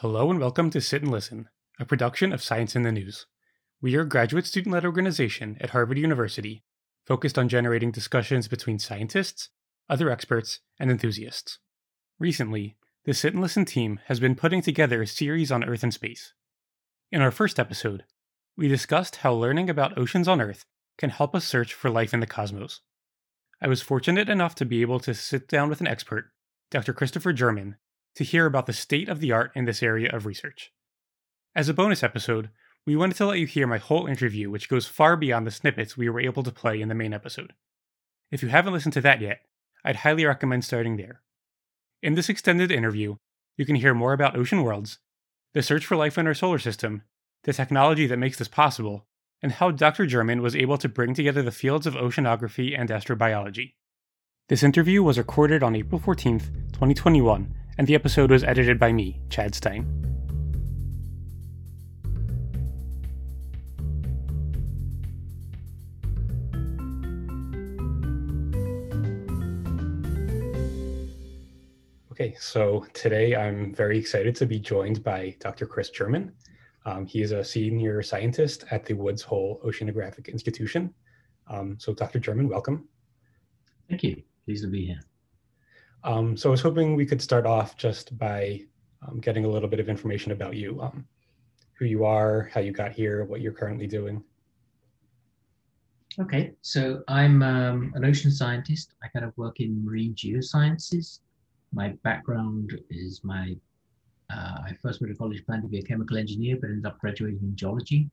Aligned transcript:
Hello 0.00 0.30
and 0.30 0.38
welcome 0.38 0.68
to 0.68 0.80
Sit 0.82 1.00
and 1.00 1.10
Listen, 1.10 1.48
a 1.80 1.86
production 1.86 2.30
of 2.30 2.42
Science 2.42 2.76
in 2.76 2.82
the 2.82 2.92
News. 2.92 3.24
We 3.80 3.96
are 3.96 4.02
a 4.02 4.06
graduate 4.06 4.44
student 4.44 4.74
led 4.74 4.84
organization 4.84 5.56
at 5.58 5.70
Harvard 5.70 5.96
University 5.96 6.64
focused 7.06 7.38
on 7.38 7.48
generating 7.48 7.92
discussions 7.92 8.46
between 8.46 8.78
scientists, 8.78 9.48
other 9.88 10.10
experts, 10.10 10.60
and 10.78 10.90
enthusiasts. 10.90 11.60
Recently, 12.18 12.76
the 13.06 13.14
Sit 13.14 13.32
and 13.32 13.40
Listen 13.40 13.64
team 13.64 13.98
has 14.04 14.20
been 14.20 14.34
putting 14.34 14.60
together 14.60 15.00
a 15.00 15.06
series 15.06 15.50
on 15.50 15.64
Earth 15.64 15.82
and 15.82 15.94
space. 15.94 16.34
In 17.10 17.22
our 17.22 17.30
first 17.30 17.58
episode, 17.58 18.04
we 18.54 18.68
discussed 18.68 19.16
how 19.16 19.32
learning 19.32 19.70
about 19.70 19.96
oceans 19.96 20.28
on 20.28 20.42
Earth 20.42 20.66
can 20.98 21.08
help 21.08 21.34
us 21.34 21.46
search 21.46 21.72
for 21.72 21.88
life 21.88 22.12
in 22.12 22.20
the 22.20 22.26
cosmos. 22.26 22.82
I 23.62 23.68
was 23.68 23.80
fortunate 23.80 24.28
enough 24.28 24.54
to 24.56 24.66
be 24.66 24.82
able 24.82 25.00
to 25.00 25.14
sit 25.14 25.48
down 25.48 25.70
with 25.70 25.80
an 25.80 25.86
expert, 25.86 26.32
Dr. 26.70 26.92
Christopher 26.92 27.32
German, 27.32 27.76
to 28.16 28.24
hear 28.24 28.46
about 28.46 28.66
the 28.66 28.72
state 28.72 29.08
of 29.08 29.20
the 29.20 29.32
art 29.32 29.52
in 29.54 29.64
this 29.64 29.82
area 29.82 30.10
of 30.10 30.26
research. 30.26 30.72
As 31.54 31.68
a 31.68 31.74
bonus 31.74 32.02
episode, 32.02 32.50
we 32.86 32.96
wanted 32.96 33.16
to 33.16 33.26
let 33.26 33.38
you 33.38 33.46
hear 33.46 33.66
my 33.66 33.78
whole 33.78 34.06
interview, 34.06 34.50
which 34.50 34.68
goes 34.68 34.86
far 34.86 35.16
beyond 35.16 35.46
the 35.46 35.50
snippets 35.50 35.96
we 35.96 36.08
were 36.08 36.20
able 36.20 36.42
to 36.42 36.52
play 36.52 36.80
in 36.80 36.88
the 36.88 36.94
main 36.94 37.12
episode. 37.12 37.52
If 38.30 38.42
you 38.42 38.48
haven't 38.48 38.72
listened 38.72 38.94
to 38.94 39.00
that 39.02 39.20
yet, 39.20 39.40
I'd 39.84 39.96
highly 39.96 40.24
recommend 40.24 40.64
starting 40.64 40.96
there. 40.96 41.22
In 42.02 42.14
this 42.14 42.28
extended 42.28 42.70
interview, 42.70 43.16
you 43.56 43.64
can 43.64 43.76
hear 43.76 43.94
more 43.94 44.12
about 44.12 44.36
ocean 44.36 44.62
worlds, 44.62 44.98
the 45.54 45.62
search 45.62 45.86
for 45.86 45.96
life 45.96 46.18
in 46.18 46.26
our 46.26 46.34
solar 46.34 46.58
system, 46.58 47.02
the 47.44 47.52
technology 47.52 48.06
that 48.06 48.18
makes 48.18 48.38
this 48.38 48.48
possible, 48.48 49.06
and 49.42 49.52
how 49.52 49.70
Dr. 49.70 50.06
German 50.06 50.42
was 50.42 50.56
able 50.56 50.78
to 50.78 50.88
bring 50.88 51.14
together 51.14 51.42
the 51.42 51.50
fields 51.50 51.86
of 51.86 51.94
oceanography 51.94 52.78
and 52.78 52.88
astrobiology. 52.88 53.74
This 54.48 54.62
interview 54.62 55.02
was 55.02 55.18
recorded 55.18 55.62
on 55.62 55.74
April 55.74 56.00
14th, 56.00 56.46
2021, 56.72 57.54
and 57.78 57.86
the 57.86 57.94
episode 57.94 58.30
was 58.30 58.44
edited 58.44 58.78
by 58.78 58.92
me, 58.92 59.20
Chad 59.28 59.54
Stein. 59.54 59.86
Okay, 72.12 72.34
so 72.38 72.86
today 72.94 73.36
I'm 73.36 73.74
very 73.74 73.98
excited 73.98 74.34
to 74.36 74.46
be 74.46 74.58
joined 74.58 75.04
by 75.04 75.36
Dr. 75.38 75.66
Chris 75.66 75.90
German. 75.90 76.32
Um, 76.86 77.04
he 77.04 77.20
is 77.20 77.32
a 77.32 77.44
senior 77.44 78.00
scientist 78.02 78.64
at 78.70 78.86
the 78.86 78.94
Woods 78.94 79.20
Hole 79.20 79.60
Oceanographic 79.66 80.28
Institution. 80.28 80.94
Um, 81.50 81.76
so, 81.78 81.92
Dr. 81.92 82.18
German, 82.18 82.48
welcome. 82.48 82.88
Thank 83.88 84.02
you. 84.02 84.22
Pleased 84.46 84.64
to 84.64 84.70
be 84.70 84.86
here. 84.86 85.00
Um, 86.04 86.36
so 86.36 86.48
I 86.48 86.52
was 86.52 86.60
hoping 86.60 86.94
we 86.94 87.06
could 87.06 87.20
start 87.20 87.46
off 87.46 87.76
just 87.76 88.16
by 88.18 88.62
um, 89.06 89.20
getting 89.20 89.44
a 89.44 89.48
little 89.48 89.68
bit 89.68 89.80
of 89.80 89.88
information 89.88 90.32
about 90.32 90.54
you, 90.54 90.80
um, 90.80 91.06
who 91.78 91.84
you 91.84 92.04
are, 92.04 92.50
how 92.52 92.60
you 92.60 92.72
got 92.72 92.92
here, 92.92 93.24
what 93.24 93.40
you're 93.40 93.52
currently 93.52 93.86
doing. 93.86 94.22
Okay, 96.18 96.52
so 96.62 97.02
I'm 97.08 97.42
um, 97.42 97.92
an 97.94 98.04
ocean 98.04 98.30
scientist. 98.30 98.94
I 99.02 99.08
kind 99.08 99.24
of 99.24 99.36
work 99.36 99.60
in 99.60 99.84
marine 99.84 100.14
geosciences. 100.14 101.20
My 101.74 101.90
background 102.04 102.80
is 102.88 103.20
my, 103.22 103.54
uh, 104.32 104.60
I 104.64 104.72
first 104.80 105.00
went 105.00 105.12
to 105.12 105.18
college 105.18 105.44
planned 105.44 105.62
to 105.64 105.68
be 105.68 105.78
a 105.78 105.82
chemical 105.82 106.16
engineer, 106.16 106.56
but 106.58 106.70
ended 106.70 106.86
up 106.86 106.98
graduating 107.00 107.40
in 107.42 107.54
geology. 107.54 108.08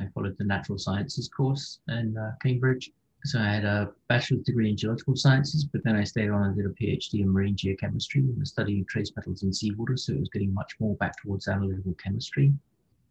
I 0.00 0.08
followed 0.14 0.36
the 0.38 0.44
natural 0.44 0.78
sciences 0.78 1.28
course 1.28 1.78
in 1.88 2.16
uh, 2.16 2.32
Cambridge 2.42 2.90
so 3.24 3.40
I 3.40 3.46
had 3.46 3.64
a 3.64 3.90
bachelor's 4.08 4.42
degree 4.42 4.68
in 4.68 4.76
geological 4.76 5.16
sciences, 5.16 5.64
but 5.64 5.82
then 5.82 5.96
I 5.96 6.04
stayed 6.04 6.28
on 6.28 6.42
and 6.42 6.56
did 6.56 6.66
a 6.66 6.68
PhD 6.68 7.22
in 7.22 7.32
marine 7.32 7.56
geochemistry 7.56 8.16
and 8.16 8.46
studying 8.46 8.84
trace 8.84 9.12
metals 9.16 9.42
in 9.42 9.52
seawater. 9.52 9.96
So 9.96 10.12
it 10.12 10.20
was 10.20 10.28
getting 10.28 10.52
much 10.52 10.74
more 10.78 10.94
back 10.96 11.14
towards 11.22 11.48
analytical 11.48 11.94
chemistry. 11.94 12.52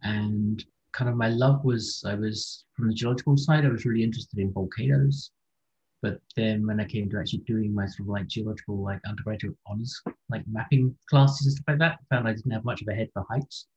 And 0.03 0.63
kind 0.91 1.09
of 1.09 1.15
my 1.15 1.29
love 1.29 1.65
was 1.65 2.03
I 2.07 2.13
was 2.13 2.65
from 2.75 2.89
the 2.89 2.93
geological 2.93 3.37
side, 3.37 3.65
I 3.65 3.69
was 3.69 3.85
really 3.85 4.03
interested 4.03 4.37
in 4.37 4.53
volcanoes. 4.53 5.31
But 6.03 6.19
then 6.35 6.67
when 6.67 6.79
I 6.79 6.85
came 6.85 7.09
to 7.09 7.17
actually 7.17 7.39
doing 7.47 7.73
my 7.73 7.87
sort 7.87 8.01
of 8.01 8.07
like 8.09 8.27
geological, 8.27 8.83
like 8.83 8.99
undergraduate 9.07 9.57
honors, 9.65 9.99
like 10.29 10.43
mapping 10.51 10.95
classes 11.09 11.47
and 11.47 11.55
stuff 11.55 11.65
like 11.69 11.79
that, 11.79 11.99
I 11.99 12.15
found 12.15 12.27
I 12.27 12.33
didn't 12.33 12.51
have 12.51 12.65
much 12.65 12.83
of 12.83 12.87
a 12.87 12.93
head 12.93 13.09
for 13.13 13.25
heights. 13.29 13.67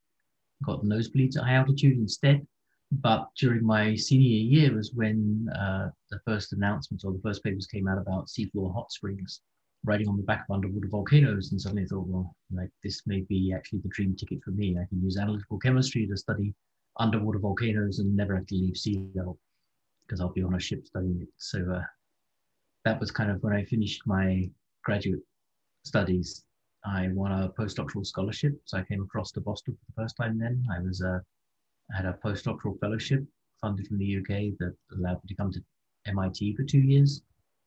Got 0.63 0.83
nosebleeds 0.83 1.37
at 1.37 1.45
high 1.45 1.53
altitude 1.53 1.97
instead. 1.97 2.45
But 2.91 3.27
during 3.37 3.65
my 3.65 3.95
senior 3.95 4.37
year 4.37 4.73
was 4.73 4.93
when 4.93 5.49
uh, 5.53 5.89
the 6.09 6.19
first 6.25 6.53
announcements 6.53 7.03
or 7.03 7.11
the 7.11 7.21
first 7.21 7.43
papers 7.43 7.67
came 7.67 7.87
out 7.87 7.97
about 7.97 8.27
seafloor 8.27 8.73
hot 8.73 8.91
springs, 8.91 9.41
riding 9.83 10.07
on 10.07 10.15
the 10.15 10.23
back 10.23 10.45
of 10.49 10.53
underwater 10.55 10.87
volcanoes. 10.87 11.51
And 11.51 11.59
suddenly 11.59 11.83
I 11.83 11.87
thought, 11.87 12.07
well, 12.07 12.35
like 12.51 12.69
this 12.83 13.05
may 13.05 13.21
be 13.21 13.53
actually 13.53 13.79
the 13.79 13.89
dream 13.89 14.15
ticket 14.15 14.41
for 14.43 14.51
me. 14.51 14.77
I 14.77 14.85
can 14.85 15.01
use 15.01 15.17
analytical 15.17 15.59
chemistry 15.59 16.07
to 16.07 16.15
study 16.15 16.53
underwater 16.97 17.39
volcanoes 17.39 17.99
and 17.99 18.15
never 18.15 18.35
have 18.35 18.47
to 18.47 18.55
leave 18.55 18.77
sea 18.77 19.09
level 19.13 19.37
because 20.05 20.21
I'll 20.21 20.29
be 20.29 20.43
on 20.43 20.55
a 20.55 20.59
ship 20.59 20.85
studying 20.85 21.19
it. 21.21 21.27
So 21.37 21.59
uh, 21.69 21.83
that 22.85 22.99
was 22.99 23.11
kind 23.11 23.29
of 23.29 23.43
when 23.43 23.53
I 23.53 23.65
finished 23.65 24.01
my 24.05 24.49
graduate 24.83 25.19
studies. 25.83 26.45
I 26.85 27.09
won 27.09 27.33
a 27.33 27.49
postdoctoral 27.49 28.05
scholarship. 28.05 28.53
So 28.63 28.77
I 28.77 28.83
came 28.83 29.01
across 29.01 29.31
to 29.33 29.41
Boston 29.41 29.73
for 29.73 29.85
the 29.87 30.03
first 30.03 30.15
time 30.15 30.39
then. 30.39 30.63
I 30.71 30.79
was 30.79 31.01
a 31.01 31.15
uh, 31.15 31.19
I 31.91 31.97
had 31.97 32.05
a 32.05 32.17
postdoctoral 32.23 32.79
fellowship 32.79 33.23
funded 33.61 33.87
from 33.87 33.97
the 33.97 34.17
UK 34.17 34.57
that 34.59 34.75
allowed 34.93 35.23
me 35.23 35.29
to 35.29 35.35
come 35.35 35.51
to 35.51 35.63
MIT 36.05 36.55
for 36.55 36.63
two 36.63 36.79
years 36.79 37.21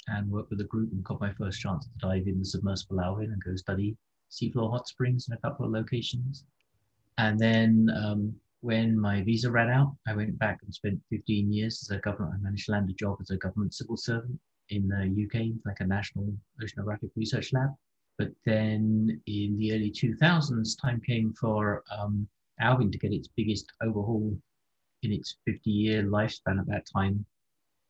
and 0.09 0.31
work 0.31 0.49
with 0.51 0.61
a 0.61 0.65
group 0.65 0.93
and 0.93 1.05
got 1.05 1.21
my 1.21 1.33
first 1.33 1.61
chance 1.61 1.85
to 1.85 1.91
dive 1.99 2.27
in 2.27 2.39
the 2.39 2.45
submersible 2.45 3.01
Alvin 3.01 3.33
and 3.33 3.43
go 3.45 3.55
study 3.57 3.97
seafloor 4.31 4.71
hot 4.71 4.89
springs 4.89 5.29
in 5.29 5.35
a 5.35 5.41
couple 5.41 5.67
of 5.67 5.73
locations. 5.73 6.45
And 7.19 7.39
then 7.39 7.91
um, 7.95 8.35
when 8.61 8.99
my 8.99 9.23
visa 9.23 9.51
ran 9.51 9.71
out, 9.71 9.95
I 10.07 10.15
went 10.15 10.39
back 10.39 10.61
and 10.65 10.75
spent 10.75 11.01
15 11.11 11.53
years 11.53 11.83
as 11.83 11.97
a 11.97 12.01
government. 12.01 12.35
I 12.35 12.43
managed 12.43 12.67
to 12.67 12.73
land 12.73 12.89
a 12.91 12.95
job 12.95 13.19
as 13.21 13.31
a 13.31 13.37
government 13.37 13.75
civil 13.75 13.97
servant 13.97 14.39
in 14.69 14.89
the 14.89 15.27
UK, 15.27 15.57
like 15.65 15.81
a 15.81 15.87
national 15.87 16.33
oceanographic 16.63 17.11
research 17.17 17.53
lab. 17.53 17.71
But 18.19 18.31
then 18.45 19.21
in 19.27 19.57
the 19.59 19.73
early 19.73 19.91
2000s, 19.91 20.81
time 20.81 21.01
came 21.01 21.33
for 21.33 21.83
um, 21.91 22.29
Alvin 22.61 22.91
to 22.91 22.99
get 22.99 23.13
its 23.13 23.29
biggest 23.37 23.67
overhaul 23.83 24.37
in 25.03 25.13
its 25.13 25.37
50 25.47 25.71
year 25.71 26.03
lifespan 26.03 26.59
at 26.59 26.67
that 26.67 26.87
time. 26.95 27.25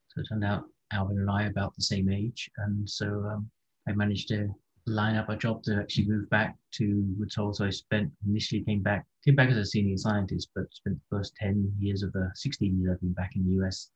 So 0.09 0.21
it 0.21 0.27
turned 0.29 0.45
out 0.45 0.65
Alvin 0.93 1.19
and 1.19 1.31
I 1.31 1.45
about 1.45 1.75
the 1.75 1.83
same 1.83 2.09
age. 2.09 2.51
And 2.59 2.89
so 2.89 3.07
um, 3.07 3.51
I 3.89 3.93
managed 3.93 4.29
to 4.29 4.49
line 4.87 5.17
up 5.17 5.29
a 5.29 5.37
job 5.37 5.63
to 5.65 5.77
actually 5.77 6.09
move 6.09 6.29
back 6.31 6.57
to 6.73 7.05
Woods 7.19 7.35
Hole. 7.35 7.53
So 7.53 7.65
I 7.65 7.71
spent 7.71 8.11
initially 8.27 8.63
came 8.63 8.83
back, 8.83 9.07
came 9.25 9.37
back 9.37 9.51
as 9.51 9.57
a 9.57 9.67
senior 9.67 9.97
scientist, 9.97 10.49
but 10.55 10.73
spent 10.73 10.97
the 10.97 11.17
first 11.17 11.35
10 11.37 11.73
years 11.79 12.03
of 12.03 12.13
the 12.13 12.31
16 12.35 12.81
years 12.81 12.93
I've 12.93 13.01
been 13.01 13.13
back 13.13 13.33
in 13.37 13.45
the 13.45 13.65
US 13.65 13.91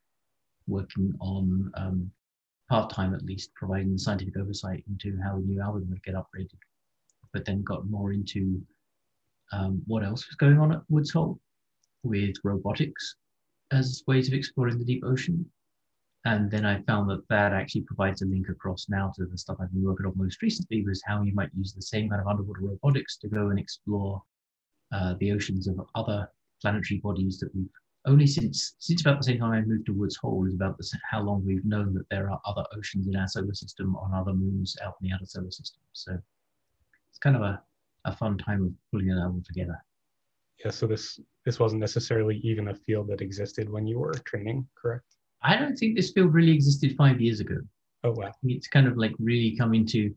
working 0.67 1.15
on 1.21 1.71
um, 1.77 2.11
part 2.69 2.91
time 2.91 3.15
at 3.15 3.23
least, 3.23 3.55
providing 3.55 3.99
scientific 3.99 4.37
oversight 4.37 4.85
into 4.89 5.19
how 5.23 5.37
the 5.37 5.43
new 5.43 5.61
Alvin 5.61 5.89
would 5.89 6.03
get 6.03 6.15
upgraded. 6.15 6.59
But 7.33 7.45
then 7.45 7.63
got 7.63 7.89
more 7.89 8.13
into 8.13 8.63
um, 9.53 9.83
what 9.87 10.05
else 10.05 10.27
was 10.27 10.37
going 10.37 10.59
on 10.59 10.73
at 10.73 10.83
Woods 10.89 11.11
Hole 11.11 11.39
with 12.03 12.35
robotics 12.45 13.17
as 13.71 14.03
ways 14.07 14.29
of 14.29 14.35
exploring 14.35 14.79
the 14.79 14.85
deep 14.85 15.03
ocean. 15.05 15.45
And 16.27 16.51
then 16.51 16.65
I 16.65 16.81
found 16.83 17.11
that 17.11 17.27
that 17.29 17.53
actually 17.53 17.83
provides 17.83 18.23
a 18.23 18.27
link 18.27 18.49
across 18.49 18.87
now 18.89 19.13
to 19.17 19.27
the 19.27 19.37
stuff 19.37 19.59
I've 19.61 19.73
been 19.73 19.85
working 19.85 20.07
on 20.07 20.13
most 20.17 20.41
recently 20.41 20.83
was 20.85 21.03
how 21.05 21.23
you 21.23 21.35
might 21.35 21.51
use 21.55 21.75
the 21.75 21.83
same 21.83 22.09
kind 22.09 22.21
of 22.21 22.27
underwater 22.27 22.63
robotics 22.63 23.19
to 23.19 23.29
go 23.29 23.49
and 23.49 23.59
explore 23.59 24.23
uh, 24.93 25.15
the 25.21 25.33
oceans 25.33 25.67
of 25.67 25.81
other 25.95 26.29
planetary 26.63 27.01
bodies 27.01 27.39
that 27.39 27.55
we've 27.55 27.69
only 28.07 28.27
since 28.27 28.75
since 28.79 29.01
about 29.01 29.19
the 29.19 29.25
same 29.25 29.39
time 29.39 29.53
I 29.53 29.63
moved 29.63 29.87
to 29.87 29.93
Woods 29.93 30.17
Hole 30.17 30.47
is 30.47 30.55
about 30.55 30.77
the, 30.77 30.87
how 31.11 31.23
long 31.23 31.45
we've 31.45 31.65
known 31.65 31.95
that 31.95 32.09
there 32.11 32.31
are 32.31 32.41
other 32.45 32.65
oceans 32.77 33.07
in 33.07 33.17
our 33.17 33.27
solar 33.27 33.55
system 33.55 33.97
on 33.97 34.13
other 34.13 34.35
moons 34.35 34.77
out 34.83 34.97
in 35.01 35.09
the 35.09 35.15
outer 35.15 35.27
solar 35.27 35.51
system. 35.51 35.81
So 35.93 36.19
it's 37.11 37.19
kind 37.19 37.37
of 37.37 37.43
a 37.43 37.63
a 38.05 38.15
fun 38.15 38.39
time 38.39 38.65
of 38.65 38.73
pulling 38.91 39.11
it 39.11 39.19
all 39.19 39.41
together. 39.47 39.83
Yeah, 40.65 40.71
so 40.71 40.87
this 40.87 41.21
this 41.45 41.59
wasn't 41.59 41.81
necessarily 41.81 42.39
even 42.39 42.69
a 42.69 42.75
field 42.75 43.09
that 43.09 43.21
existed 43.21 43.69
when 43.69 43.87
you 43.87 43.99
were 43.99 44.15
training, 44.25 44.67
correct? 44.81 45.05
I 45.43 45.57
don't 45.57 45.77
think 45.77 45.97
this 45.97 46.13
field 46.13 46.33
really 46.33 46.53
existed 46.53 46.97
five 46.97 47.21
years 47.21 47.41
ago. 47.41 47.57
Oh 48.03 48.13
wow! 48.13 48.33
It's 48.45 48.69
kind 48.69 48.87
of 48.87 48.97
like 48.97 49.13
really 49.19 49.57
come 49.57 49.75
into 49.75 50.15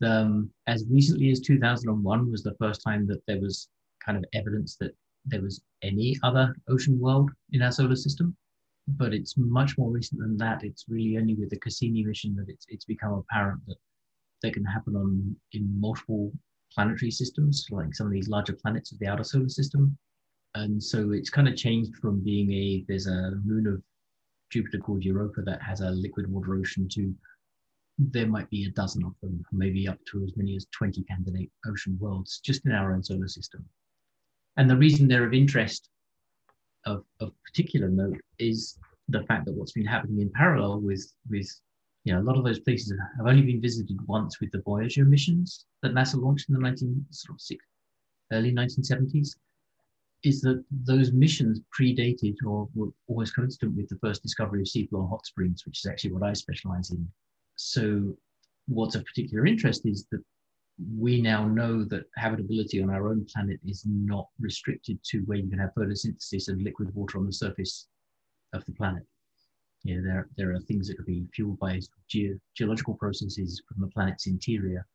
the 0.00 0.10
um, 0.10 0.50
as 0.66 0.84
recently 0.90 1.30
as 1.30 1.40
2001 1.40 2.30
was 2.30 2.42
the 2.42 2.54
first 2.60 2.82
time 2.82 3.06
that 3.06 3.22
there 3.26 3.40
was 3.40 3.68
kind 4.04 4.18
of 4.18 4.24
evidence 4.34 4.76
that 4.80 4.92
there 5.24 5.42
was 5.42 5.62
any 5.82 6.16
other 6.22 6.54
ocean 6.68 6.98
world 7.00 7.30
in 7.52 7.62
our 7.62 7.72
solar 7.72 7.96
system. 7.96 8.36
But 8.88 9.12
it's 9.12 9.34
much 9.36 9.76
more 9.78 9.90
recent 9.90 10.20
than 10.20 10.36
that. 10.36 10.62
It's 10.62 10.84
really 10.88 11.18
only 11.18 11.34
with 11.34 11.50
the 11.50 11.58
Cassini 11.58 12.04
mission 12.04 12.36
that 12.36 12.48
it's 12.48 12.66
it's 12.68 12.84
become 12.84 13.14
apparent 13.14 13.60
that 13.66 13.78
they 14.42 14.50
can 14.50 14.64
happen 14.64 14.94
on 14.94 15.34
in 15.52 15.80
multiple 15.80 16.32
planetary 16.76 17.10
systems, 17.10 17.66
like 17.70 17.94
some 17.94 18.06
of 18.06 18.12
these 18.12 18.28
larger 18.28 18.52
planets 18.52 18.92
of 18.92 18.98
the 19.00 19.06
outer 19.08 19.24
solar 19.24 19.48
system. 19.48 19.96
And 20.54 20.82
so 20.82 21.10
it's 21.10 21.30
kind 21.30 21.48
of 21.48 21.56
changed 21.56 21.96
from 21.96 22.22
being 22.22 22.52
a, 22.52 22.84
there's 22.86 23.08
a 23.08 23.32
moon 23.44 23.66
of 23.66 23.82
Jupiter 24.50 24.78
called 24.78 25.04
Europa 25.04 25.42
that 25.42 25.60
has 25.62 25.80
a 25.80 25.90
liquid 25.90 26.30
water 26.30 26.54
ocean 26.54 26.88
to 26.90 27.14
there 27.98 28.26
might 28.26 28.48
be 28.50 28.64
a 28.64 28.70
dozen 28.70 29.04
of 29.04 29.14
them, 29.22 29.42
maybe 29.52 29.88
up 29.88 29.98
to 30.10 30.22
as 30.22 30.36
many 30.36 30.54
as 30.54 30.66
20 30.76 31.02
candidate 31.04 31.50
ocean 31.66 31.96
worlds 31.98 32.40
just 32.44 32.66
in 32.66 32.72
our 32.72 32.92
own 32.92 33.02
solar 33.02 33.28
system. 33.28 33.64
And 34.58 34.68
the 34.68 34.76
reason 34.76 35.08
they're 35.08 35.26
of 35.26 35.32
interest 35.32 35.88
of, 36.84 37.04
of 37.20 37.32
particular 37.44 37.88
note 37.88 38.20
is 38.38 38.78
the 39.08 39.22
fact 39.24 39.46
that 39.46 39.54
what's 39.54 39.72
been 39.72 39.86
happening 39.86 40.20
in 40.20 40.30
parallel 40.30 40.80
with 40.80 41.12
with 41.30 41.48
you 42.06 42.12
know 42.12 42.20
a 42.20 42.22
lot 42.22 42.38
of 42.38 42.44
those 42.44 42.60
places 42.60 42.96
have 43.16 43.26
only 43.26 43.42
been 43.42 43.60
visited 43.60 43.98
once 44.06 44.40
with 44.40 44.52
the 44.52 44.62
Voyager 44.62 45.04
missions 45.04 45.66
that 45.82 45.92
NASA 45.92 46.22
launched 46.22 46.48
in 46.48 46.54
the 46.54 46.60
19 46.60 47.04
sort 47.10 47.40
of 47.40 47.58
early 48.32 48.52
1970s. 48.52 49.36
Is 50.22 50.40
that 50.42 50.64
those 50.70 51.12
missions 51.12 51.60
predated 51.76 52.36
or 52.46 52.68
were 52.74 52.90
always 53.08 53.32
coincident 53.32 53.76
with 53.76 53.88
the 53.88 53.98
first 53.98 54.22
discovery 54.22 54.60
of 54.60 54.66
seafloor 54.66 55.08
hot 55.08 55.26
springs, 55.26 55.66
which 55.66 55.80
is 55.80 55.86
actually 55.86 56.12
what 56.12 56.22
I 56.22 56.32
specialize 56.32 56.90
in. 56.90 57.06
So, 57.56 58.16
what's 58.66 58.94
of 58.94 59.04
particular 59.04 59.44
interest 59.44 59.84
is 59.84 60.06
that 60.12 60.22
we 60.96 61.20
now 61.20 61.46
know 61.46 61.84
that 61.84 62.04
habitability 62.16 62.82
on 62.82 62.90
our 62.90 63.08
own 63.08 63.26
planet 63.32 63.58
is 63.66 63.84
not 63.84 64.28
restricted 64.38 65.02
to 65.04 65.20
where 65.20 65.38
you 65.38 65.48
can 65.48 65.58
have 65.58 65.74
photosynthesis 65.74 66.48
and 66.48 66.62
liquid 66.62 66.94
water 66.94 67.18
on 67.18 67.26
the 67.26 67.32
surface 67.32 67.88
of 68.52 68.64
the 68.64 68.72
planet. 68.72 69.04
You 69.84 69.96
know, 69.96 70.02
there, 70.02 70.28
there 70.36 70.52
are 70.52 70.60
things 70.60 70.88
that 70.88 70.96
could 70.96 71.06
be 71.06 71.26
fueled 71.32 71.58
by 71.58 71.80
ge- 72.08 72.38
geological 72.54 72.94
processes 72.94 73.62
from 73.68 73.80
the 73.80 73.88
planet's 73.88 74.26
interior 74.26 74.86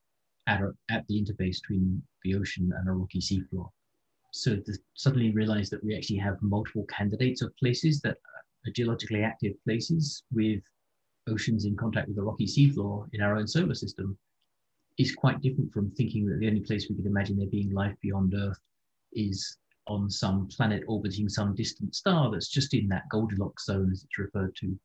at, 0.47 0.61
a, 0.61 0.71
at 0.89 1.05
the 1.07 1.21
interface 1.21 1.61
between 1.61 2.01
the 2.23 2.35
ocean 2.35 2.71
and 2.77 2.87
a 2.87 2.91
rocky 2.91 3.19
seafloor. 3.19 3.69
So 4.31 4.55
to 4.55 4.73
suddenly 4.95 5.31
realize 5.31 5.69
that 5.69 5.83
we 5.83 5.95
actually 5.95 6.17
have 6.17 6.41
multiple 6.41 6.85
candidates 6.89 7.41
of 7.41 7.55
places 7.57 8.01
that 8.01 8.17
are 8.65 8.71
geologically 8.71 9.23
active 9.23 9.53
places 9.63 10.23
with 10.31 10.61
oceans 11.27 11.65
in 11.65 11.75
contact 11.75 12.07
with 12.07 12.17
the 12.17 12.23
rocky 12.23 12.45
seafloor 12.45 13.07
in 13.13 13.21
our 13.21 13.35
own 13.35 13.47
solar 13.47 13.75
system 13.75 14.17
is 14.97 15.15
quite 15.15 15.41
different 15.41 15.71
from 15.73 15.91
thinking 15.91 16.25
that 16.25 16.39
the 16.39 16.47
only 16.47 16.59
place 16.61 16.87
we 16.89 16.95
could 16.95 17.05
imagine 17.05 17.37
there 17.37 17.47
being 17.47 17.71
life 17.73 17.95
beyond 18.01 18.33
Earth 18.33 18.59
is 19.13 19.57
on 19.87 20.09
some 20.09 20.47
planet 20.47 20.83
orbiting 20.87 21.27
some 21.29 21.55
distant 21.55 21.95
star 21.95 22.31
that's 22.31 22.49
just 22.49 22.73
in 22.73 22.87
that 22.87 23.09
Goldilocks 23.09 23.65
zone, 23.65 23.89
as 23.91 24.03
it's 24.03 24.17
referred 24.17 24.55
to, 24.57 24.79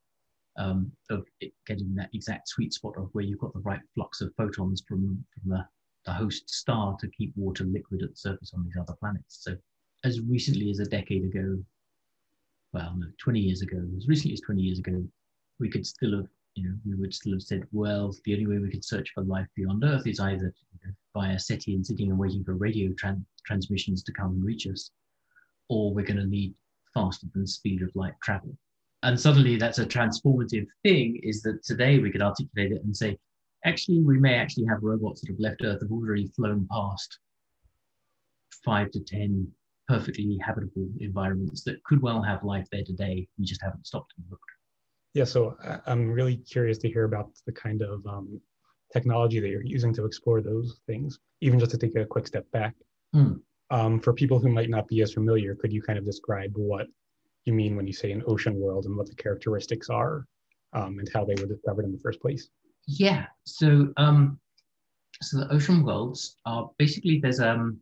um, 0.58 0.90
of 1.10 1.26
getting 1.66 1.94
that 1.94 2.10
exact 2.14 2.48
sweet 2.48 2.72
spot 2.72 2.94
of 2.96 3.10
where 3.12 3.24
you've 3.24 3.38
got 3.38 3.52
the 3.52 3.60
right 3.60 3.80
flux 3.94 4.20
of 4.20 4.34
photons 4.36 4.82
from, 4.88 5.24
from 5.32 5.50
the, 5.50 5.66
the 6.06 6.12
host 6.12 6.48
star 6.48 6.96
to 7.00 7.08
keep 7.08 7.32
water 7.36 7.64
liquid 7.64 8.02
at 8.02 8.10
the 8.10 8.16
surface 8.16 8.52
on 8.54 8.64
these 8.64 8.76
other 8.76 8.94
planets. 8.98 9.38
So, 9.42 9.56
as 10.04 10.20
recently 10.20 10.70
as 10.70 10.78
a 10.78 10.84
decade 10.84 11.24
ago, 11.24 11.58
well, 12.72 12.94
no, 12.96 13.06
20 13.18 13.40
years 13.40 13.62
ago, 13.62 13.82
as 13.96 14.08
recently 14.08 14.34
as 14.34 14.40
20 14.40 14.60
years 14.60 14.78
ago, 14.78 15.04
we 15.58 15.68
could 15.68 15.86
still 15.86 16.16
have 16.16 16.26
you 16.56 16.64
know, 16.64 16.74
we 16.86 16.94
would 16.94 17.14
still 17.14 17.32
have 17.32 17.42
said, 17.42 17.64
well, 17.70 18.14
the 18.24 18.32
only 18.32 18.46
way 18.46 18.58
we 18.58 18.70
could 18.70 18.84
search 18.84 19.10
for 19.14 19.22
life 19.22 19.46
beyond 19.54 19.84
Earth 19.84 20.06
is 20.06 20.18
either 20.18 20.52
you 20.72 20.78
know, 20.88 20.92
via 21.14 21.38
SETI 21.38 21.74
and 21.74 21.86
sitting 21.86 22.10
and 22.10 22.18
waiting 22.18 22.42
for 22.42 22.54
radio 22.54 22.90
tran- 22.92 23.24
transmissions 23.46 24.02
to 24.04 24.12
come 24.12 24.32
and 24.32 24.44
reach 24.44 24.66
us, 24.66 24.90
or 25.68 25.94
we're 25.94 26.04
going 26.04 26.18
to 26.18 26.26
need 26.26 26.54
faster 26.94 27.26
than 27.32 27.42
the 27.42 27.48
speed 27.48 27.82
of 27.82 27.94
light 27.94 28.14
travel. 28.22 28.56
And 29.02 29.18
suddenly 29.18 29.56
that's 29.56 29.78
a 29.78 29.86
transformative 29.86 30.66
thing 30.82 31.20
is 31.22 31.42
that 31.42 31.62
today 31.64 31.98
we 31.98 32.10
could 32.10 32.22
articulate 32.22 32.72
it 32.72 32.82
and 32.82 32.96
say, 32.96 33.18
actually, 33.64 34.00
we 34.02 34.18
may 34.18 34.34
actually 34.34 34.66
have 34.66 34.82
robots 34.82 35.20
that 35.20 35.30
have 35.30 35.40
left 35.40 35.62
Earth 35.64 35.80
have 35.82 35.92
already 35.92 36.26
flown 36.28 36.66
past 36.70 37.18
five 38.64 38.90
to 38.90 39.00
10 39.00 39.46
perfectly 39.88 40.38
habitable 40.44 40.88
environments 41.00 41.62
that 41.62 41.82
could 41.84 42.02
well 42.02 42.22
have 42.22 42.42
life 42.42 42.66
there 42.72 42.82
today. 42.84 43.28
We 43.38 43.44
just 43.44 43.62
haven't 43.62 43.86
stopped 43.86 44.14
and 44.16 44.26
looked. 44.30 44.42
Yeah, 45.14 45.24
so 45.24 45.56
I'm 45.86 46.10
really 46.10 46.36
curious 46.36 46.78
to 46.78 46.88
hear 46.88 47.04
about 47.04 47.30
the 47.46 47.52
kind 47.52 47.82
of 47.82 48.04
um, 48.06 48.40
technology 48.92 49.40
that 49.40 49.48
you're 49.48 49.64
using 49.64 49.94
to 49.94 50.04
explore 50.04 50.42
those 50.42 50.80
things, 50.86 51.18
even 51.40 51.58
just 51.58 51.70
to 51.72 51.78
take 51.78 51.96
a 51.96 52.04
quick 52.04 52.26
step 52.26 52.50
back. 52.50 52.74
Mm. 53.16 53.40
Um, 53.70 54.00
for 54.00 54.12
people 54.12 54.38
who 54.38 54.48
might 54.48 54.70
not 54.70 54.86
be 54.86 55.02
as 55.02 55.12
familiar, 55.12 55.54
could 55.56 55.72
you 55.72 55.82
kind 55.82 55.98
of 55.98 56.04
describe 56.04 56.52
what 56.54 56.86
you 57.46 57.52
mean 57.52 57.76
when 57.76 57.86
you 57.86 57.92
say 57.92 58.12
an 58.12 58.22
ocean 58.26 58.60
world 58.60 58.84
and 58.84 58.96
what 58.96 59.08
the 59.08 59.14
characteristics 59.14 59.88
are 59.88 60.26
um, 60.72 60.98
and 60.98 61.08
how 61.12 61.24
they 61.24 61.34
were 61.40 61.48
discovered 61.48 61.84
in 61.84 61.92
the 61.92 61.98
first 61.98 62.20
place? 62.20 62.48
Yeah, 62.86 63.26
so 63.44 63.92
um, 63.96 64.38
so 65.22 65.38
the 65.38 65.52
ocean 65.52 65.82
worlds 65.84 66.36
are 66.44 66.70
basically 66.78 67.18
there's 67.18 67.40
um 67.40 67.80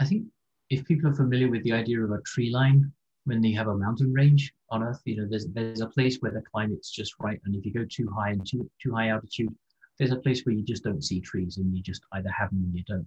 I 0.00 0.04
think 0.04 0.26
if 0.70 0.84
people 0.86 1.10
are 1.10 1.14
familiar 1.14 1.48
with 1.50 1.62
the 1.64 1.72
idea 1.72 2.02
of 2.02 2.10
a 2.10 2.20
tree 2.22 2.50
line 2.50 2.90
when 3.24 3.42
you 3.44 3.56
have 3.56 3.68
a 3.68 3.76
mountain 3.76 4.12
range 4.12 4.52
on 4.70 4.82
Earth, 4.82 5.00
you 5.04 5.16
know, 5.16 5.26
there's 5.28 5.46
there's 5.48 5.80
a 5.80 5.86
place 5.86 6.16
where 6.20 6.32
the 6.32 6.42
climate's 6.50 6.90
just 6.90 7.14
right, 7.20 7.40
and 7.44 7.54
if 7.54 7.64
you 7.64 7.72
go 7.72 7.84
too 7.88 8.08
high 8.16 8.30
and 8.30 8.44
too 8.46 8.68
too 8.82 8.94
high 8.94 9.08
altitude, 9.08 9.54
there's 9.98 10.12
a 10.12 10.16
place 10.16 10.44
where 10.44 10.54
you 10.54 10.62
just 10.62 10.82
don't 10.82 11.04
see 11.04 11.20
trees, 11.20 11.58
and 11.58 11.76
you 11.76 11.82
just 11.82 12.02
either 12.12 12.30
have 12.30 12.50
them 12.50 12.64
or 12.64 12.76
you 12.76 12.84
don't. 12.84 13.06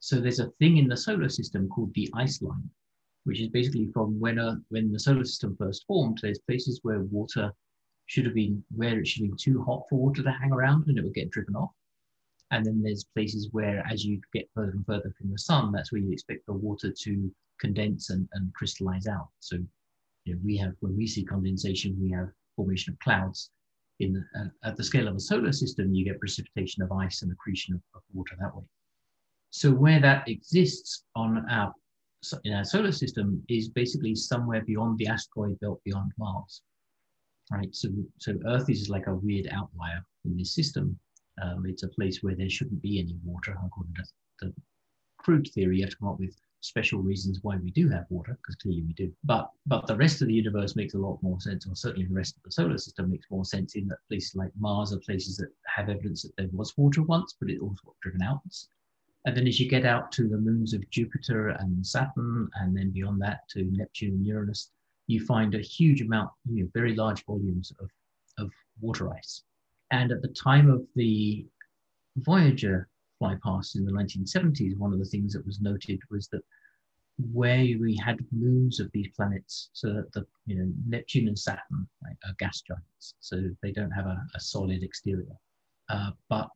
So 0.00 0.18
there's 0.18 0.40
a 0.40 0.50
thing 0.58 0.78
in 0.78 0.88
the 0.88 0.96
solar 0.96 1.28
system 1.28 1.68
called 1.68 1.92
the 1.94 2.10
ice 2.14 2.40
line, 2.42 2.68
which 3.24 3.40
is 3.40 3.48
basically 3.48 3.90
from 3.92 4.18
when 4.18 4.38
a, 4.38 4.58
when 4.70 4.90
the 4.90 4.98
solar 4.98 5.24
system 5.24 5.56
first 5.56 5.86
formed. 5.86 6.18
There's 6.22 6.38
places 6.38 6.80
where 6.82 7.02
water 7.02 7.52
should 8.06 8.24
have 8.24 8.34
been 8.34 8.64
where 8.74 8.98
it 8.98 9.06
should 9.06 9.22
been 9.22 9.36
too 9.36 9.62
hot 9.62 9.84
for 9.88 9.98
water 9.98 10.22
to 10.22 10.32
hang 10.32 10.52
around, 10.52 10.86
and 10.88 10.98
it 10.98 11.04
would 11.04 11.14
get 11.14 11.30
driven 11.30 11.54
off. 11.54 11.70
And 12.50 12.64
then 12.66 12.82
there's 12.82 13.04
places 13.14 13.48
where, 13.52 13.86
as 13.88 14.04
you 14.04 14.20
get 14.32 14.50
further 14.54 14.72
and 14.72 14.84
further 14.84 15.14
from 15.16 15.30
the 15.30 15.38
sun, 15.38 15.70
that's 15.70 15.92
where 15.92 16.00
you 16.00 16.10
expect 16.10 16.46
the 16.46 16.54
water 16.54 16.90
to 16.90 17.34
condense 17.60 18.10
and, 18.10 18.26
and 18.32 18.52
crystallize 18.54 19.06
out. 19.06 19.28
So 19.38 19.56
you 20.24 20.34
know, 20.34 20.40
we 20.44 20.56
have, 20.56 20.72
when 20.80 20.96
we 20.96 21.06
see 21.06 21.24
condensation, 21.24 21.96
we 22.00 22.10
have 22.10 22.30
formation 22.56 22.94
of 22.94 22.98
clouds. 23.00 23.50
In 24.00 24.14
the, 24.14 24.24
uh, 24.40 24.48
at 24.64 24.76
the 24.76 24.82
scale 24.82 25.08
of 25.08 25.14
a 25.14 25.20
solar 25.20 25.52
system, 25.52 25.94
you 25.94 26.06
get 26.06 26.18
precipitation 26.18 26.82
of 26.82 26.90
ice 26.90 27.20
and 27.20 27.30
accretion 27.30 27.74
of, 27.74 27.82
of 27.94 28.02
water 28.14 28.34
that 28.40 28.56
way. 28.56 28.64
So 29.50 29.70
where 29.72 30.00
that 30.00 30.28
exists 30.28 31.04
on 31.16 31.44
our 31.50 31.74
in 32.44 32.52
our 32.52 32.64
solar 32.64 32.92
system 32.92 33.42
is 33.48 33.68
basically 33.68 34.14
somewhere 34.14 34.62
beyond 34.62 34.98
the 34.98 35.06
asteroid 35.06 35.58
belt 35.60 35.80
beyond 35.84 36.12
Mars. 36.18 36.62
Right. 37.50 37.74
So 37.74 37.88
so 38.18 38.38
Earth 38.46 38.70
is 38.70 38.88
like 38.88 39.06
a 39.06 39.14
weird 39.14 39.48
outlier 39.50 40.04
in 40.24 40.36
this 40.36 40.54
system. 40.54 40.98
Um, 41.42 41.64
it's 41.66 41.82
a 41.82 41.88
place 41.88 42.22
where 42.22 42.36
there 42.36 42.50
shouldn't 42.50 42.82
be 42.82 43.00
any 43.00 43.16
water, 43.24 43.56
according 43.64 43.94
to 43.94 44.04
the 44.40 44.54
crude 45.18 45.48
theory. 45.54 45.78
You 45.78 45.84
have 45.84 45.90
to 45.90 45.96
come 45.96 46.08
up 46.08 46.20
with 46.20 46.36
special 46.60 47.00
reasons 47.00 47.38
why 47.42 47.56
we 47.56 47.70
do 47.70 47.88
have 47.88 48.04
water, 48.10 48.36
because 48.36 48.56
clearly 48.56 48.82
we 48.82 48.92
do. 48.92 49.12
But 49.24 49.50
but 49.66 49.86
the 49.86 49.96
rest 49.96 50.20
of 50.20 50.28
the 50.28 50.34
universe 50.34 50.76
makes 50.76 50.94
a 50.94 50.98
lot 50.98 51.22
more 51.22 51.40
sense, 51.40 51.66
or 51.66 51.74
certainly 51.74 52.06
the 52.06 52.14
rest 52.14 52.36
of 52.36 52.42
the 52.42 52.52
solar 52.52 52.78
system 52.78 53.10
makes 53.10 53.26
more 53.30 53.44
sense 53.44 53.74
in 53.74 53.88
that 53.88 53.98
places 54.08 54.36
like 54.36 54.52
Mars 54.58 54.92
are 54.92 55.00
places 55.00 55.36
that 55.38 55.50
have 55.66 55.88
evidence 55.88 56.22
that 56.22 56.36
there 56.36 56.48
was 56.52 56.76
water 56.76 57.02
once, 57.02 57.34
but 57.40 57.50
it 57.50 57.60
also 57.60 57.80
got 57.86 58.00
driven 58.02 58.22
out. 58.22 58.42
And 59.26 59.36
then 59.36 59.46
as 59.46 59.60
you 59.60 59.68
get 59.68 59.84
out 59.84 60.10
to 60.12 60.28
the 60.28 60.38
moons 60.38 60.72
of 60.72 60.88
Jupiter 60.90 61.50
and 61.50 61.86
Saturn, 61.86 62.48
and 62.54 62.76
then 62.76 62.90
beyond 62.90 63.20
that 63.22 63.48
to 63.50 63.64
Neptune 63.64 64.14
and 64.14 64.26
Uranus, 64.26 64.70
you 65.06 65.24
find 65.26 65.54
a 65.54 65.60
huge 65.60 66.00
amount, 66.00 66.30
you 66.48 66.62
know, 66.62 66.70
very 66.72 66.94
large 66.94 67.24
volumes 67.26 67.72
of, 67.80 67.90
of 68.38 68.50
water 68.80 69.12
ice. 69.12 69.42
And 69.90 70.12
at 70.12 70.22
the 70.22 70.28
time 70.28 70.70
of 70.70 70.86
the 70.94 71.46
Voyager 72.16 72.88
flypast 73.20 73.76
in 73.76 73.84
the 73.84 73.92
1970s, 73.92 74.78
one 74.78 74.92
of 74.92 74.98
the 74.98 75.04
things 75.04 75.32
that 75.32 75.44
was 75.44 75.60
noted 75.60 76.00
was 76.10 76.28
that 76.28 76.42
where 77.32 77.66
we 77.78 77.96
had 77.96 78.24
moons 78.32 78.80
of 78.80 78.90
these 78.92 79.08
planets, 79.14 79.68
so 79.74 79.92
that 79.92 80.10
the 80.12 80.26
you 80.46 80.56
know 80.56 80.72
Neptune 80.86 81.28
and 81.28 81.38
Saturn 81.38 81.86
right, 82.02 82.16
are 82.26 82.34
gas 82.38 82.62
giants, 82.62 83.14
so 83.20 83.42
they 83.62 83.72
don't 83.72 83.90
have 83.90 84.06
a, 84.06 84.24
a 84.34 84.40
solid 84.40 84.82
exterior. 84.82 85.36
Uh, 85.90 86.12
but 86.28 86.48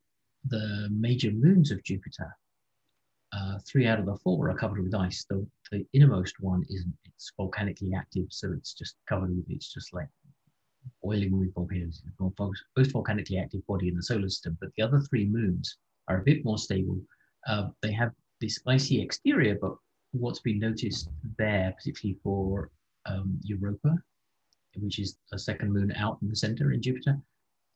the 0.47 0.89
major 0.91 1.31
moons 1.33 1.71
of 1.71 1.83
Jupiter, 1.83 2.35
uh, 3.35 3.59
three 3.67 3.87
out 3.87 3.99
of 3.99 4.07
the 4.07 4.17
four 4.17 4.51
are 4.51 4.55
covered 4.55 4.83
with 4.83 4.95
ice. 4.95 5.25
The, 5.29 5.47
the 5.73 5.85
innermost 5.93 6.41
one 6.41 6.65
isn't. 6.69 6.95
It's 7.05 7.33
volcanically 7.37 7.93
active, 7.97 8.27
so 8.31 8.53
it's 8.53 8.75
just 8.75 8.97
covered 9.09 9.35
with. 9.35 9.47
It's 9.49 9.73
just 9.73 9.93
like 9.93 10.09
boiling 11.03 11.39
with 11.39 11.55
volcanoes. 11.55 12.03
Most 12.77 12.93
volcanically 12.93 13.39
active 13.39 13.67
body 13.67 13.89
in 13.89 13.97
the 13.97 14.03
solar 14.03 14.29
system. 14.29 14.57
But 14.61 14.71
the 14.77 14.83
other 14.83 15.01
three 15.01 15.27
moons 15.27 15.77
are 16.09 16.19
a 16.19 16.25
bit 16.25 16.45
more 16.45 16.59
stable. 16.59 17.01
Uh, 17.47 17.69
they 17.83 17.93
have 17.93 18.13
this 18.41 18.61
icy 18.67 19.01
exterior, 19.01 19.57
but 19.61 19.75
what's 20.13 20.41
been 20.41 20.59
noticed 20.59 21.09
there, 21.39 21.75
particularly 21.77 22.19
for 22.23 22.71
um, 23.07 23.39
Europa, 23.43 23.97
which 24.77 24.99
is 24.99 25.19
a 25.33 25.39
second 25.39 25.73
moon 25.73 25.93
out 25.97 26.19
in 26.23 26.29
the 26.29 26.37
center 26.37 26.73
in 26.73 26.83
Jupiter, 26.83 27.19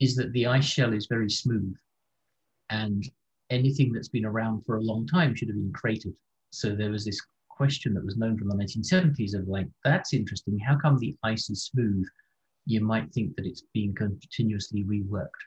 is 0.01 0.15
that 0.17 0.33
the 0.33 0.47
ice 0.47 0.65
shell 0.65 0.93
is 0.93 1.07
very 1.07 1.31
smooth 1.31 1.75
and 2.71 3.11
anything 3.51 3.93
that's 3.93 4.09
been 4.09 4.27
around 4.27 4.65
for 4.65 4.77
a 4.77 4.83
long 4.83 5.07
time 5.07 5.35
should 5.35 5.49
have 5.49 5.57
been 5.57 5.73
cratered. 5.73 6.15
So 6.51 6.75
there 6.75 6.91
was 6.91 7.05
this 7.05 7.21
question 7.49 7.95
that 7.95 8.05
was 8.05 8.17
known 8.17 8.39
from 8.39 8.49
the 8.49 8.55
1970s 8.55 9.35
of 9.35 9.49
like, 9.49 9.67
that's 9.85 10.15
interesting. 10.15 10.59
How 10.59 10.79
come 10.79 10.99
the 10.99 11.17
ice 11.23 11.51
is 11.51 11.65
smooth? 11.65 12.07
You 12.67 12.81
might 12.81 13.13
think 13.13 13.35
that 13.37 13.47
it's 13.47 13.65
being 13.73 13.95
continuously 13.95 14.85
reworked. 14.85 15.43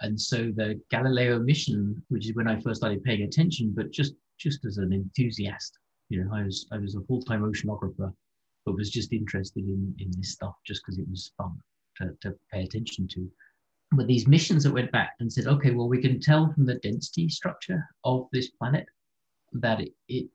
And 0.00 0.20
so 0.20 0.52
the 0.54 0.80
Galileo 0.90 1.38
mission, 1.38 2.02
which 2.08 2.26
is 2.26 2.34
when 2.34 2.48
I 2.48 2.60
first 2.60 2.80
started 2.80 3.04
paying 3.04 3.22
attention, 3.22 3.72
but 3.74 3.92
just 3.92 4.14
just 4.38 4.64
as 4.64 4.78
an 4.78 4.92
enthusiast, 4.92 5.78
you 6.08 6.22
know, 6.22 6.30
I 6.34 6.42
was 6.42 6.66
I 6.72 6.78
was 6.78 6.96
a 6.96 7.00
full-time 7.02 7.42
oceanographer, 7.42 8.12
but 8.66 8.74
was 8.74 8.90
just 8.90 9.12
interested 9.12 9.64
in 9.64 9.94
in 10.00 10.10
this 10.16 10.32
stuff 10.32 10.54
just 10.66 10.82
because 10.84 10.98
it 10.98 11.08
was 11.08 11.32
fun 11.38 11.56
to, 11.98 12.10
to 12.22 12.36
pay 12.52 12.64
attention 12.64 13.06
to. 13.08 13.30
But 13.92 14.06
these 14.06 14.26
missions 14.26 14.64
that 14.64 14.72
went 14.72 14.92
back 14.92 15.14
and 15.20 15.32
said, 15.32 15.46
okay, 15.46 15.70
well, 15.70 15.88
we 15.88 16.00
can 16.00 16.20
tell 16.20 16.52
from 16.52 16.66
the 16.66 16.76
density 16.76 17.28
structure 17.28 17.84
of 18.04 18.26
this 18.32 18.50
planet 18.50 18.86
that 19.52 19.80
it, 19.80 19.92
it 20.08 20.28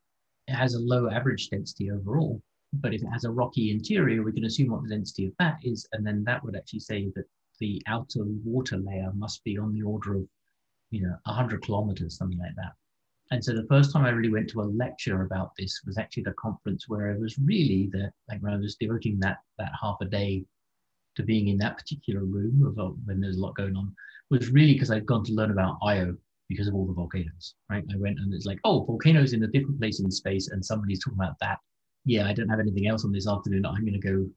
has 0.47 0.73
a 0.73 0.79
low 0.79 1.09
average 1.09 1.49
density 1.49 1.91
overall. 1.91 2.41
But 2.73 2.93
if 2.93 3.01
it 3.01 3.07
has 3.07 3.23
a 3.23 3.31
rocky 3.31 3.71
interior, 3.71 4.23
we 4.23 4.31
can 4.31 4.45
assume 4.45 4.71
what 4.71 4.83
the 4.83 4.89
density 4.89 5.25
of 5.25 5.33
that 5.39 5.57
is, 5.63 5.87
and 5.91 6.05
then 6.05 6.23
that 6.25 6.43
would 6.43 6.55
actually 6.55 6.81
say 6.81 7.11
that 7.15 7.25
the 7.59 7.81
outer 7.87 8.23
water 8.45 8.77
layer 8.77 9.11
must 9.13 9.43
be 9.43 9.57
on 9.57 9.73
the 9.73 9.81
order 9.81 10.15
of, 10.15 10.27
you 10.91 11.01
know, 11.01 11.15
100 11.25 11.61
kilometers, 11.61 12.17
something 12.17 12.39
like 12.39 12.55
that. 12.55 12.73
And 13.31 13.43
so 13.43 13.53
the 13.53 13.67
first 13.67 13.91
time 13.91 14.05
I 14.05 14.09
really 14.09 14.31
went 14.31 14.49
to 14.51 14.61
a 14.61 14.63
lecture 14.63 15.23
about 15.23 15.51
this 15.57 15.81
was 15.85 15.97
actually 15.97 16.23
the 16.23 16.33
conference 16.33 16.87
where 16.87 17.11
it 17.11 17.19
was 17.19 17.37
really 17.37 17.89
the 17.91 18.11
like 18.27 18.41
when 18.41 18.53
I 18.53 18.57
was 18.57 18.75
devoting 18.75 19.19
that 19.19 19.37
that 19.59 19.71
half 19.79 19.97
a 20.01 20.05
day 20.05 20.45
to 21.19 21.25
being 21.25 21.49
in 21.49 21.57
that 21.57 21.77
particular 21.77 22.23
room 22.23 22.65
of, 22.65 22.79
uh, 22.79 22.91
when 23.05 23.19
there's 23.19 23.37
a 23.37 23.41
lot 23.41 23.55
going 23.55 23.75
on 23.75 23.93
was 24.29 24.49
really 24.49 24.73
because 24.73 24.91
I'd 24.91 25.05
gone 25.05 25.23
to 25.25 25.33
learn 25.33 25.51
about 25.51 25.77
Io 25.83 26.15
because 26.47 26.67
of 26.67 26.73
all 26.73 26.87
the 26.87 26.93
volcanoes, 26.93 27.55
right? 27.69 27.83
I 27.93 27.97
went 27.97 28.19
and 28.19 28.33
it's 28.33 28.45
like, 28.45 28.59
oh, 28.63 28.83
volcanoes 28.85 29.33
in 29.33 29.43
a 29.43 29.47
different 29.47 29.79
place 29.79 29.99
in 29.99 30.09
space, 30.09 30.49
and 30.49 30.63
somebody's 30.63 31.03
talking 31.03 31.19
about 31.19 31.37
that. 31.41 31.59
Yeah, 32.05 32.27
I 32.27 32.33
don't 32.33 32.49
have 32.49 32.59
anything 32.59 32.87
else 32.87 33.05
on 33.05 33.11
this 33.11 33.27
afternoon. 33.27 33.65
I'm 33.65 33.81
going 33.81 33.99
to 33.99 33.99
go 33.99 34.27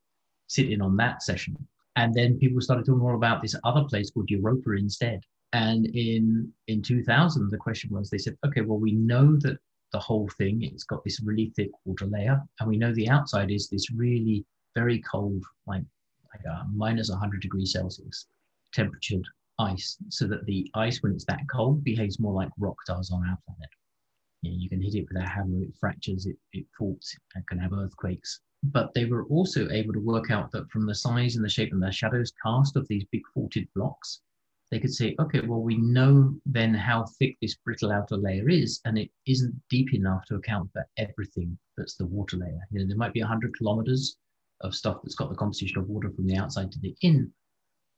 sit 0.49 0.71
in 0.71 0.83
on 0.83 0.97
that 0.97 1.23
session. 1.23 1.57
And 1.97 2.13
then 2.13 2.39
people 2.39 2.61
started 2.61 2.85
talking 2.85 3.01
more 3.01 3.15
about 3.15 3.41
this 3.41 3.55
other 3.65 3.85
place 3.85 4.11
called 4.11 4.31
Europa 4.31 4.73
instead. 4.73 5.21
And 5.53 5.87
in 5.95 6.53
in 6.69 6.83
2000, 6.83 7.51
the 7.51 7.57
question 7.57 7.91
was, 7.91 8.11
they 8.11 8.19
said, 8.19 8.37
okay, 8.47 8.63
well, 8.63 8.79
we 8.79 8.93
know 8.93 9.37
that 9.41 9.59
the 9.93 9.99
whole 9.99 10.29
thing 10.39 10.63
it's 10.63 10.85
got 10.85 11.05
this 11.05 11.21
really 11.23 11.53
thick 11.55 11.71
water 11.85 12.07
layer, 12.07 12.43
and 12.59 12.69
we 12.69 12.79
know 12.79 12.95
the 12.95 13.09
outside 13.09 13.51
is 13.51 13.69
this 13.69 13.91
really 13.91 14.45
very 14.75 15.01
cold, 15.01 15.45
like 15.67 15.83
like 16.35 16.47
uh, 16.47 16.63
a 16.63 16.67
minus 16.75 17.11
100 17.11 17.41
degrees 17.41 17.73
Celsius 17.73 18.27
temperatured 18.73 19.27
ice, 19.59 19.99
so 20.09 20.27
that 20.27 20.45
the 20.47 20.71
ice, 20.75 21.03
when 21.03 21.13
it's 21.13 21.25
that 21.27 21.43
cold, 21.51 21.85
behaves 21.85 22.19
more 22.19 22.33
like 22.33 22.51
rock 22.59 22.77
does 22.87 23.11
on 23.11 23.29
our 23.29 23.39
planet. 23.47 23.71
You, 24.43 24.51
know, 24.51 24.57
you 24.59 24.69
can 24.69 24.83
hit 24.83 24.95
it 24.95 25.07
with 25.09 25.23
a 25.23 25.29
hammer, 25.29 25.63
it 25.63 25.77
fractures, 25.79 26.27
it, 26.27 26.37
it 26.53 26.67
faults, 26.77 27.15
it 27.37 27.47
can 27.49 27.59
have 27.59 27.73
earthquakes. 27.73 28.41
But 28.65 28.95
they 28.95 29.05
were 29.05 29.25
also 29.25 29.69
able 29.71 29.93
to 29.93 30.01
work 30.01 30.31
out 30.31 30.51
that 30.53 30.71
from 30.71 30.87
the 30.87 30.95
size 30.95 31.37
and 31.37 31.45
the 31.45 31.49
shape 31.49 31.73
and 31.73 31.83
the 31.83 31.93
shadows 31.93 32.33
cast 32.43 32.77
of 32.77 32.87
these 32.89 33.05
big 33.11 33.23
faulted 33.35 33.69
blocks, 33.75 34.21
they 34.71 34.81
could 34.81 34.95
say, 34.95 35.15
okay, 35.21 35.41
well, 35.41 35.61
we 35.61 35.77
know 35.77 36.35
then 36.47 36.73
how 36.73 37.05
thick 37.19 37.37
this 37.43 37.57
brittle 37.57 37.93
outer 37.93 38.17
layer 38.17 38.49
is, 38.49 38.81
and 38.87 38.97
it 38.99 39.11
isn't 39.27 39.55
deep 39.69 39.93
enough 39.93 40.25
to 40.27 40.37
account 40.37 40.71
for 40.73 40.87
everything 40.97 41.59
that's 41.77 41.97
the 41.97 42.07
water 42.07 42.39
layer. 42.39 42.61
You 42.71 42.81
know, 42.81 42.87
there 42.87 42.97
might 42.97 43.13
be 43.13 43.21
100 43.21 43.57
kilometers 43.59 44.17
of 44.63 44.75
stuff 44.75 44.99
that's 45.03 45.15
got 45.15 45.31
the 45.31 45.37
composition 45.37 45.79
of 45.79 45.89
water 45.89 46.11
from 46.11 46.27
the 46.27 46.37
outside 46.37 46.71
to 46.73 46.79
the 46.81 46.95
in, 47.03 47.33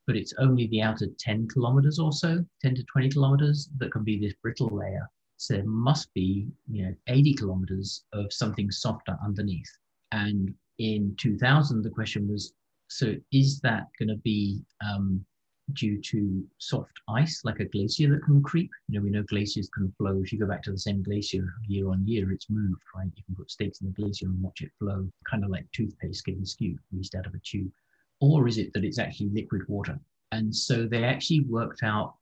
but 0.07 0.17
it's 0.17 0.35
only 0.39 0.67
the 0.69 0.83
outer 0.83 1.07
10 1.19 1.49
kilometers 1.49 1.99
or 1.99 2.13
so, 2.13 2.45
10 2.63 2.75
to 2.75 2.85
20 2.85 3.11
kilometers, 3.11 3.69
that 3.79 3.93
can 3.93 4.05
be 4.05 4.19
this 4.19 4.35
brittle 4.43 4.69
layer. 4.69 5.09
So 5.37 5.55
there 5.55 5.65
must 5.65 6.13
be, 6.15 6.47
you 6.71 6.87
know, 6.87 6.95
80 7.09 7.35
kilometers 7.35 8.05
of 8.13 8.33
something 8.33 8.71
softer 8.71 9.17
underneath. 9.25 9.71
And 10.13 10.55
in 10.79 11.15
2000, 11.19 11.83
the 11.83 11.91
question 11.91 12.29
was, 12.29 12.53
so 12.89 13.15
is 13.33 13.61
that 13.61 13.89
going 13.99 14.09
to 14.09 14.17
be 14.17 14.63
um, 14.85 15.25
due 15.73 16.01
to 16.01 16.47
soft 16.59 16.93
ice, 17.09 17.41
like 17.45 17.61
a 17.61 17.65
glacier 17.65 18.11
that 18.11 18.25
can 18.25 18.43
creep? 18.43 18.71
You 18.89 18.99
know, 18.99 19.05
we 19.05 19.11
know 19.11 19.23
glaciers 19.23 19.69
can 19.69 19.93
flow. 19.97 20.21
If 20.23 20.33
you 20.33 20.39
go 20.39 20.47
back 20.47 20.63
to 20.65 20.73
the 20.73 20.79
same 20.79 21.03
glacier 21.03 21.55
year 21.67 21.89
on 21.89 22.07
year, 22.07 22.31
it's 22.33 22.51
moved, 22.51 22.83
right? 22.95 23.11
You 23.17 23.23
can 23.25 23.35
put 23.35 23.51
stakes 23.51 23.81
in 23.81 23.87
the 23.87 23.93
glacier 23.95 24.27
and 24.27 24.43
watch 24.43 24.61
it 24.61 24.71
flow, 24.79 25.09
kind 25.29 25.45
of 25.45 25.51
like 25.51 25.67
toothpaste 25.73 26.25
getting 26.25 26.45
skewed, 26.45 26.79
squeezed 26.89 27.17
out 27.17 27.27
of 27.27 27.35
a 27.35 27.39
tube 27.39 27.73
or 28.21 28.49
is 28.49 28.59
it 28.59 28.73
that 28.73 28.85
it's 28.85 28.99
actually 28.99 29.31
liquid 29.31 29.63
water? 29.69 29.99
And 30.33 30.55
so 30.55 30.87
they 30.87 31.05
actually 31.05 31.41
worked 31.41 31.83
out, 31.83 32.15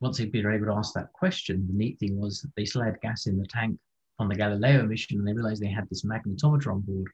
once 0.00 0.18
they'd 0.18 0.32
been 0.32 0.46
able 0.46 0.66
to 0.66 0.74
ask 0.74 0.92
that 0.94 1.12
question, 1.12 1.66
the 1.66 1.76
neat 1.76 1.98
thing 1.98 2.18
was 2.18 2.40
that 2.42 2.54
they 2.56 2.64
still 2.64 2.82
had 2.82 3.00
gas 3.00 3.26
in 3.26 3.38
the 3.38 3.46
tank 3.46 3.78
on 4.18 4.28
the 4.28 4.34
Galileo 4.34 4.86
mission, 4.86 5.18
and 5.18 5.26
they 5.26 5.32
realized 5.32 5.62
they 5.62 5.68
had 5.68 5.88
this 5.88 6.04
magnetometer 6.04 6.72
on 6.72 6.80
board 6.80 7.08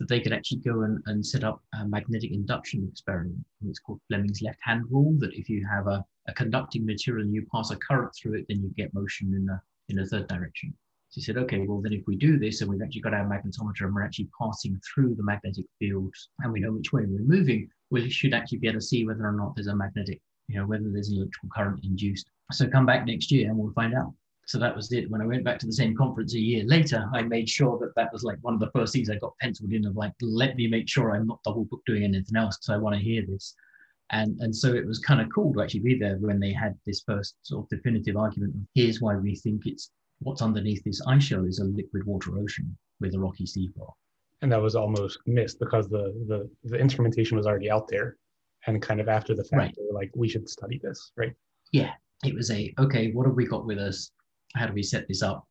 that 0.00 0.08
they 0.08 0.18
could 0.18 0.32
actually 0.32 0.58
go 0.58 0.82
and, 0.82 1.00
and 1.06 1.24
set 1.24 1.44
up 1.44 1.62
a 1.78 1.86
magnetic 1.86 2.32
induction 2.32 2.88
experiment. 2.90 3.36
And 3.60 3.70
it's 3.70 3.78
called 3.78 4.00
Fleming's 4.08 4.42
left 4.42 4.58
hand 4.62 4.84
rule 4.90 5.14
that 5.18 5.34
if 5.34 5.48
you 5.48 5.64
have 5.70 5.86
a, 5.86 6.04
a 6.26 6.32
conducting 6.32 6.84
material 6.86 7.24
and 7.24 7.34
you 7.34 7.46
pass 7.54 7.70
a 7.70 7.76
current 7.76 8.10
through 8.16 8.38
it, 8.38 8.46
then 8.48 8.62
you 8.62 8.70
get 8.76 8.92
motion 8.94 9.34
in 9.34 9.46
the 9.46 9.60
in 9.90 9.98
a 9.98 10.06
third 10.06 10.26
direction. 10.28 10.72
So 11.10 11.16
he 11.16 11.22
said, 11.22 11.36
okay, 11.38 11.66
well, 11.66 11.80
then 11.80 11.92
if 11.92 12.06
we 12.06 12.16
do 12.16 12.38
this 12.38 12.60
and 12.60 12.70
we've 12.70 12.80
actually 12.80 13.00
got 13.00 13.14
our 13.14 13.26
magnetometer 13.26 13.82
and 13.82 13.94
we're 13.94 14.04
actually 14.04 14.28
passing 14.40 14.80
through 14.86 15.16
the 15.16 15.24
magnetic 15.24 15.66
field 15.78 16.14
and 16.38 16.52
we 16.52 16.60
know 16.60 16.72
which 16.72 16.92
way 16.92 17.02
we're 17.04 17.20
moving, 17.20 17.68
we 17.90 18.08
should 18.08 18.32
actually 18.32 18.58
be 18.58 18.68
able 18.68 18.78
to 18.78 18.86
see 18.86 19.04
whether 19.04 19.26
or 19.26 19.32
not 19.32 19.54
there's 19.56 19.66
a 19.66 19.74
magnetic, 19.74 20.20
you 20.46 20.56
know, 20.56 20.66
whether 20.66 20.88
there's 20.88 21.08
an 21.08 21.16
electrical 21.16 21.48
current 21.54 21.84
induced. 21.84 22.30
So 22.52 22.68
come 22.68 22.86
back 22.86 23.06
next 23.06 23.32
year 23.32 23.48
and 23.48 23.58
we'll 23.58 23.72
find 23.72 23.92
out. 23.94 24.14
So 24.50 24.58
that 24.58 24.74
was 24.74 24.90
it. 24.90 25.08
When 25.08 25.22
I 25.22 25.26
went 25.26 25.44
back 25.44 25.60
to 25.60 25.66
the 25.66 25.72
same 25.72 25.96
conference 25.96 26.34
a 26.34 26.40
year 26.40 26.64
later, 26.66 27.08
I 27.14 27.22
made 27.22 27.48
sure 27.48 27.78
that 27.78 27.94
that 27.94 28.12
was 28.12 28.24
like 28.24 28.38
one 28.40 28.52
of 28.52 28.58
the 28.58 28.72
first 28.74 28.92
things 28.92 29.08
I 29.08 29.14
got 29.14 29.38
penciled 29.40 29.72
in 29.72 29.86
of 29.86 29.94
like, 29.94 30.12
let 30.20 30.56
me 30.56 30.66
make 30.66 30.88
sure 30.88 31.12
I'm 31.14 31.28
not 31.28 31.38
double 31.44 31.66
book 31.66 31.82
doing 31.86 32.02
anything 32.02 32.34
else 32.34 32.56
because 32.56 32.74
I 32.74 32.76
want 32.76 32.96
to 32.96 33.00
hear 33.00 33.24
this. 33.24 33.54
And, 34.10 34.40
and 34.40 34.54
so 34.54 34.74
it 34.74 34.84
was 34.84 34.98
kind 34.98 35.20
of 35.20 35.28
cool 35.32 35.54
to 35.54 35.62
actually 35.62 35.84
be 35.84 35.96
there 35.96 36.16
when 36.16 36.40
they 36.40 36.52
had 36.52 36.76
this 36.84 37.00
first 37.06 37.36
sort 37.42 37.62
of 37.62 37.68
definitive 37.68 38.16
argument 38.16 38.56
of 38.56 38.62
here's 38.74 39.00
why 39.00 39.14
we 39.14 39.36
think 39.36 39.66
it's 39.66 39.92
what's 40.18 40.42
underneath 40.42 40.82
this 40.82 41.00
ice 41.06 41.22
shell 41.22 41.44
is 41.44 41.60
a 41.60 41.64
liquid 41.64 42.04
water 42.04 42.36
ocean 42.36 42.76
with 42.98 43.14
a 43.14 43.20
rocky 43.20 43.44
seafloor. 43.44 43.92
And 44.42 44.50
that 44.50 44.60
was 44.60 44.74
almost 44.74 45.20
missed 45.26 45.60
because 45.60 45.88
the, 45.88 46.12
the, 46.26 46.50
the 46.64 46.76
instrumentation 46.76 47.36
was 47.36 47.46
already 47.46 47.70
out 47.70 47.86
there. 47.86 48.16
And 48.66 48.82
kind 48.82 49.00
of 49.00 49.08
after 49.08 49.32
the 49.32 49.44
fact, 49.44 49.60
right. 49.60 49.74
they 49.76 49.84
were 49.88 49.96
like, 49.96 50.10
we 50.16 50.28
should 50.28 50.48
study 50.48 50.80
this, 50.82 51.12
right? 51.16 51.34
Yeah. 51.70 51.92
It 52.24 52.34
was 52.34 52.50
a, 52.50 52.74
okay, 52.80 53.12
what 53.12 53.28
have 53.28 53.36
we 53.36 53.46
got 53.46 53.64
with 53.64 53.78
us? 53.78 54.10
How 54.56 54.66
do 54.66 54.72
we 54.72 54.82
set 54.82 55.06
this 55.08 55.22
up? 55.22 55.46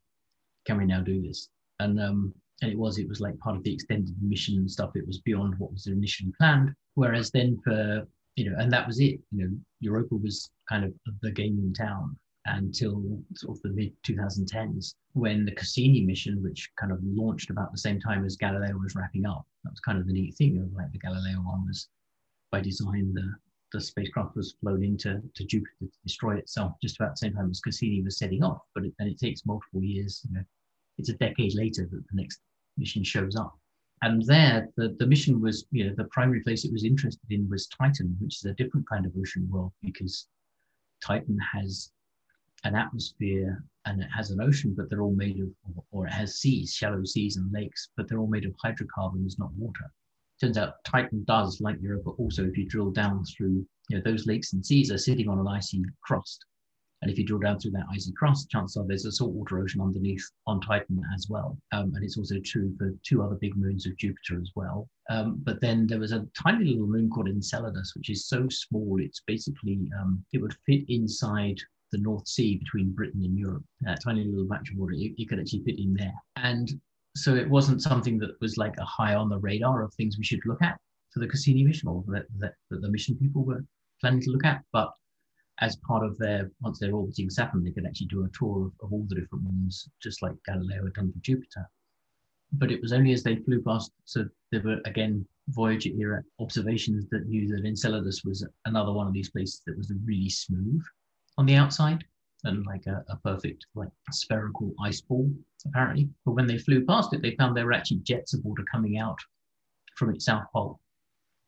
Can 0.65 0.77
we 0.77 0.86
now 0.86 1.01
do 1.01 1.22
this? 1.22 1.50
And 1.79 2.00
um, 2.00 2.34
and 2.62 2.72
it 2.72 2.77
was 2.77 2.98
it 2.98 3.08
was 3.08 3.22
like 3.22 3.39
part 3.39 3.56
of 3.56 3.63
the 3.63 3.74
extended 3.74 4.15
mission 4.22 4.56
and 4.56 4.70
stuff. 4.70 4.91
It 4.96 5.08
was 5.08 5.20
beyond 5.20 5.56
what 5.58 5.72
was 5.72 5.88
initially 5.88 6.32
planned. 6.38 6.74
Whereas 6.96 7.32
then 7.32 7.58
for 7.63 8.06
you 8.36 8.50
know, 8.50 8.58
and 8.58 8.72
that 8.72 8.88
was 8.88 9.00
it. 9.00 9.20
You 9.32 9.48
know, 9.48 9.50
Europa 9.79 10.15
was 10.15 10.50
kind 10.68 10.86
of 10.86 10.94
the 11.22 11.32
game 11.32 11.60
in 11.60 11.74
town 11.74 12.18
until 12.46 13.22
sort 13.36 13.58
of 13.58 13.62
the 13.63 13.70
mid 13.70 13.91
2010s 14.03 14.96
when 15.13 15.46
the 15.46 15.51
Cassini 15.51 16.06
mission, 16.06 16.41
which 16.41 16.70
kind 16.79 16.91
of 16.91 17.00
launched 17.03 17.50
about 17.50 17.72
the 17.72 17.77
same 17.77 18.00
time 18.00 18.25
as 18.25 18.38
Galileo 18.38 18.77
was 18.77 18.96
wrapping 18.96 19.25
up. 19.25 19.46
That 19.63 19.72
was 19.72 19.79
kind 19.79 19.98
of 19.98 20.08
the 20.08 20.13
neat 20.13 20.36
thing 20.36 20.58
of 20.58 20.72
like 20.74 20.91
the 20.91 21.00
Galileo 21.00 21.38
one 21.41 21.65
was 21.65 21.88
by 22.51 22.62
design 22.62 23.13
the 23.13 23.34
the 23.71 23.81
spacecraft 23.81 24.35
was 24.35 24.55
flown 24.61 24.83
into 24.83 25.21
to 25.35 25.45
Jupiter 25.45 25.71
to 25.81 25.88
destroy 26.03 26.38
itself 26.38 26.73
just 26.81 26.99
about 26.99 27.11
the 27.11 27.17
same 27.17 27.33
time 27.33 27.49
as 27.49 27.61
Cassini 27.61 28.01
was 28.01 28.17
setting 28.17 28.43
off. 28.43 28.61
But 28.73 28.85
it, 28.85 28.93
then 28.97 29.07
it 29.07 29.19
takes 29.19 29.45
multiple 29.45 29.83
years. 29.83 30.25
You 30.27 30.35
know, 30.35 30.43
it's 30.97 31.09
a 31.09 31.17
decade 31.17 31.55
later 31.55 31.83
that 31.83 32.03
the 32.09 32.21
next 32.21 32.39
mission 32.77 33.03
shows 33.03 33.35
up. 33.35 33.57
And 34.01 34.25
there, 34.25 34.69
the, 34.77 34.95
the 34.97 35.05
mission 35.05 35.41
was, 35.41 35.65
you 35.71 35.85
know, 35.85 35.93
the 35.95 36.05
primary 36.05 36.41
place 36.41 36.63
it 36.63 36.71
was 36.71 36.85
interested 36.85 37.29
in 37.29 37.49
was 37.49 37.67
Titan, 37.67 38.15
which 38.19 38.38
is 38.38 38.45
a 38.45 38.53
different 38.53 38.88
kind 38.88 39.05
of 39.05 39.11
ocean 39.19 39.47
world 39.51 39.73
because 39.83 40.27
Titan 41.05 41.38
has 41.39 41.91
an 42.63 42.75
atmosphere 42.75 43.63
and 43.85 44.01
it 44.01 44.09
has 44.15 44.31
an 44.31 44.41
ocean, 44.41 44.73
but 44.75 44.89
they're 44.89 45.01
all 45.01 45.15
made 45.15 45.39
of, 45.41 45.49
or 45.91 46.07
it 46.07 46.13
has 46.13 46.39
seas, 46.39 46.73
shallow 46.73 47.03
seas 47.03 47.38
and 47.38 47.51
lakes, 47.51 47.89
but 47.97 48.07
they're 48.07 48.19
all 48.19 48.27
made 48.27 48.45
of 48.45 48.55
hydrocarbons, 48.61 49.38
not 49.38 49.53
water. 49.53 49.91
Turns 50.41 50.58
out 50.58 50.84
Titan 50.86 51.24
does, 51.25 51.60
like 51.62 51.81
Europa, 51.81 52.12
also 52.12 52.46
if 52.46 52.58
you 52.58 52.67
drill 52.67 52.91
down 52.91 53.24
through, 53.25 53.65
you 53.89 53.98
know, 53.98 54.01
those 54.03 54.25
lakes 54.25 54.53
and 54.53 54.65
seas 54.65 54.91
are 54.91 54.98
sitting 54.98 55.27
on 55.27 55.39
an 55.39 55.48
icy 55.48 55.84
crust. 56.01 56.46
And 57.01 57.10
if 57.10 57.17
you 57.17 57.25
drill 57.25 57.39
down 57.39 57.60
through 57.60 57.72
that 57.72 57.86
icy 57.91 58.12
crust, 58.12 58.50
chances 58.50 58.75
are 58.75 58.86
there's 58.86 59.05
a 59.05 59.12
saltwater 59.12 59.60
ocean 59.60 59.79
underneath 59.79 60.24
on 60.48 60.60
Titan 60.60 61.01
as 61.15 61.27
well. 61.29 61.58
Um, 61.72 61.93
and 61.96 62.03
it's 62.03 62.17
also 62.17 62.36
true 62.43 62.75
for 62.77 62.93
two 63.03 63.24
other 63.24 63.36
big 63.36 63.55
moons 63.55 63.86
of 63.86 63.98
Jupiter 63.98 64.39
as 64.41 64.51
well. 64.55 64.89
Um, 65.10 65.39
but 65.43 65.62
then 65.62 65.88
there 65.88 66.00
was 66.00 66.12
a 66.12 66.27
tiny 66.38 66.65
little 66.65 66.88
moon 66.88 67.10
called 67.10 67.29
Enceladus, 67.29 67.93
which 67.96 68.10
is 68.10 68.27
so 68.27 68.48
small, 68.50 68.98
it's 69.00 69.22
basically, 69.25 69.89
um, 70.00 70.24
it 70.34 70.41
would 70.41 70.55
fit 70.65 70.84
inside 70.89 71.58
the 71.91 72.00
North 72.00 72.27
Sea 72.27 72.58
between 72.58 72.91
Britain 72.91 73.24
and 73.24 73.38
Europe, 73.38 73.63
that 73.81 74.03
tiny 74.03 74.25
little 74.25 74.48
patch 74.48 74.69
of 74.69 74.77
water, 74.77 74.93
you, 74.93 75.13
you 75.17 75.25
could 75.25 75.39
actually 75.39 75.63
fit 75.63 75.79
in 75.79 75.93
there. 75.93 76.13
And 76.36 76.79
so 77.15 77.35
it 77.35 77.49
wasn't 77.49 77.81
something 77.81 78.17
that 78.19 78.39
was 78.41 78.57
like 78.57 78.75
a 78.77 78.85
high 78.85 79.15
on 79.15 79.29
the 79.29 79.39
radar 79.39 79.83
of 79.83 79.93
things 79.93 80.17
we 80.17 80.23
should 80.23 80.45
look 80.45 80.61
at 80.61 80.77
for 81.11 81.19
the 81.19 81.27
Cassini 81.27 81.63
mission 81.63 81.89
or 81.89 82.03
that, 82.07 82.53
the 82.69 82.89
mission 82.89 83.15
people 83.15 83.43
were 83.43 83.63
planning 83.99 84.21
to 84.21 84.31
look 84.31 84.45
at. 84.45 84.63
But 84.71 84.91
as 85.61 85.75
part 85.77 86.05
of 86.05 86.17
their, 86.17 86.51
once 86.61 86.79
they're 86.79 86.93
orbiting 86.93 87.29
Saturn, 87.29 87.63
they 87.63 87.71
could 87.71 87.85
actually 87.85 88.07
do 88.07 88.25
a 88.25 88.29
tour 88.29 88.67
of, 88.67 88.85
of 88.85 88.93
all 88.93 89.05
the 89.09 89.15
different 89.15 89.43
moons, 89.43 89.89
just 90.01 90.21
like 90.21 90.33
Galileo 90.45 90.83
had 90.83 90.93
done 90.93 91.11
for 91.11 91.19
Jupiter. 91.19 91.67
But 92.53 92.71
it 92.71 92.81
was 92.81 92.93
only 92.93 93.11
as 93.11 93.23
they 93.23 93.35
flew 93.37 93.61
past, 93.61 93.91
so 94.05 94.25
there 94.51 94.61
were 94.61 94.81
again 94.85 95.25
Voyager 95.49 95.89
era 95.89 96.23
observations 96.39 97.07
that 97.09 97.27
knew 97.27 97.47
that 97.47 97.65
Enceladus 97.65 98.23
was 98.23 98.47
another 98.65 98.91
one 98.91 99.07
of 99.07 99.13
these 99.13 99.29
places 99.29 99.61
that 99.65 99.77
was 99.77 99.91
really 100.05 100.29
smooth 100.29 100.81
on 101.37 101.45
the 101.45 101.55
outside 101.55 102.03
and 102.43 102.65
like 102.65 102.86
a, 102.88 103.03
a, 103.10 103.17
perfect 103.17 103.65
like 103.75 103.89
spherical 104.12 104.74
ice 104.84 105.01
ball 105.01 105.29
apparently 105.65 106.10
but 106.25 106.31
when 106.31 106.48
they 106.48 106.58
flew 106.58 106.86
past 106.86 107.13
it 107.13 107.22
they 107.22 107.36
found 107.36 107.55
there 107.55 107.65
were 107.65 107.74
actually 107.74 107.98
jets 107.98 108.34
of 108.34 108.43
water 108.43 108.63
coming 108.72 108.98
out 108.98 109.19
from 109.96 110.10
its 110.10 110.25
south 110.25 110.46
pole 110.53 110.79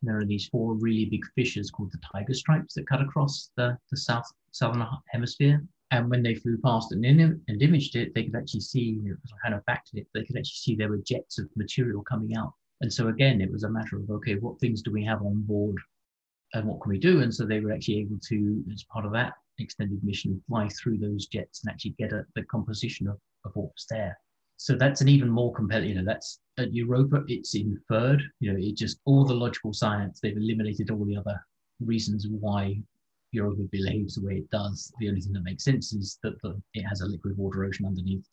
and 0.02 0.10
there 0.10 0.18
are 0.20 0.26
these 0.26 0.48
four 0.48 0.74
really 0.76 1.06
big 1.06 1.24
fissures 1.36 1.72
called 1.72 1.92
the 1.92 2.00
tiger 2.14 2.34
stripes 2.34 2.74
that 2.74 2.88
cut 2.88 3.02
across 3.02 3.52
the, 3.56 3.78
the 3.90 3.98
south 3.98 4.26
southern 4.52 4.86
hemisphere 5.10 5.64
And 5.92 6.10
when 6.10 6.24
they 6.24 6.36
flew 6.36 6.58
past 6.64 6.92
and, 6.92 7.06
and 7.06 7.62
imaged 7.62 7.96
it, 7.96 8.14
they 8.14 8.24
could 8.24 8.36
actually 8.36 8.62
see, 8.62 9.00
you 9.04 9.10
know, 9.10 9.16
kind 9.44 9.56
of 9.56 9.66
backed 9.66 9.92
it, 9.94 10.08
they 10.14 10.24
could 10.24 10.38
actually 10.38 10.62
see 10.64 10.76
there 10.76 10.90
were 10.90 10.98
jets 10.98 11.38
of 11.38 11.50
material 11.56 12.02
coming 12.04 12.36
out. 12.36 12.54
And 12.82 12.92
so 12.92 13.10
again, 13.10 13.42
it 13.42 13.52
was 13.52 13.64
a 13.64 13.70
matter 13.70 13.98
of, 13.98 14.10
okay, 14.10 14.36
what 14.36 14.60
things 14.60 14.82
do 14.82 14.92
we 14.92 15.04
have 15.06 15.22
on 15.22 15.42
board 15.44 15.78
and 16.54 16.66
what 16.66 16.82
can 16.82 16.92
we 16.92 16.98
do? 16.98 17.22
And 17.22 17.34
so 17.34 17.46
they 17.46 17.60
were 17.60 17.72
actually 17.72 18.00
able 18.00 18.20
to, 18.30 18.64
as 18.74 18.84
part 18.84 19.06
of 19.06 19.12
that 19.14 19.34
extended 19.62 20.04
mission, 20.04 20.42
fly 20.48 20.68
through 20.70 20.98
those 20.98 21.28
jets 21.28 21.64
and 21.64 21.72
actually 21.72 21.96
get 21.98 22.14
at 22.14 22.26
the 22.36 22.44
composition 22.44 23.08
of, 23.08 23.18
of 23.46 23.52
what 23.56 23.72
was 23.74 23.86
there. 23.90 24.18
So 24.58 24.76
that's 24.76 25.02
an 25.02 25.08
even 25.08 25.30
more 25.30 25.54
compelling, 25.54 25.90
you 25.90 25.96
know, 25.96 26.06
that's 26.06 26.40
at 26.60 26.74
Europa, 26.74 27.24
it's 27.28 27.56
inferred, 27.56 28.22
you 28.40 28.52
know, 28.52 28.60
it 28.60 28.78
just 28.78 29.00
all 29.06 29.26
the 29.26 29.34
logical 29.34 29.74
science, 29.74 30.20
they've 30.20 30.38
eliminated 30.38 30.92
all 30.92 31.04
the 31.04 31.18
other 31.18 31.40
reasons 31.80 32.28
why 32.30 32.80
Europa 33.32 33.64
behaves 33.72 34.16
the 34.16 34.26
way 34.26 34.36
it 34.36 34.50
does. 34.52 34.94
The 35.00 35.10
only 35.10 35.22
thing 35.22 35.34
that 35.34 35.44
makes 35.44 35.64
sense 35.64 35.94
is 35.94 36.20
that 36.22 36.40
the, 36.44 36.62
it 36.74 36.84
has 36.84 37.02
a 37.02 37.08
liquid 37.08 37.38
water 37.38 37.64
ocean 37.64 37.86
underneath. 37.86 38.28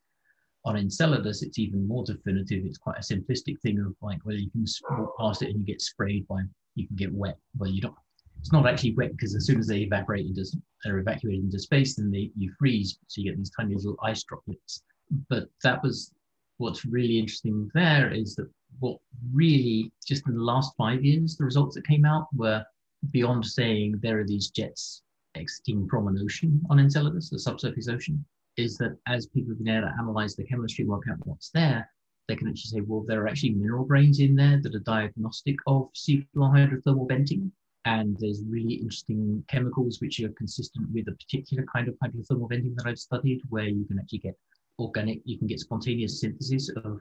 On 0.64 0.76
Enceladus, 0.76 1.42
it's 1.42 1.58
even 1.58 1.86
more 1.86 2.04
definitive. 2.04 2.64
It's 2.64 2.78
quite 2.78 2.98
a 2.98 3.00
simplistic 3.00 3.60
thing 3.60 3.78
of 3.80 3.94
like, 4.02 4.18
well, 4.24 4.36
you 4.36 4.50
can 4.50 4.66
walk 4.90 5.16
past 5.18 5.42
it 5.42 5.50
and 5.50 5.60
you 5.60 5.64
get 5.64 5.80
sprayed 5.80 6.26
by, 6.28 6.40
you 6.74 6.86
can 6.86 6.96
get 6.96 7.14
wet. 7.14 7.38
Well, 7.56 7.70
you 7.70 7.80
don't, 7.80 7.94
it's 8.40 8.52
not 8.52 8.66
actually 8.66 8.94
wet 8.94 9.12
because 9.12 9.34
as 9.34 9.46
soon 9.46 9.58
as 9.58 9.66
they 9.66 9.78
evaporate 9.78 10.26
into, 10.26 10.44
they're 10.84 10.98
evacuated 10.98 11.44
into 11.44 11.58
space, 11.58 11.96
then 11.96 12.10
they, 12.10 12.30
you 12.36 12.52
freeze. 12.58 12.98
So 13.08 13.20
you 13.20 13.30
get 13.30 13.38
these 13.38 13.50
tiny 13.50 13.74
little 13.74 13.96
ice 14.02 14.22
droplets. 14.22 14.82
But 15.28 15.48
that 15.64 15.82
was 15.82 16.12
what's 16.58 16.84
really 16.84 17.18
interesting 17.18 17.70
there 17.74 18.10
is 18.10 18.34
that 18.36 18.48
what 18.80 18.98
really, 19.32 19.92
just 20.06 20.26
in 20.26 20.34
the 20.34 20.42
last 20.42 20.72
five 20.76 21.04
years, 21.04 21.36
the 21.36 21.44
results 21.44 21.74
that 21.74 21.86
came 21.86 22.04
out 22.04 22.28
were 22.34 22.64
beyond 23.10 23.44
saying 23.46 23.98
there 24.02 24.20
are 24.20 24.26
these 24.26 24.50
jets 24.50 25.02
exiting 25.34 25.88
from 25.88 26.08
an 26.08 26.18
ocean 26.22 26.60
on 26.68 26.80
Enceladus, 26.80 27.30
the 27.30 27.38
subsurface 27.38 27.88
ocean, 27.88 28.24
is 28.56 28.76
that 28.78 28.96
as 29.06 29.26
people 29.26 29.52
have 29.52 29.58
been 29.58 29.76
able 29.76 29.86
to 29.86 29.94
analyze 29.98 30.34
the 30.34 30.44
chemistry 30.44 30.84
work 30.84 31.04
out 31.10 31.18
what's 31.24 31.50
there, 31.50 31.88
they 32.26 32.36
can 32.36 32.48
actually 32.48 32.80
say, 32.80 32.80
well, 32.86 33.04
there 33.06 33.22
are 33.22 33.28
actually 33.28 33.50
mineral 33.50 33.84
grains 33.84 34.20
in 34.20 34.34
there 34.34 34.60
that 34.62 34.74
are 34.74 34.80
diagnostic 34.80 35.56
of 35.66 35.88
seafloor 35.94 36.26
hydrothermal 36.36 37.08
venting. 37.08 37.50
And 37.88 38.18
there's 38.20 38.42
really 38.46 38.74
interesting 38.74 39.42
chemicals 39.48 39.98
which 40.02 40.20
are 40.20 40.28
consistent 40.36 40.90
with 40.92 41.08
a 41.08 41.12
particular 41.12 41.64
kind 41.72 41.88
of 41.88 41.94
hydrothermal 42.04 42.50
venting 42.50 42.74
that 42.76 42.86
I've 42.86 42.98
studied, 42.98 43.40
where 43.48 43.64
you 43.64 43.86
can 43.86 43.98
actually 43.98 44.18
get 44.18 44.36
organic, 44.78 45.22
you 45.24 45.38
can 45.38 45.46
get 45.46 45.60
spontaneous 45.60 46.20
synthesis 46.20 46.68
of 46.84 47.00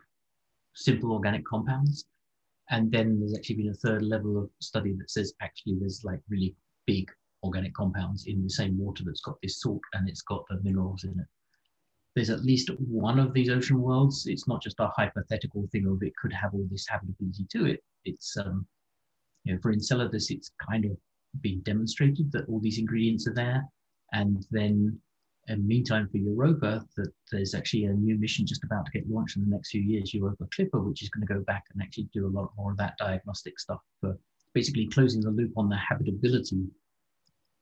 simple 0.75 1.11
organic 1.11 1.45
compounds. 1.45 2.05
And 2.69 2.89
then 2.89 3.19
there's 3.19 3.37
actually 3.37 3.57
been 3.57 3.71
a 3.71 3.73
third 3.73 4.01
level 4.01 4.41
of 4.41 4.49
study 4.61 4.93
that 4.93 5.11
says 5.11 5.33
actually 5.41 5.75
there's 5.77 6.05
like 6.05 6.21
really 6.29 6.55
big 6.85 7.11
organic 7.43 7.73
compounds 7.73 8.25
in 8.25 8.41
the 8.41 8.49
same 8.49 8.79
water 8.79 9.03
that's 9.05 9.19
got 9.19 9.35
this 9.43 9.59
salt 9.59 9.81
and 9.91 10.07
it's 10.07 10.21
got 10.21 10.45
the 10.49 10.61
minerals 10.63 11.03
in 11.03 11.19
it. 11.19 11.27
There's 12.15 12.29
at 12.29 12.45
least 12.45 12.69
one 12.79 13.19
of 13.19 13.33
these 13.33 13.49
ocean 13.49 13.81
worlds. 13.81 14.25
It's 14.25 14.47
not 14.47 14.61
just 14.63 14.79
a 14.79 14.87
hypothetical 14.95 15.67
thing 15.73 15.85
of 15.85 16.01
it 16.01 16.15
could 16.15 16.31
have 16.31 16.53
all 16.53 16.65
this 16.71 16.87
habitability 16.87 17.45
to 17.51 17.65
it. 17.65 17.83
It's, 18.05 18.37
um, 18.37 18.65
you 19.47 19.53
know, 19.53 19.59
for 19.61 19.71
Enceladus, 19.71 20.29
it's 20.29 20.51
kind 20.69 20.83
of 20.83 20.91
been 21.41 21.61
demonstrated 21.61 22.29
that 22.33 22.47
all 22.49 22.59
these 22.59 22.79
ingredients 22.79 23.27
are 23.27 23.33
there. 23.33 23.65
And 24.11 24.45
then 24.51 24.99
in 25.47 25.61
the 25.61 25.67
meantime, 25.67 26.09
for 26.09 26.17
Europa, 26.17 26.85
that 26.97 27.13
there's 27.31 27.53
actually 27.53 27.85
a 27.85 27.93
new 27.93 28.17
mission 28.17 28.45
just 28.45 28.65
about 28.65 28.85
to 28.85 28.91
get 28.91 29.09
launched 29.09 29.37
in 29.37 29.43
the 29.43 29.49
next 29.49 29.69
few 29.69 29.81
years, 29.81 30.13
Europa 30.13 30.45
Clipper, 30.53 30.81
which 30.81 31.01
is 31.01 31.09
going 31.09 31.25
to 31.25 31.33
go 31.33 31.39
back 31.41 31.63
and 31.71 31.81
actually 31.81 32.09
do 32.13 32.27
a 32.27 32.35
lot 32.37 32.51
more 32.57 32.71
of 32.71 32.77
that 32.77 32.97
diagnostic 32.97 33.57
stuff 33.57 33.79
for 34.01 34.17
basically 34.53 34.87
closing 34.87 35.21
the 35.21 35.29
loop 35.29 35.53
on 35.55 35.69
the 35.69 35.77
habitability 35.77 36.65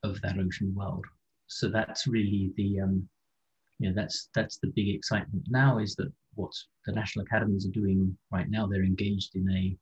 of 0.02 0.20
that 0.22 0.40
ocean 0.40 0.74
world. 0.74 1.06
So 1.46 1.70
that's 1.70 2.08
really 2.08 2.52
the, 2.58 2.80
um, 2.80 3.08
you 3.78 3.90
know, 3.90 3.96
that's 3.96 4.30
that's 4.34 4.58
the 4.58 4.72
big 4.76 4.90
excitement 4.90 5.46
now 5.50 5.78
is 5.78 5.94
that 5.98 6.12
what 6.34 6.52
the 6.88 6.94
national 6.94 7.26
academies 7.26 7.68
are 7.68 7.80
doing 7.80 8.18
right 8.32 8.50
now. 8.50 8.66
They're 8.66 8.84
engaged 8.84 9.36
in 9.36 9.48
a 9.52 9.78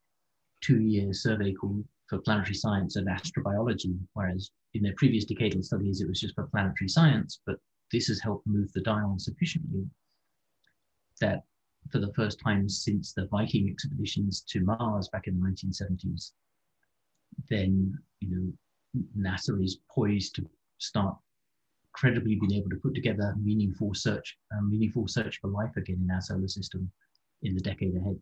two-year 0.63 1.13
survey 1.13 1.53
called 1.53 1.83
for 2.07 2.19
planetary 2.19 2.55
science 2.55 2.95
and 2.95 3.07
astrobiology, 3.07 3.97
whereas 4.13 4.51
in 4.73 4.83
their 4.83 4.93
previous 4.97 5.25
decadal 5.25 5.63
studies 5.63 6.01
it 6.01 6.07
was 6.07 6.19
just 6.19 6.35
for 6.35 6.47
planetary 6.47 6.89
science, 6.89 7.39
but 7.45 7.57
this 7.91 8.07
has 8.07 8.21
helped 8.21 8.47
move 8.47 8.71
the 8.73 8.81
dial 8.81 9.15
sufficiently 9.17 9.85
that 11.21 11.43
for 11.91 11.99
the 11.99 12.13
first 12.13 12.39
time 12.39 12.67
since 12.67 13.13
the 13.13 13.27
Viking 13.27 13.69
expeditions 13.69 14.41
to 14.49 14.61
Mars 14.61 15.09
back 15.09 15.27
in 15.27 15.39
the 15.39 15.47
1970s, 15.47 16.31
then 17.49 17.97
you 18.19 18.29
know 18.29 18.53
NASA 19.17 19.61
is 19.63 19.79
poised 19.93 20.35
to 20.35 20.45
start 20.77 21.15
credibly 21.93 22.35
being 22.35 22.53
able 22.53 22.69
to 22.69 22.77
put 22.77 22.95
together 22.95 23.35
meaningful 23.41 23.93
search, 23.93 24.37
um, 24.57 24.69
meaningful 24.69 25.07
search 25.07 25.39
for 25.39 25.49
life 25.49 25.75
again 25.77 26.01
in 26.03 26.11
our 26.11 26.21
solar 26.21 26.47
system 26.47 26.91
in 27.43 27.53
the 27.53 27.61
decade 27.61 27.95
ahead. 27.95 28.19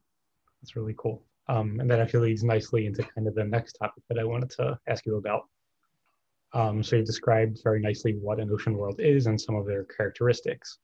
That's 0.61 0.75
really 0.75 0.95
cool. 0.97 1.23
Um, 1.47 1.79
and 1.79 1.89
that 1.89 1.99
actually 1.99 2.29
leads 2.29 2.43
nicely 2.43 2.85
into 2.85 3.03
kind 3.03 3.27
of 3.27 3.35
the 3.35 3.43
next 3.43 3.73
topic 3.73 4.03
that 4.09 4.19
I 4.19 4.23
wanted 4.23 4.51
to 4.51 4.79
ask 4.87 5.05
you 5.05 5.17
about, 5.17 5.43
um, 6.53 6.83
so 6.83 6.97
you 6.97 7.05
described 7.05 7.59
very 7.63 7.79
nicely 7.79 8.13
what 8.13 8.39
an 8.39 8.51
ocean 8.51 8.77
world 8.77 8.99
is 8.99 9.27
and 9.27 9.39
some 9.39 9.55
of 9.55 9.65
their 9.65 9.85
characteristics. 9.85 10.79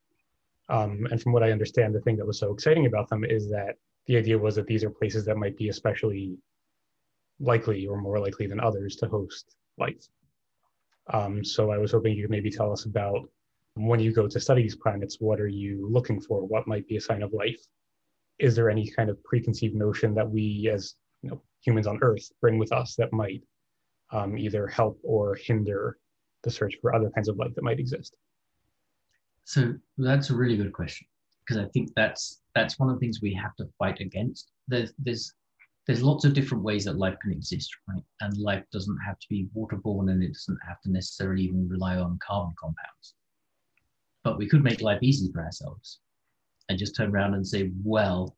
Um, 0.69 1.07
and 1.11 1.21
from 1.21 1.33
what 1.33 1.43
I 1.43 1.51
understand, 1.51 1.93
the 1.93 2.01
thing 2.01 2.17
that 2.17 2.27
was 2.27 2.39
so 2.39 2.53
exciting 2.53 2.85
about 2.85 3.09
them 3.09 3.23
is 3.23 3.49
that 3.49 3.75
the 4.05 4.17
idea 4.17 4.37
was 4.37 4.55
that 4.55 4.67
these 4.67 4.83
are 4.83 4.89
places 4.89 5.25
that 5.25 5.37
might 5.37 5.57
be 5.57 5.69
especially 5.69 6.37
likely 7.39 7.85
or 7.85 7.99
more 7.99 8.19
likely 8.19 8.47
than 8.47 8.59
others 8.59 8.95
to 8.97 9.07
host 9.07 9.55
life. 9.77 10.07
Um, 11.13 11.43
so 11.43 11.71
I 11.71 11.77
was 11.77 11.91
hoping 11.91 12.15
you 12.15 12.23
could 12.23 12.31
maybe 12.31 12.51
tell 12.51 12.71
us 12.71 12.85
about 12.85 13.29
when 13.75 13.99
you 13.99 14.11
go 14.11 14.27
to 14.27 14.39
study 14.39 14.63
these 14.63 14.75
planets, 14.75 15.17
what 15.19 15.39
are 15.39 15.47
you 15.47 15.87
looking 15.89 16.19
for? 16.19 16.45
What 16.45 16.67
might 16.67 16.87
be 16.87 16.97
a 16.97 17.01
sign 17.01 17.21
of 17.21 17.31
life? 17.31 17.59
Is 18.39 18.55
there 18.55 18.69
any 18.69 18.89
kind 18.89 19.09
of 19.09 19.23
preconceived 19.23 19.75
notion 19.75 20.13
that 20.15 20.29
we 20.29 20.69
as 20.73 20.95
you 21.21 21.29
know, 21.29 21.41
humans 21.61 21.87
on 21.87 21.99
Earth 22.01 22.31
bring 22.41 22.57
with 22.57 22.71
us 22.71 22.95
that 22.95 23.11
might 23.13 23.43
um, 24.11 24.37
either 24.37 24.67
help 24.67 24.99
or 25.03 25.35
hinder 25.35 25.97
the 26.43 26.51
search 26.51 26.75
for 26.81 26.93
other 26.93 27.09
kinds 27.11 27.27
of 27.27 27.37
life 27.37 27.53
that 27.55 27.63
might 27.63 27.79
exist? 27.79 28.15
So 29.43 29.73
that's 29.97 30.29
a 30.29 30.35
really 30.35 30.57
good 30.57 30.73
question 30.73 31.07
because 31.39 31.61
I 31.63 31.67
think 31.69 31.91
that's 31.95 32.41
that's 32.53 32.79
one 32.79 32.89
of 32.89 32.95
the 32.95 32.99
things 32.99 33.21
we 33.21 33.33
have 33.33 33.55
to 33.55 33.69
fight 33.79 33.99
against. 34.01 34.51
There's 34.67 34.93
there's 34.99 35.33
there's 35.87 36.03
lots 36.03 36.25
of 36.25 36.33
different 36.33 36.63
ways 36.63 36.83
that 36.85 36.97
life 36.97 37.15
can 37.21 37.31
exist, 37.31 37.73
right? 37.87 38.03
And 38.19 38.37
life 38.37 38.65
doesn't 38.73 38.99
have 39.05 39.17
to 39.19 39.27
be 39.29 39.47
waterborne 39.55 40.11
and 40.11 40.21
it 40.21 40.33
doesn't 40.33 40.59
have 40.67 40.81
to 40.81 40.91
necessarily 40.91 41.43
even 41.43 41.67
rely 41.69 41.95
on 41.95 42.19
carbon 42.25 42.53
compounds. 42.59 43.15
But 44.23 44.37
we 44.37 44.49
could 44.49 44.63
make 44.63 44.81
life 44.81 45.01
easy 45.01 45.31
for 45.31 45.41
ourselves 45.41 45.99
and 46.69 46.77
just 46.77 46.95
turn 46.95 47.11
around 47.11 47.33
and 47.33 47.47
say, 47.47 47.71
well, 47.83 48.35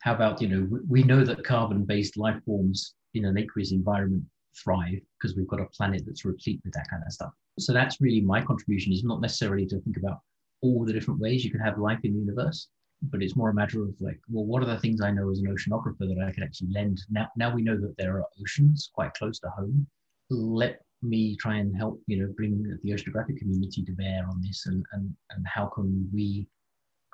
how 0.00 0.14
about, 0.14 0.40
you 0.40 0.48
know, 0.48 0.80
we 0.88 1.02
know 1.02 1.24
that 1.24 1.44
carbon-based 1.44 2.16
life 2.16 2.40
forms 2.44 2.94
in 3.14 3.24
an 3.24 3.38
aqueous 3.38 3.72
environment 3.72 4.24
thrive 4.62 5.00
because 5.18 5.36
we've 5.36 5.48
got 5.48 5.60
a 5.60 5.66
planet 5.66 6.02
that's 6.06 6.24
replete 6.24 6.60
with 6.64 6.72
that 6.74 6.88
kind 6.90 7.02
of 7.04 7.12
stuff. 7.12 7.32
So 7.58 7.72
that's 7.72 8.00
really 8.00 8.20
my 8.20 8.42
contribution 8.42 8.92
is 8.92 9.04
not 9.04 9.20
necessarily 9.20 9.66
to 9.66 9.80
think 9.80 9.96
about 9.96 10.20
all 10.62 10.84
the 10.84 10.92
different 10.92 11.20
ways 11.20 11.44
you 11.44 11.50
can 11.50 11.60
have 11.60 11.78
life 11.78 11.98
in 12.04 12.12
the 12.12 12.20
universe, 12.20 12.68
but 13.02 13.22
it's 13.22 13.36
more 13.36 13.50
a 13.50 13.54
matter 13.54 13.82
of 13.82 13.94
like, 14.00 14.20
well, 14.28 14.44
what 14.44 14.62
are 14.62 14.66
the 14.66 14.78
things 14.78 15.00
I 15.00 15.10
know 15.10 15.30
as 15.30 15.40
an 15.40 15.46
oceanographer 15.46 16.00
that 16.00 16.24
I 16.26 16.32
can 16.32 16.42
actually 16.42 16.70
lend? 16.72 17.00
Now, 17.10 17.28
now 17.36 17.54
we 17.54 17.62
know 17.62 17.78
that 17.78 17.96
there 17.98 18.16
are 18.18 18.26
oceans 18.40 18.90
quite 18.94 19.14
close 19.14 19.38
to 19.40 19.50
home. 19.50 19.86
Let 20.30 20.80
me 21.02 21.36
try 21.36 21.56
and 21.56 21.76
help, 21.76 22.00
you 22.06 22.18
know, 22.20 22.32
bring 22.36 22.62
the 22.82 22.90
oceanographic 22.90 23.38
community 23.38 23.82
to 23.84 23.92
bear 23.92 24.26
on 24.28 24.40
this 24.40 24.66
and, 24.66 24.84
and, 24.92 25.14
and 25.30 25.46
how 25.46 25.66
can 25.66 26.08
we 26.12 26.46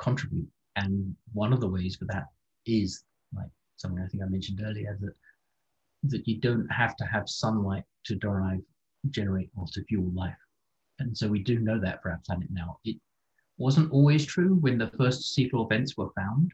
contribute? 0.02 0.48
And 0.76 1.14
one 1.32 1.52
of 1.52 1.60
the 1.60 1.68
ways 1.68 1.96
for 1.96 2.06
that 2.06 2.26
is 2.66 3.04
like 3.34 3.50
something 3.76 4.02
I 4.02 4.08
think 4.08 4.22
I 4.22 4.26
mentioned 4.26 4.60
earlier 4.64 4.98
that 5.00 5.14
that 6.04 6.26
you 6.26 6.38
don't 6.38 6.66
have 6.68 6.96
to 6.96 7.04
have 7.04 7.28
sunlight 7.28 7.84
to 8.04 8.16
derive, 8.16 8.60
generate 9.10 9.50
or 9.56 9.66
to 9.72 9.84
fuel 9.84 10.10
life. 10.14 10.36
And 10.98 11.16
so 11.16 11.28
we 11.28 11.40
do 11.40 11.58
know 11.58 11.80
that 11.80 12.02
for 12.02 12.10
our 12.10 12.20
planet 12.26 12.48
now. 12.50 12.78
It 12.84 12.96
wasn't 13.58 13.92
always 13.92 14.26
true 14.26 14.56
when 14.56 14.78
the 14.78 14.90
first 14.98 15.36
seafloor 15.36 15.68
vents 15.68 15.96
were 15.96 16.10
found. 16.16 16.52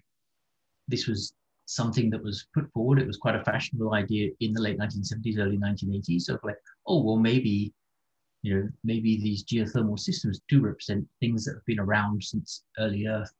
This 0.86 1.06
was 1.06 1.32
something 1.64 2.10
that 2.10 2.22
was 2.22 2.46
put 2.54 2.70
forward. 2.72 3.00
It 3.00 3.06
was 3.06 3.16
quite 3.16 3.36
a 3.36 3.44
fashionable 3.44 3.94
idea 3.94 4.30
in 4.40 4.52
the 4.52 4.60
late 4.60 4.78
1970s, 4.78 5.38
early 5.38 5.58
1980s 5.58 6.28
of 6.28 6.40
like, 6.42 6.58
oh, 6.86 7.02
well, 7.02 7.16
maybe, 7.16 7.72
you 8.42 8.54
know, 8.54 8.68
maybe 8.84 9.20
these 9.20 9.44
geothermal 9.44 9.98
systems 9.98 10.40
do 10.48 10.60
represent 10.60 11.06
things 11.20 11.44
that 11.44 11.54
have 11.54 11.66
been 11.66 11.80
around 11.80 12.22
since 12.22 12.64
early 12.78 13.06
Earth 13.06 13.32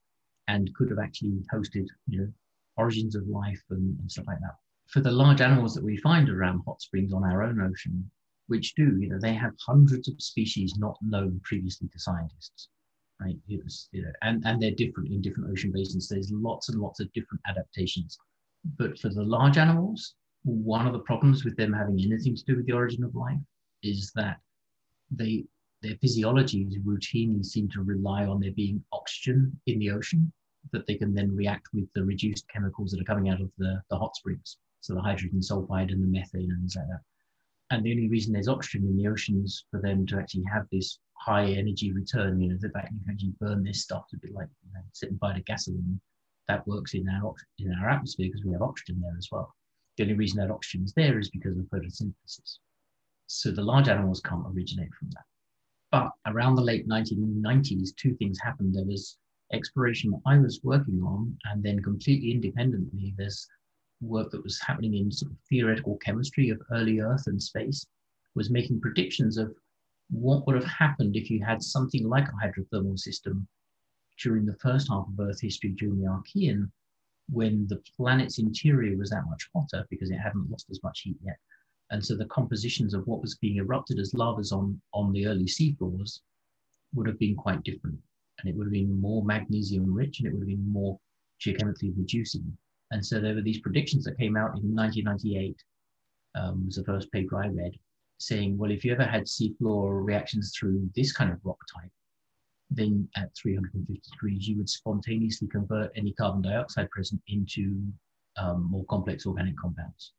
and 0.48 0.74
could 0.74 0.90
have 0.90 0.98
actually 0.98 1.40
hosted, 1.52 1.86
you 2.08 2.20
know, 2.20 2.28
origins 2.76 3.14
of 3.14 3.26
life 3.28 3.62
and, 3.70 3.98
and 3.98 4.10
stuff 4.10 4.26
like 4.26 4.40
that 4.40 4.56
for 4.88 5.00
the 5.00 5.12
large 5.12 5.40
animals 5.40 5.74
that 5.74 5.84
we 5.84 5.96
find 5.98 6.28
around 6.28 6.62
hot 6.66 6.80
springs 6.80 7.12
on 7.12 7.22
our 7.22 7.42
own 7.42 7.60
ocean, 7.60 8.10
which 8.46 8.74
do, 8.74 8.96
you 8.98 9.08
know, 9.08 9.18
they 9.20 9.34
have 9.34 9.52
hundreds 9.64 10.08
of 10.08 10.20
species 10.20 10.76
not 10.78 10.96
known 11.02 11.38
previously 11.44 11.88
to 11.88 11.98
scientists, 11.98 12.68
right? 13.20 13.36
It 13.48 13.62
was, 13.62 13.88
you 13.92 14.02
know, 14.02 14.12
and, 14.22 14.42
and 14.46 14.60
they're 14.60 14.70
different 14.70 15.10
in 15.10 15.20
different 15.20 15.50
ocean 15.50 15.70
basins. 15.72 16.08
There's 16.08 16.32
lots 16.32 16.70
and 16.70 16.80
lots 16.80 17.00
of 17.00 17.12
different 17.12 17.42
adaptations. 17.46 18.18
But 18.78 18.98
for 18.98 19.10
the 19.10 19.22
large 19.22 19.58
animals, 19.58 20.14
one 20.44 20.86
of 20.86 20.94
the 20.94 21.00
problems 21.00 21.44
with 21.44 21.56
them 21.56 21.72
having 21.72 22.00
anything 22.00 22.34
to 22.34 22.44
do 22.44 22.56
with 22.56 22.66
the 22.66 22.72
origin 22.72 23.04
of 23.04 23.14
life 23.14 23.38
is 23.82 24.10
that 24.14 24.38
they 25.10 25.44
their 25.82 25.94
physiologies 25.96 26.76
routinely 26.84 27.44
seem 27.44 27.68
to 27.68 27.82
rely 27.82 28.26
on 28.26 28.40
there 28.40 28.52
being 28.52 28.82
oxygen 28.92 29.60
in 29.66 29.78
the 29.78 29.90
ocean 29.90 30.32
that 30.72 30.86
they 30.86 30.96
can 30.96 31.14
then 31.14 31.34
react 31.34 31.68
with 31.72 31.88
the 31.94 32.04
reduced 32.04 32.48
chemicals 32.48 32.90
that 32.90 33.00
are 33.00 33.04
coming 33.04 33.30
out 33.30 33.40
of 33.40 33.50
the, 33.58 33.80
the 33.90 33.96
hot 33.96 34.14
springs. 34.16 34.58
So 34.80 34.94
the 34.94 35.00
hydrogen 35.00 35.40
sulfide 35.40 35.92
and 35.92 36.02
the 36.02 36.06
methane 36.06 36.50
and 36.50 36.60
things 36.60 36.76
like 36.76 36.88
that. 36.88 37.00
And 37.70 37.84
the 37.84 37.92
only 37.92 38.08
reason 38.08 38.32
there's 38.32 38.48
oxygen 38.48 38.88
in 38.88 38.96
the 38.96 39.08
oceans 39.08 39.66
for 39.70 39.80
them 39.80 40.06
to 40.06 40.18
actually 40.18 40.44
have 40.52 40.66
this 40.72 40.98
high 41.14 41.44
energy 41.44 41.92
return, 41.92 42.40
you 42.40 42.48
know, 42.48 42.58
that 42.60 42.72
you 42.90 43.00
can 43.04 43.12
actually 43.12 43.34
burn 43.40 43.62
this 43.62 43.82
stuff 43.82 44.08
to 44.10 44.16
be 44.18 44.32
like 44.32 44.48
you 44.64 44.72
know, 44.72 44.80
sitting 44.92 45.16
by 45.16 45.34
the 45.34 45.40
gasoline. 45.40 46.00
That 46.48 46.66
works 46.66 46.94
in 46.94 47.06
our 47.08 47.34
in 47.58 47.74
our 47.74 47.90
atmosphere 47.90 48.28
because 48.28 48.42
we 48.42 48.52
have 48.52 48.62
oxygen 48.62 49.02
there 49.02 49.14
as 49.18 49.28
well. 49.30 49.54
The 49.96 50.04
only 50.04 50.14
reason 50.14 50.38
that 50.38 50.50
oxygen 50.50 50.84
is 50.84 50.94
there 50.94 51.18
is 51.18 51.28
because 51.28 51.58
of 51.58 51.64
photosynthesis. 51.66 52.58
So 53.28 53.50
the 53.50 53.62
large 53.62 53.88
animals 53.88 54.22
can't 54.22 54.46
originate 54.46 54.92
from 54.94 55.10
that. 55.10 55.24
But 55.92 56.12
around 56.26 56.54
the 56.54 56.62
late 56.62 56.88
1990s, 56.88 57.94
two 57.94 58.14
things 58.14 58.40
happened. 58.40 58.74
There 58.74 58.86
was 58.86 59.18
exploration 59.52 60.10
that 60.10 60.22
I 60.24 60.38
was 60.38 60.62
working 60.62 61.02
on, 61.02 61.36
and 61.44 61.62
then 61.62 61.82
completely 61.82 62.32
independently, 62.32 63.14
there's 63.18 63.46
work 64.00 64.30
that 64.30 64.42
was 64.42 64.58
happening 64.60 64.94
in 64.94 65.12
sort 65.12 65.32
of 65.32 65.38
theoretical 65.48 65.98
chemistry 65.98 66.48
of 66.48 66.62
early 66.72 67.00
Earth 67.00 67.26
and 67.26 67.42
space, 67.42 67.86
was 68.34 68.50
making 68.50 68.80
predictions 68.80 69.36
of 69.36 69.54
what 70.08 70.46
would 70.46 70.56
have 70.56 70.64
happened 70.64 71.14
if 71.14 71.30
you 71.30 71.44
had 71.44 71.62
something 71.62 72.08
like 72.08 72.28
a 72.28 72.32
hydrothermal 72.32 72.98
system 72.98 73.46
during 74.18 74.46
the 74.46 74.56
first 74.56 74.88
half 74.88 75.06
of 75.06 75.20
Earth 75.20 75.40
history 75.40 75.70
during 75.70 76.00
the 76.00 76.08
Archean, 76.08 76.70
when 77.28 77.66
the 77.66 77.82
planet's 77.94 78.38
interior 78.38 78.96
was 78.96 79.10
that 79.10 79.26
much 79.28 79.50
hotter 79.54 79.86
because 79.90 80.10
it 80.10 80.16
hadn't 80.16 80.50
lost 80.50 80.70
as 80.70 80.82
much 80.82 81.00
heat 81.00 81.18
yet. 81.22 81.36
And 81.90 82.04
so 82.04 82.16
the 82.16 82.26
compositions 82.26 82.94
of 82.94 83.06
what 83.06 83.22
was 83.22 83.36
being 83.36 83.56
erupted 83.56 83.98
as 83.98 84.14
lavas 84.14 84.52
on, 84.52 84.80
on 84.92 85.12
the 85.12 85.26
early 85.26 85.46
seafloors 85.46 86.20
would 86.94 87.06
have 87.06 87.18
been 87.18 87.34
quite 87.34 87.62
different. 87.62 87.98
And 88.38 88.48
it 88.48 88.56
would 88.56 88.66
have 88.66 88.72
been 88.72 89.00
more 89.00 89.24
magnesium 89.24 89.92
rich 89.92 90.20
and 90.20 90.28
it 90.28 90.32
would 90.32 90.42
have 90.42 90.48
been 90.48 90.72
more 90.72 90.98
geochemically 91.40 91.96
reducing. 91.96 92.56
And 92.90 93.04
so 93.04 93.20
there 93.20 93.34
were 93.34 93.42
these 93.42 93.60
predictions 93.60 94.04
that 94.04 94.18
came 94.18 94.36
out 94.36 94.56
in 94.56 94.74
1998, 94.74 95.56
um, 96.34 96.66
was 96.66 96.76
the 96.76 96.84
first 96.84 97.10
paper 97.12 97.42
I 97.42 97.48
read, 97.48 97.72
saying, 98.18 98.56
well, 98.56 98.70
if 98.70 98.84
you 98.84 98.92
ever 98.92 99.04
had 99.04 99.24
seafloor 99.24 100.04
reactions 100.04 100.54
through 100.56 100.88
this 100.94 101.12
kind 101.12 101.32
of 101.32 101.40
rock 101.44 101.58
type, 101.74 101.90
then 102.70 103.08
at 103.16 103.34
350 103.34 104.00
degrees, 104.10 104.46
you 104.46 104.56
would 104.58 104.68
spontaneously 104.68 105.48
convert 105.48 105.90
any 105.96 106.12
carbon 106.12 106.42
dioxide 106.42 106.90
present 106.90 107.20
into 107.28 107.82
um, 108.36 108.68
more 108.70 108.84
complex 108.86 109.26
organic 109.26 109.56
compounds. 109.56 110.12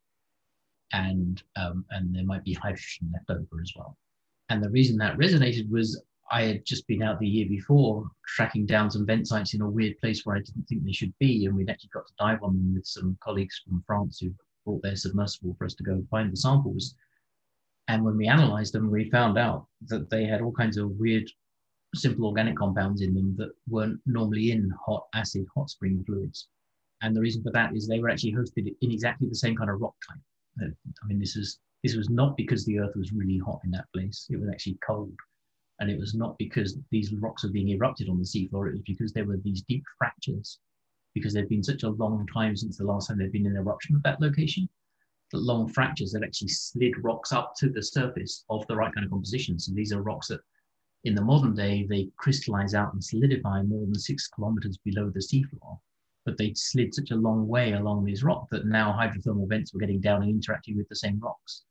And, 0.92 1.42
um, 1.56 1.86
and 1.92 2.16
there 2.16 2.26
might 2.26 2.44
be 2.44 2.54
hydrogen 2.54 3.12
left 3.14 3.30
over 3.30 3.62
as 3.62 3.74
well. 3.76 3.98
And 4.50 4.64
the 4.64 4.70
reason 4.70 4.98
that 4.98 5.18
resonated 5.18 5.70
was 5.70 6.02
I 6.32 6.44
had 6.44 6.66
just 6.66 6.88
been 6.88 7.02
out 7.02 7.20
the 7.20 7.28
year 7.28 7.48
before 7.48 8.10
tracking 8.28 8.66
down 8.66 8.92
some 8.92 9.06
vent 9.06 9.28
sites 9.28 9.54
in 9.54 9.62
a 9.62 9.70
weird 9.70 9.98
place 10.00 10.26
where 10.26 10.36
I 10.36 10.42
didn't 10.42 10.66
think 10.68 10.84
they 10.84 10.92
should 10.92 11.14
be. 11.20 11.46
And 11.46 11.56
we'd 11.56 11.70
actually 11.70 11.90
got 11.94 12.08
to 12.08 12.14
dive 12.20 12.44
on 12.44 12.56
them 12.56 12.74
with 12.76 12.86
some 12.86 13.18
colleagues 13.24 13.62
from 13.66 13.84
France 13.86 14.20
who 14.20 14.34
brought 14.66 14.82
their 14.84 14.96
submersible 14.96 15.56
for 15.58 15.66
us 15.66 15.74
to 15.76 15.84
go 15.84 16.04
find 16.10 16.32
the 16.32 16.38
samples. 16.38 16.96
And 17.88 18.04
when 18.04 18.18
we 18.18 18.28
analyzed 18.28 18.74
them, 18.74 18.92
we 18.92 19.10
found 19.10 19.38
out 19.38 19.66
that 19.88 20.10
they 20.10 20.26
had 20.26 20.42
all 20.42 20.52
kinds 20.52 20.78
of 20.78 20.92
weird 20.92 21.30
simple 21.96 22.28
organic 22.28 22.56
compounds 22.56 23.02
in 23.02 23.16
them 23.16 23.36
that 23.38 23.52
weren't 23.68 24.00
normally 24.06 24.52
in 24.52 24.72
hot 24.86 25.08
acid 25.16 25.46
hot 25.56 25.70
spring 25.70 26.04
fluids. 26.06 26.48
And 27.02 27.16
the 27.16 27.22
reason 27.22 27.42
for 27.42 27.52
that 27.52 27.76
is 27.76 27.88
they 27.88 28.00
were 28.00 28.10
actually 28.10 28.34
hosted 28.34 28.76
in 28.82 28.92
exactly 28.92 29.28
the 29.28 29.36
same 29.36 29.56
kind 29.56 29.70
of 29.70 29.82
rock 29.82 29.96
type. 30.08 30.22
I 30.62 31.08
mean, 31.08 31.20
this 31.20 31.36
is 31.36 31.60
this 31.84 31.96
was 31.96 32.10
not 32.10 32.36
because 32.36 32.66
the 32.66 32.80
earth 32.80 32.96
was 32.96 33.14
really 33.14 33.38
hot 33.38 33.62
in 33.64 33.72
that 33.72 33.86
place. 33.94 34.28
It 34.30 34.40
was 34.40 34.50
actually 34.50 34.78
cold. 34.86 35.14
And 35.80 35.90
it 35.90 35.98
was 35.98 36.14
not 36.14 36.38
because 36.38 36.78
these 36.92 37.14
rocks 37.14 37.44
were 37.44 37.52
being 37.52 37.70
erupted 37.70 38.10
on 38.10 38.18
the 38.18 38.26
seafloor. 38.26 38.68
It 38.68 38.74
was 38.74 38.82
because 38.86 39.14
there 39.14 39.26
were 39.26 39.38
these 39.38 39.62
deep 39.62 39.84
fractures 39.98 40.60
because 41.14 41.34
there'd 41.34 41.48
been 41.48 41.64
such 41.64 41.84
a 41.84 41.90
long 41.90 42.28
time 42.34 42.56
since 42.56 42.78
the 42.78 42.84
last 42.84 43.08
time 43.08 43.18
there'd 43.18 43.32
been 43.32 43.48
an 43.48 43.56
eruption 43.56 43.96
at 43.96 44.04
that 44.04 44.22
location 44.22 44.68
that 45.32 45.40
long 45.40 45.68
fractures 45.68 46.12
that 46.12 46.24
actually 46.24 46.50
slid 46.50 46.94
rocks 47.04 47.32
up 47.32 47.54
to 47.56 47.70
the 47.70 47.82
surface 47.82 48.44
of 48.50 48.66
the 48.68 48.76
right 48.76 48.94
kind 48.94 49.06
of 49.06 49.12
composition. 49.12 49.60
So 49.60 49.74
these 49.74 49.94
are 49.94 50.02
rocks 50.02 50.28
that 50.28 50.42
in 51.06 51.16
the 51.16 51.22
modern 51.22 51.56
day, 51.56 51.86
they 51.88 52.10
crystallize 52.18 52.74
out 52.74 52.94
and 52.94 53.04
solidify 53.04 53.64
more 53.64 53.86
than 53.86 53.96
six 53.96 54.28
kilometers 54.28 54.78
below 54.78 55.10
the 55.10 55.20
seafloor. 55.20 55.80
But 56.30 56.38
they 56.38 56.54
slid 56.54 56.94
such 56.94 57.10
a 57.10 57.16
long 57.16 57.48
way 57.48 57.72
along 57.72 58.06
these 58.06 58.22
rocks 58.22 58.52
that 58.52 58.68
now 58.68 58.94
hydrothermal 58.94 59.50
vents 59.50 59.74
were 59.74 59.80
getting 59.80 60.00
down 60.00 60.22
and 60.22 60.30
interacting 60.30 60.78
with 60.78 60.88
the 60.88 60.96
same 60.96 61.20
rocks. 61.20 61.64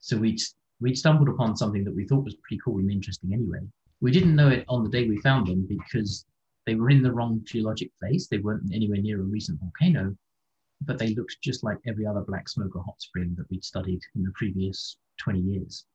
So 0.00 0.18
we'd, 0.18 0.38
we'd 0.78 0.98
stumbled 0.98 1.30
upon 1.30 1.56
something 1.56 1.84
that 1.84 1.94
we 1.94 2.06
thought 2.06 2.22
was 2.22 2.34
pretty 2.34 2.60
cool 2.62 2.80
and 2.80 2.90
interesting 2.90 3.32
anyway. 3.32 3.60
We 4.02 4.12
didn't 4.12 4.36
know 4.36 4.50
it 4.50 4.66
on 4.68 4.84
the 4.84 4.90
day 4.90 5.08
we 5.08 5.22
found 5.22 5.46
them 5.46 5.66
because 5.66 6.26
they 6.66 6.74
were 6.74 6.90
in 6.90 7.02
the 7.02 7.12
wrong 7.12 7.40
geologic 7.44 7.96
place. 7.98 8.26
They 8.26 8.36
weren't 8.36 8.74
anywhere 8.74 9.00
near 9.00 9.22
a 9.22 9.24
recent 9.24 9.58
volcano, 9.58 10.14
but 10.82 10.98
they 10.98 11.14
looked 11.14 11.38
just 11.42 11.64
like 11.64 11.78
every 11.86 12.04
other 12.04 12.20
black 12.20 12.50
smoke 12.50 12.76
or 12.76 12.84
hot 12.84 13.00
spring 13.00 13.34
that 13.38 13.48
we'd 13.48 13.64
studied 13.64 14.00
in 14.16 14.22
the 14.22 14.32
previous 14.32 14.98
20 15.16 15.40
years. 15.40 15.86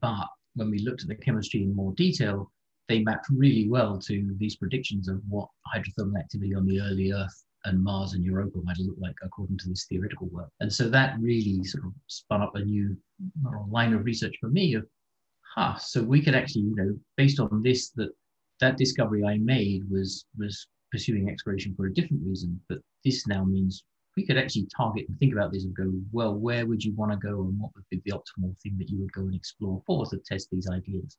But 0.00 0.28
when 0.54 0.70
we 0.70 0.78
looked 0.78 1.02
at 1.02 1.08
the 1.08 1.16
chemistry 1.16 1.64
in 1.64 1.76
more 1.76 1.92
detail, 1.92 2.50
they 2.88 3.00
mapped 3.00 3.26
really 3.30 3.68
well 3.68 3.98
to 3.98 4.34
these 4.38 4.56
predictions 4.56 5.08
of 5.08 5.20
what 5.28 5.48
hydrothermal 5.74 6.18
activity 6.18 6.54
on 6.54 6.66
the 6.66 6.80
early 6.80 7.12
Earth 7.12 7.44
and 7.64 7.82
Mars 7.82 8.14
and 8.14 8.24
Europa 8.24 8.58
might 8.62 8.78
look 8.78 8.96
like 8.98 9.16
according 9.22 9.58
to 9.58 9.68
this 9.68 9.86
theoretical 9.88 10.28
work. 10.28 10.50
And 10.60 10.72
so 10.72 10.88
that 10.88 11.16
really 11.20 11.62
sort 11.64 11.84
of 11.84 11.92
spun 12.06 12.42
up 12.42 12.54
a 12.54 12.64
new 12.64 12.96
line 13.68 13.92
of 13.92 14.04
research 14.04 14.36
for 14.40 14.48
me 14.48 14.74
of, 14.74 14.86
huh, 15.54 15.76
so 15.76 16.02
we 16.02 16.22
could 16.22 16.34
actually, 16.34 16.62
you 16.62 16.76
know, 16.76 16.98
based 17.16 17.40
on 17.40 17.62
this, 17.62 17.90
that 17.90 18.10
that 18.60 18.76
discovery 18.76 19.24
I 19.24 19.38
made 19.38 19.88
was 19.90 20.24
was 20.36 20.66
pursuing 20.90 21.28
exploration 21.28 21.74
for 21.76 21.86
a 21.86 21.94
different 21.94 22.22
reason, 22.24 22.60
but 22.68 22.78
this 23.04 23.26
now 23.26 23.44
means 23.44 23.84
we 24.16 24.26
could 24.26 24.38
actually 24.38 24.66
target 24.76 25.06
and 25.08 25.18
think 25.18 25.32
about 25.32 25.52
this 25.52 25.64
and 25.64 25.76
go, 25.76 25.92
well, 26.10 26.34
where 26.34 26.66
would 26.66 26.82
you 26.82 26.92
want 26.94 27.12
to 27.12 27.18
go 27.18 27.42
and 27.42 27.60
what 27.60 27.70
would 27.74 27.84
be 27.90 28.00
the 28.04 28.12
optimal 28.12 28.56
thing 28.62 28.76
that 28.78 28.88
you 28.88 28.98
would 28.98 29.12
go 29.12 29.22
and 29.22 29.34
explore 29.34 29.80
for 29.86 30.06
to 30.06 30.18
test 30.26 30.48
these 30.50 30.68
ideas? 30.68 31.16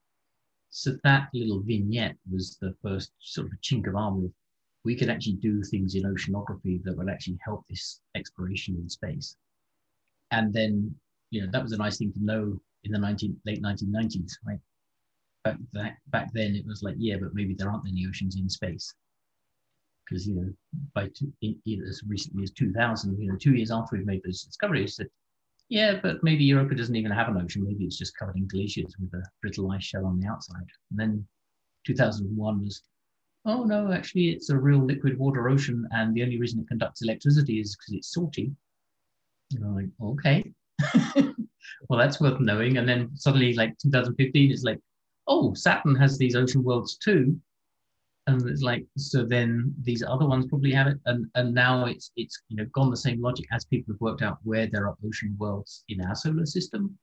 So 0.69 0.97
that 1.03 1.29
little 1.33 1.61
vignette 1.61 2.15
was 2.31 2.57
the 2.57 2.75
first 2.81 3.11
sort 3.19 3.47
of 3.47 3.61
chink 3.61 3.87
of 3.87 3.95
armor. 3.95 4.29
We 4.83 4.95
could 4.95 5.09
actually 5.09 5.33
do 5.33 5.63
things 5.63 5.95
in 5.95 6.03
oceanography 6.03 6.83
that 6.83 6.95
would 6.95 7.09
actually 7.09 7.39
help 7.43 7.67
this 7.67 8.01
exploration 8.15 8.75
in 8.75 8.89
space. 8.89 9.35
And 10.31 10.53
then, 10.53 10.95
you 11.31 11.41
know, 11.41 11.51
that 11.51 11.63
was 11.63 11.71
a 11.71 11.77
nice 11.77 11.97
thing 11.97 12.13
to 12.13 12.23
know 12.23 12.59
in 12.83 12.91
the 12.91 12.99
19, 12.99 13.41
late 13.45 13.61
1990s, 13.61 14.33
right? 14.45 14.59
Back, 15.43 15.57
that, 15.73 15.97
back 16.07 16.33
then 16.33 16.55
it 16.55 16.65
was 16.65 16.83
like, 16.83 16.95
yeah, 16.97 17.17
but 17.19 17.33
maybe 17.33 17.55
there 17.55 17.69
aren't 17.69 17.87
any 17.87 18.05
oceans 18.07 18.35
in 18.35 18.49
space 18.49 18.93
because 20.09 20.27
you 20.27 20.35
know 20.35 20.53
by 20.93 21.07
two, 21.09 21.31
as 21.87 22.01
recently 22.07 22.43
as 22.43 22.51
2000 22.51 23.19
you 23.19 23.31
know 23.31 23.37
two 23.37 23.53
years 23.53 23.71
after 23.71 23.95
we've 23.95 24.05
made 24.05 24.21
those 24.23 24.43
discoveries 24.43 24.95
that 24.97 25.09
yeah 25.69 25.99
but 26.01 26.23
maybe 26.23 26.43
europa 26.43 26.75
doesn't 26.75 26.95
even 26.95 27.11
have 27.11 27.29
an 27.29 27.41
ocean. 27.41 27.63
Maybe 27.63 27.85
it's 27.85 27.97
just 27.97 28.17
covered 28.17 28.35
in 28.35 28.47
glaciers 28.47 28.95
with 28.99 29.13
a 29.13 29.23
brittle 29.41 29.71
ice 29.71 29.83
shell 29.83 30.05
on 30.05 30.19
the 30.19 30.27
outside. 30.27 30.67
And 30.91 30.99
then 30.99 31.27
2001 31.85 32.61
was 32.61 32.83
oh 33.45 33.63
no 33.63 33.91
actually 33.91 34.29
it's 34.29 34.49
a 34.49 34.57
real 34.57 34.79
liquid 34.79 35.17
water 35.17 35.47
ocean 35.47 35.87
and 35.91 36.13
the 36.13 36.23
only 36.23 36.39
reason 36.39 36.59
it 36.59 36.67
conducts 36.67 37.01
electricity 37.01 37.59
is 37.59 37.75
because 37.75 37.93
it's 37.93 38.13
salty. 38.13 38.51
And 39.55 39.63
i'm 39.63 39.75
like 39.75 39.89
okay. 40.01 40.51
Well 41.87 41.99
that's 41.99 42.19
worth 42.19 42.39
knowing. 42.39 42.77
And 42.77 42.87
then 42.87 43.11
suddenly 43.15 43.53
like 43.53 43.77
2015 43.77 44.51
it's 44.51 44.63
like 44.63 44.79
oh 45.27 45.53
saturn 45.53 45.95
has 45.95 46.17
these 46.17 46.35
ocean 46.35 46.63
worlds 46.63 46.97
too 46.97 47.39
and 48.29 48.49
it's 48.49 48.61
like 48.61 48.85
so 48.97 49.23
then 49.23 49.73
these 49.81 50.03
other 50.03 50.27
ones 50.27 50.45
probably 50.47 50.71
have 50.71 50.87
it. 50.87 50.99
And 51.05 51.25
and 51.35 51.53
now 51.53 51.85
it's 51.85 52.11
it's 52.15 52.41
you 52.49 52.57
know 52.57 52.65
gone 52.73 52.89
the 52.89 52.97
same 52.97 53.21
logic 53.21 53.47
as 53.51 53.65
people 53.65 53.93
have 53.93 54.01
worked 54.01 54.21
out 54.21 54.37
where 54.43 54.67
there 54.67 54.87
are 54.87 54.95
ocean 55.05 55.35
worlds 55.39 55.83
in 55.89 56.01
our 56.01 56.15
solar 56.15 56.45
system. 56.45 56.97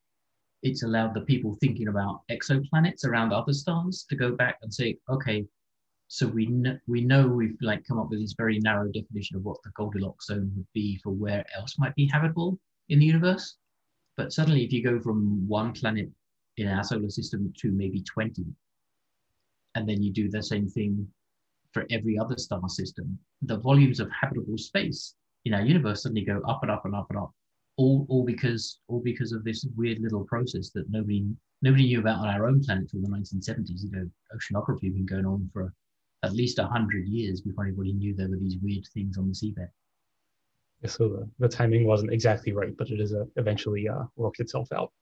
It's 0.62 0.82
allowed 0.82 1.14
the 1.14 1.20
people 1.20 1.56
thinking 1.60 1.88
about 1.88 2.22
exoplanets 2.30 3.04
around 3.04 3.32
other 3.32 3.52
stars 3.52 4.06
to 4.08 4.16
go 4.16 4.32
back 4.32 4.58
and 4.62 4.72
say 4.72 4.96
okay 5.10 5.46
so 6.08 6.26
we 6.26 6.46
know 6.46 6.78
we 6.86 7.00
know 7.00 7.26
we've 7.26 7.56
like 7.60 7.84
come 7.84 7.98
up 7.98 8.10
with 8.10 8.20
this 8.20 8.34
very 8.36 8.58
narrow 8.60 8.88
definition 8.92 9.36
of 9.36 9.44
what 9.44 9.60
the 9.64 9.70
goldilocks 9.74 10.26
zone 10.26 10.52
would 10.56 10.66
be 10.72 10.98
for 11.02 11.10
where 11.10 11.44
else 11.56 11.78
might 11.78 11.94
be 11.96 12.06
habitable 12.06 12.58
in 12.88 13.00
the 13.00 13.06
universe. 13.06 13.56
But 14.16 14.32
suddenly 14.32 14.64
if 14.64 14.72
you 14.72 14.82
go 14.82 15.00
from 15.00 15.46
one 15.48 15.72
planet 15.72 16.08
in 16.56 16.68
our 16.68 16.84
solar 16.84 17.10
system 17.10 17.52
to 17.58 17.72
maybe 17.72 18.02
20 18.02 18.46
and 19.76 19.88
then 19.88 20.02
you 20.02 20.12
do 20.12 20.28
the 20.28 20.42
same 20.42 20.68
thing 20.68 21.06
for 21.72 21.86
every 21.90 22.18
other 22.18 22.36
star 22.38 22.66
system, 22.68 23.18
the 23.42 23.58
volumes 23.58 24.00
of 24.00 24.10
habitable 24.10 24.56
space 24.56 25.14
in 25.44 25.52
our 25.52 25.60
universe 25.60 26.02
suddenly 26.02 26.24
go 26.24 26.40
up 26.48 26.60
and 26.62 26.70
up 26.70 26.86
and 26.86 26.94
up 26.94 27.06
and 27.10 27.18
up, 27.18 27.30
all, 27.76 28.06
all 28.08 28.24
because 28.24 28.80
all 28.88 29.00
because 29.00 29.32
of 29.32 29.44
this 29.44 29.66
weird 29.76 29.98
little 30.00 30.24
process 30.24 30.70
that 30.70 30.88
nobody 30.88 31.26
nobody 31.60 31.84
knew 31.84 32.00
about 32.00 32.20
on 32.20 32.28
our 32.28 32.48
own 32.48 32.62
planet 32.64 32.90
till 32.90 33.02
the 33.02 33.08
1970s. 33.08 33.84
You 33.84 33.90
know, 33.92 34.10
oceanography 34.34 34.84
had 34.84 34.94
been 34.94 35.06
going 35.06 35.26
on 35.26 35.50
for 35.52 35.72
at 36.22 36.32
least 36.32 36.58
hundred 36.58 37.06
years 37.06 37.42
before 37.42 37.64
anybody 37.64 37.92
knew 37.92 38.14
there 38.14 38.30
were 38.30 38.38
these 38.38 38.56
weird 38.62 38.86
things 38.94 39.18
on 39.18 39.28
the 39.28 39.34
seabed. 39.34 39.68
So 40.86 41.08
the, 41.08 41.28
the 41.38 41.48
timing 41.48 41.86
wasn't 41.86 42.12
exactly 42.12 42.52
right, 42.52 42.74
but 42.76 42.90
it 42.90 43.00
is 43.00 43.12
a, 43.12 43.26
eventually 43.36 43.88
uh, 43.88 44.04
worked 44.16 44.40
itself 44.40 44.72
out. 44.72 44.92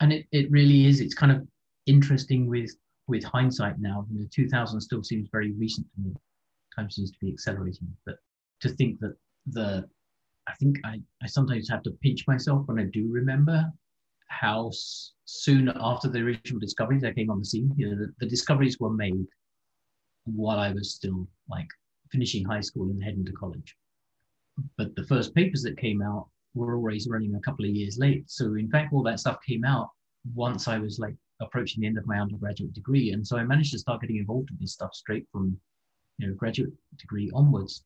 And 0.00 0.12
it, 0.12 0.26
it 0.32 0.50
really 0.50 0.86
is. 0.86 1.00
It's 1.00 1.14
kind 1.14 1.32
of 1.32 1.46
interesting 1.86 2.48
with 2.48 2.74
with 3.08 3.24
hindsight 3.24 3.78
now. 3.78 4.06
You 4.10 4.20
know, 4.20 4.26
2000 4.32 4.80
still 4.80 5.02
seems 5.02 5.28
very 5.30 5.52
recent 5.52 5.86
to 5.94 6.00
me. 6.00 6.14
Time 6.74 6.90
seems 6.90 7.10
to 7.12 7.18
be 7.20 7.32
accelerating, 7.32 7.88
but 8.04 8.16
to 8.60 8.68
think 8.70 8.98
that 9.00 9.16
the 9.46 9.88
I 10.48 10.54
think 10.54 10.78
I, 10.84 11.00
I 11.22 11.26
sometimes 11.26 11.68
have 11.68 11.82
to 11.84 11.90
pinch 12.02 12.26
myself 12.26 12.66
when 12.66 12.78
I 12.78 12.84
do 12.84 13.08
remember 13.10 13.64
how 14.28 14.70
soon 15.24 15.72
after 15.80 16.08
the 16.08 16.20
original 16.20 16.60
discoveries 16.60 17.04
I 17.04 17.12
came 17.12 17.30
on 17.30 17.40
the 17.40 17.44
scene. 17.44 17.72
You 17.76 17.90
know, 17.90 17.96
the, 17.96 18.12
the 18.20 18.26
discoveries 18.26 18.78
were 18.78 18.92
made 18.92 19.26
while 20.24 20.58
I 20.58 20.72
was 20.72 20.94
still 20.94 21.26
like 21.48 21.66
finishing 22.10 22.44
high 22.44 22.60
school 22.60 22.90
and 22.90 23.02
heading 23.02 23.24
to 23.24 23.32
college. 23.32 23.76
But 24.78 24.94
the 24.94 25.04
first 25.04 25.34
papers 25.34 25.62
that 25.62 25.78
came 25.78 26.00
out 26.00 26.28
were 26.54 26.76
always 26.76 27.08
running 27.08 27.34
a 27.34 27.40
couple 27.40 27.64
of 27.64 27.72
years 27.72 27.98
late. 27.98 28.24
So 28.30 28.54
in 28.54 28.70
fact, 28.70 28.92
all 28.92 29.02
that 29.04 29.20
stuff 29.20 29.38
came 29.46 29.64
out 29.64 29.90
once 30.34 30.68
I 30.68 30.78
was 30.78 30.98
like 30.98 31.16
approaching 31.40 31.80
the 31.80 31.86
end 31.86 31.98
of 31.98 32.06
my 32.06 32.18
undergraduate 32.18 32.72
degree. 32.72 33.12
And 33.12 33.26
so 33.26 33.36
I 33.36 33.44
managed 33.44 33.72
to 33.72 33.78
start 33.78 34.00
getting 34.00 34.16
involved 34.16 34.50
in 34.50 34.56
this 34.60 34.72
stuff 34.72 34.94
straight 34.94 35.26
from, 35.30 35.58
you 36.18 36.28
know, 36.28 36.34
graduate 36.34 36.72
degree 36.98 37.30
onwards, 37.34 37.84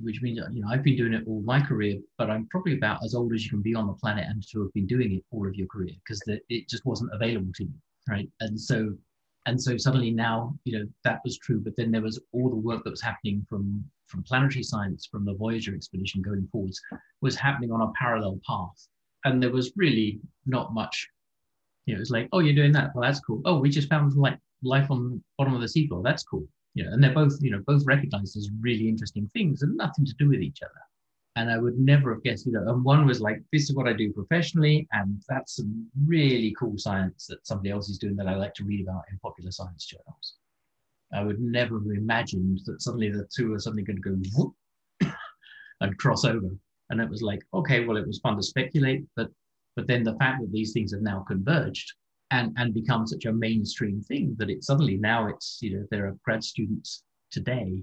which 0.00 0.22
means, 0.22 0.40
you 0.52 0.62
know, 0.62 0.68
I've 0.70 0.82
been 0.82 0.96
doing 0.96 1.14
it 1.14 1.24
all 1.26 1.42
my 1.42 1.60
career, 1.60 1.98
but 2.18 2.30
I'm 2.30 2.46
probably 2.50 2.74
about 2.74 3.04
as 3.04 3.14
old 3.14 3.32
as 3.32 3.44
you 3.44 3.50
can 3.50 3.62
be 3.62 3.74
on 3.74 3.86
the 3.86 3.94
planet 3.94 4.26
and 4.28 4.42
to 4.52 4.62
have 4.62 4.72
been 4.72 4.86
doing 4.86 5.14
it 5.14 5.24
all 5.30 5.46
of 5.46 5.54
your 5.54 5.66
career 5.68 5.92
because 6.04 6.22
it 6.26 6.68
just 6.68 6.84
wasn't 6.84 7.14
available 7.14 7.52
to 7.54 7.64
you. 7.64 7.74
Right. 8.08 8.28
And 8.40 8.60
so 8.60 8.96
and 9.46 9.60
so 9.60 9.76
suddenly 9.76 10.10
now 10.10 10.54
you 10.64 10.78
know 10.78 10.86
that 11.04 11.20
was 11.24 11.38
true 11.38 11.60
but 11.60 11.74
then 11.76 11.90
there 11.90 12.02
was 12.02 12.20
all 12.32 12.50
the 12.50 12.56
work 12.56 12.84
that 12.84 12.90
was 12.90 13.00
happening 13.00 13.44
from 13.48 13.82
from 14.06 14.22
planetary 14.22 14.62
science 14.62 15.06
from 15.10 15.24
the 15.24 15.34
voyager 15.34 15.74
expedition 15.74 16.20
going 16.20 16.46
forwards 16.52 16.80
was 17.20 17.36
happening 17.36 17.72
on 17.72 17.80
a 17.80 17.92
parallel 17.98 18.38
path 18.46 18.88
and 19.24 19.42
there 19.42 19.50
was 19.50 19.72
really 19.76 20.20
not 20.46 20.74
much 20.74 21.08
you 21.90 21.96
know 21.96 21.98
it 21.98 22.06
was 22.06 22.10
like 22.10 22.28
oh 22.32 22.38
you're 22.38 22.54
doing 22.54 22.72
that. 22.72 22.90
Well 22.94 23.02
that's 23.02 23.20
cool. 23.20 23.42
Oh 23.44 23.58
we 23.58 23.68
just 23.68 23.88
found 23.88 24.14
like 24.14 24.38
life 24.62 24.90
on 24.90 25.10
the 25.10 25.20
bottom 25.36 25.54
of 25.54 25.60
the 25.60 25.66
seafloor. 25.66 26.04
That's 26.04 26.22
cool. 26.22 26.46
You 26.74 26.84
know 26.84 26.92
and 26.92 27.02
they're 27.02 27.12
both 27.12 27.36
you 27.40 27.50
know 27.50 27.62
both 27.66 27.84
recognized 27.84 28.36
as 28.36 28.48
really 28.60 28.88
interesting 28.88 29.28
things 29.32 29.62
and 29.62 29.76
nothing 29.76 30.04
to 30.04 30.14
do 30.18 30.28
with 30.28 30.40
each 30.40 30.62
other. 30.62 30.80
And 31.36 31.50
I 31.50 31.58
would 31.58 31.78
never 31.78 32.12
have 32.12 32.24
guessed, 32.24 32.44
you 32.46 32.52
know, 32.52 32.68
and 32.68 32.84
one 32.84 33.06
was 33.06 33.20
like, 33.20 33.40
this 33.52 33.70
is 33.70 33.74
what 33.74 33.86
I 33.86 33.92
do 33.92 34.12
professionally, 34.12 34.88
and 34.92 35.22
that's 35.28 35.56
some 35.56 35.88
really 36.06 36.52
cool 36.58 36.76
science 36.76 37.28
that 37.28 37.46
somebody 37.46 37.70
else 37.70 37.88
is 37.88 37.98
doing 37.98 38.16
that 38.16 38.26
I 38.26 38.34
like 38.34 38.52
to 38.54 38.64
read 38.64 38.82
about 38.82 39.04
in 39.10 39.18
popular 39.20 39.52
science 39.52 39.86
journals. 39.86 40.34
I 41.12 41.22
would 41.22 41.40
never 41.40 41.78
have 41.78 41.96
imagined 41.96 42.60
that 42.66 42.82
suddenly 42.82 43.10
the 43.10 43.28
two 43.34 43.54
are 43.54 43.60
suddenly 43.60 43.84
going 43.84 44.02
to 44.02 44.10
go 44.10 44.16
whoop 44.34 44.54
and 45.80 45.98
cross 45.98 46.24
over. 46.24 46.50
And 46.90 47.00
it 47.00 47.08
was 47.08 47.22
like, 47.22 47.42
okay, 47.54 47.84
well, 47.84 47.96
it 47.96 48.06
was 48.06 48.18
fun 48.18 48.36
to 48.36 48.42
speculate, 48.42 49.04
but 49.14 49.30
but 49.80 49.86
then 49.86 50.04
the 50.04 50.16
fact 50.16 50.42
that 50.42 50.52
these 50.52 50.74
things 50.74 50.92
have 50.92 51.00
now 51.00 51.24
converged 51.26 51.94
and 52.30 52.52
and 52.58 52.74
become 52.74 53.06
such 53.06 53.24
a 53.24 53.32
mainstream 53.32 54.02
thing 54.02 54.36
that 54.38 54.50
it 54.50 54.62
suddenly 54.62 54.98
now 54.98 55.26
it's 55.26 55.58
you 55.62 55.70
know 55.74 55.86
there 55.90 56.06
are 56.06 56.16
grad 56.22 56.44
students 56.44 57.02
today 57.30 57.82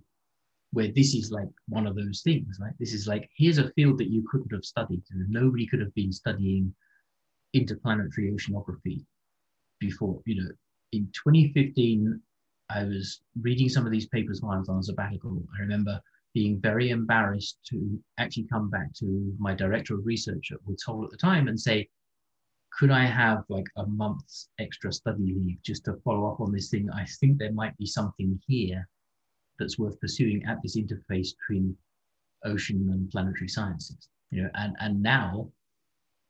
where 0.73 0.89
this 0.89 1.15
is 1.15 1.31
like 1.31 1.47
one 1.69 1.88
of 1.88 1.95
those 1.95 2.21
things, 2.23 2.57
right? 2.62 2.73
This 2.77 2.93
is 2.93 3.07
like, 3.07 3.29
here's 3.36 3.57
a 3.57 3.71
field 3.71 3.97
that 3.99 4.12
you 4.12 4.23
couldn't 4.29 4.51
have 4.51 4.65
studied. 4.65 5.01
Nobody 5.29 5.65
could 5.65 5.79
have 5.79 5.95
been 5.95 6.12
studying 6.12 6.73
interplanetary 7.53 8.31
oceanography 8.31 9.05
before. 9.79 10.21
You 10.25 10.43
know, 10.43 10.49
in 10.91 11.10
2015, 11.13 12.21
I 12.69 12.83
was 12.83 13.21
reading 13.41 13.69
some 13.69 13.86
of 13.86 13.93
these 13.93 14.07
papers 14.07 14.41
while 14.41 14.55
I 14.55 14.60
was 14.60 14.69
on 14.69 14.83
sabbatical. 14.83 15.41
I 15.57 15.62
remember 15.62 16.01
being 16.34 16.60
very 16.60 16.90
embarrassed 16.90 17.58
to 17.70 18.00
actually 18.20 18.48
come 18.52 18.70
back 18.70 18.94
to 18.94 19.36
my 19.40 19.54
director 19.56 19.96
of 19.96 20.06
research 20.06 20.52
at 20.52 20.66
Woods 20.66 20.84
Hole 20.84 21.04
at 21.04 21.12
the 21.12 21.18
time 21.18 21.48
and 21.48 21.60
say, 21.60 21.90
could 22.78 22.92
I 22.92 23.06
have 23.06 23.44
like 23.50 23.66
a 23.78 23.86
month's 23.88 24.50
extra 24.60 24.92
study 24.94 25.34
leave 25.36 25.62
just 25.63 25.86
to 25.86 26.00
follow 26.04 26.32
up 26.32 26.40
on 26.40 26.52
this 26.52 26.70
thing? 26.70 26.90
I 26.92 27.06
think 27.06 27.38
there 27.38 27.52
might 27.52 27.76
be 27.78 27.88
something 27.88 28.40
here 28.48 28.88
that's 29.58 29.80
worth 29.80 30.00
pursuing 30.00 30.44
at 30.46 30.62
this 30.62 30.78
interface 30.78 31.30
between 31.40 31.76
ocean 32.46 32.88
and 32.92 33.10
planetary 33.10 33.48
sciences. 33.48 34.10
You 34.30 34.44
know, 34.44 34.50
and 34.56 34.76
and 34.80 35.02
now 35.02 35.52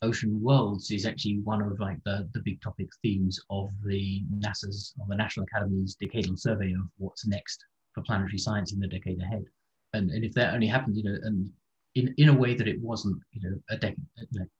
ocean 0.01 0.41
worlds 0.41 0.91
is 0.91 1.05
actually 1.05 1.39
one 1.39 1.61
of 1.61 1.79
like 1.79 2.01
the, 2.05 2.29
the 2.33 2.41
big 2.41 2.61
topic 2.61 2.87
themes 3.01 3.39
of 3.49 3.69
the 3.83 4.23
NASA's 4.39 4.93
or 4.99 5.05
the 5.09 5.15
National 5.15 5.45
Academy's 5.51 5.97
decadal 6.01 6.37
survey 6.37 6.71
of 6.73 6.87
what's 6.97 7.25
next 7.25 7.65
for 7.93 8.03
planetary 8.03 8.37
science 8.37 8.73
in 8.73 8.79
the 8.79 8.87
decade 8.87 9.19
ahead. 9.21 9.43
And, 9.93 10.11
and 10.11 10.23
if 10.23 10.33
that 10.33 10.53
only 10.53 10.67
happened, 10.67 10.97
you 10.97 11.03
know, 11.03 11.17
and 11.23 11.49
in, 11.95 12.13
in 12.17 12.29
a 12.29 12.33
way 12.33 12.53
that 12.53 12.67
it 12.67 12.79
wasn't, 12.81 13.17
you 13.31 13.49
know, 13.49 13.57
a, 13.69 13.77
decade 13.77 14.05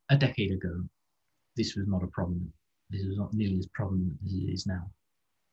a 0.09 0.17
decade 0.17 0.51
ago, 0.51 0.83
this 1.55 1.75
was 1.75 1.87
not 1.87 2.03
a 2.03 2.07
problem. 2.07 2.51
This 2.89 3.05
was 3.05 3.17
not 3.17 3.33
nearly 3.33 3.59
as 3.59 3.67
problem 3.67 4.17
as 4.25 4.33
it 4.33 4.37
is 4.37 4.65
now. 4.65 4.89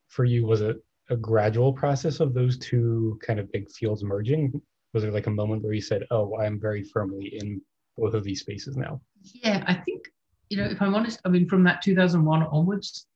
For 0.08 0.24
you, 0.24 0.46
was 0.46 0.60
it 0.60 0.76
a 1.10 1.16
gradual 1.16 1.72
process 1.72 2.20
of 2.20 2.34
those 2.34 2.56
two 2.58 3.18
kind 3.22 3.40
of 3.40 3.50
big 3.52 3.70
fields 3.70 4.04
merging? 4.04 4.60
Was 4.92 5.02
there 5.02 5.12
like 5.12 5.26
a 5.26 5.30
moment 5.30 5.62
where 5.62 5.72
you 5.72 5.80
said, 5.80 6.04
"Oh, 6.12 6.38
I'm 6.38 6.60
very 6.60 6.84
firmly 6.84 7.37
in 7.40 7.60
both 7.96 8.14
of 8.14 8.22
these 8.22 8.40
spaces 8.40 8.76
now"? 8.76 9.00
Yeah, 9.22 9.64
I 9.66 9.74
think 9.74 10.04
you 10.50 10.56
know, 10.56 10.64
if 10.64 10.80
I'm 10.80 10.94
honest, 10.94 11.20
I 11.24 11.30
mean, 11.30 11.48
from 11.48 11.64
that 11.64 11.82
2001 11.82 12.42
onwards, 12.44 13.06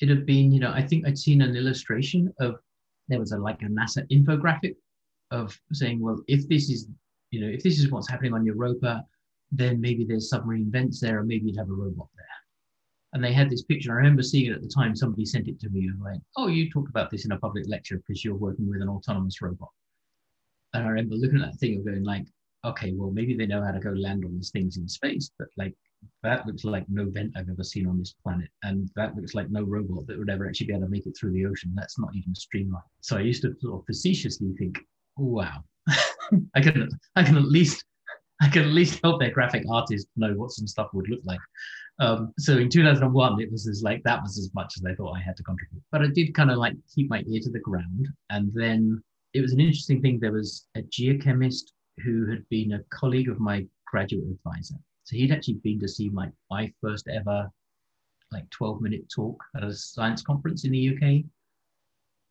it 0.00 0.08
had 0.08 0.24
been, 0.24 0.52
you 0.52 0.60
know, 0.60 0.72
I 0.72 0.82
think 0.82 1.06
I'd 1.06 1.18
seen 1.18 1.42
an 1.42 1.56
illustration 1.56 2.32
of 2.40 2.56
there 3.08 3.18
was 3.18 3.32
a 3.32 3.38
like 3.38 3.62
a 3.62 3.66
NASA 3.66 4.06
infographic 4.10 4.76
of 5.30 5.58
saying, 5.72 6.00
well, 6.00 6.22
if 6.28 6.48
this 6.48 6.70
is, 6.70 6.88
you 7.30 7.40
know, 7.40 7.48
if 7.48 7.62
this 7.62 7.78
is 7.78 7.90
what's 7.90 8.08
happening 8.08 8.34
on 8.34 8.44
Europa, 8.44 9.04
then 9.52 9.80
maybe 9.80 10.04
there's 10.04 10.28
submarine 10.28 10.70
vents 10.70 11.00
there, 11.00 11.20
or 11.20 11.24
maybe 11.24 11.46
you'd 11.46 11.56
have 11.56 11.68
a 11.68 11.72
robot 11.72 12.08
there 12.16 12.26
and 13.16 13.24
they 13.24 13.32
had 13.32 13.48
this 13.48 13.62
picture. 13.62 13.92
I 13.92 13.96
remember 13.96 14.22
seeing 14.22 14.50
it 14.50 14.54
at 14.54 14.62
the 14.62 14.68
time. 14.68 14.94
Somebody 14.94 15.24
sent 15.24 15.48
it 15.48 15.58
to 15.60 15.70
me 15.70 15.86
and 15.86 15.98
went, 15.98 16.22
"Oh, 16.36 16.48
you 16.48 16.70
talked 16.70 16.90
about 16.90 17.10
this 17.10 17.24
in 17.24 17.32
a 17.32 17.38
public 17.38 17.66
lecture 17.66 17.96
because 17.96 18.22
you're 18.22 18.36
working 18.36 18.68
with 18.68 18.82
an 18.82 18.90
autonomous 18.90 19.40
robot." 19.40 19.70
And 20.74 20.84
I 20.84 20.88
remember 20.88 21.14
looking 21.14 21.40
at 21.40 21.52
that 21.52 21.58
thing 21.58 21.76
and 21.76 21.84
going, 21.86 22.04
"Like, 22.04 22.26
okay, 22.64 22.92
well, 22.92 23.10
maybe 23.10 23.34
they 23.34 23.46
know 23.46 23.62
how 23.62 23.72
to 23.72 23.80
go 23.80 23.92
land 23.92 24.26
on 24.26 24.34
these 24.34 24.50
things 24.50 24.76
in 24.76 24.86
space, 24.86 25.30
but 25.38 25.48
like 25.56 25.74
that 26.22 26.46
looks 26.46 26.64
like 26.64 26.86
no 26.90 27.08
vent 27.08 27.34
I've 27.36 27.48
ever 27.48 27.64
seen 27.64 27.86
on 27.86 27.98
this 27.98 28.12
planet, 28.12 28.50
and 28.64 28.90
that 28.96 29.16
looks 29.16 29.34
like 29.34 29.50
no 29.50 29.62
robot 29.62 30.06
that 30.08 30.18
would 30.18 30.28
ever 30.28 30.46
actually 30.46 30.66
be 30.66 30.74
able 30.74 30.84
to 30.84 30.90
make 30.90 31.06
it 31.06 31.16
through 31.18 31.32
the 31.32 31.46
ocean. 31.46 31.72
That's 31.74 31.98
not 31.98 32.14
even 32.14 32.34
streamlined." 32.34 32.84
So 33.00 33.16
I 33.16 33.20
used 33.20 33.40
to 33.42 33.56
sort 33.60 33.80
of 33.80 33.86
facetiously 33.86 34.52
think, 34.58 34.78
"Wow, 35.16 35.64
I 36.54 36.60
can, 36.60 36.88
I 37.14 37.22
can 37.22 37.36
at 37.36 37.44
least." 37.44 37.84
I 38.38 38.48
can 38.48 38.64
at 38.64 38.72
least 38.72 39.00
help 39.02 39.18
their 39.18 39.30
graphic 39.30 39.64
artist 39.70 40.08
know 40.14 40.34
what 40.34 40.50
some 40.50 40.66
stuff 40.66 40.90
would 40.92 41.08
look 41.08 41.22
like. 41.24 41.40
Um, 41.98 42.34
so 42.38 42.58
in 42.58 42.68
2001, 42.68 43.40
it 43.40 43.50
was 43.50 43.66
as 43.66 43.82
like 43.82 44.02
that 44.02 44.22
was 44.22 44.38
as 44.38 44.50
much 44.54 44.74
as 44.76 44.84
I 44.84 44.94
thought 44.94 45.16
I 45.16 45.20
had 45.20 45.36
to 45.38 45.42
contribute. 45.42 45.82
But 45.90 46.02
I 46.02 46.08
did 46.08 46.34
kind 46.34 46.50
of 46.50 46.58
like 46.58 46.74
keep 46.94 47.08
my 47.08 47.22
ear 47.26 47.40
to 47.42 47.50
the 47.50 47.58
ground. 47.58 48.08
And 48.30 48.52
then 48.52 49.02
it 49.32 49.40
was 49.40 49.52
an 49.52 49.60
interesting 49.60 50.02
thing. 50.02 50.18
There 50.18 50.32
was 50.32 50.66
a 50.76 50.82
geochemist 50.82 51.72
who 52.04 52.28
had 52.28 52.46
been 52.50 52.72
a 52.72 52.82
colleague 52.90 53.30
of 53.30 53.40
my 53.40 53.66
graduate 53.86 54.28
advisor. 54.30 54.74
So 55.04 55.16
he'd 55.16 55.32
actually 55.32 55.60
been 55.64 55.80
to 55.80 55.88
see 55.88 56.10
my, 56.10 56.30
my 56.50 56.72
first 56.82 57.08
ever 57.08 57.50
like 58.32 58.48
12 58.50 58.80
minute 58.80 59.08
talk 59.08 59.42
at 59.56 59.62
a 59.62 59.72
science 59.72 60.20
conference 60.20 60.64
in 60.64 60.72
the 60.72 60.88
UK 60.90 61.24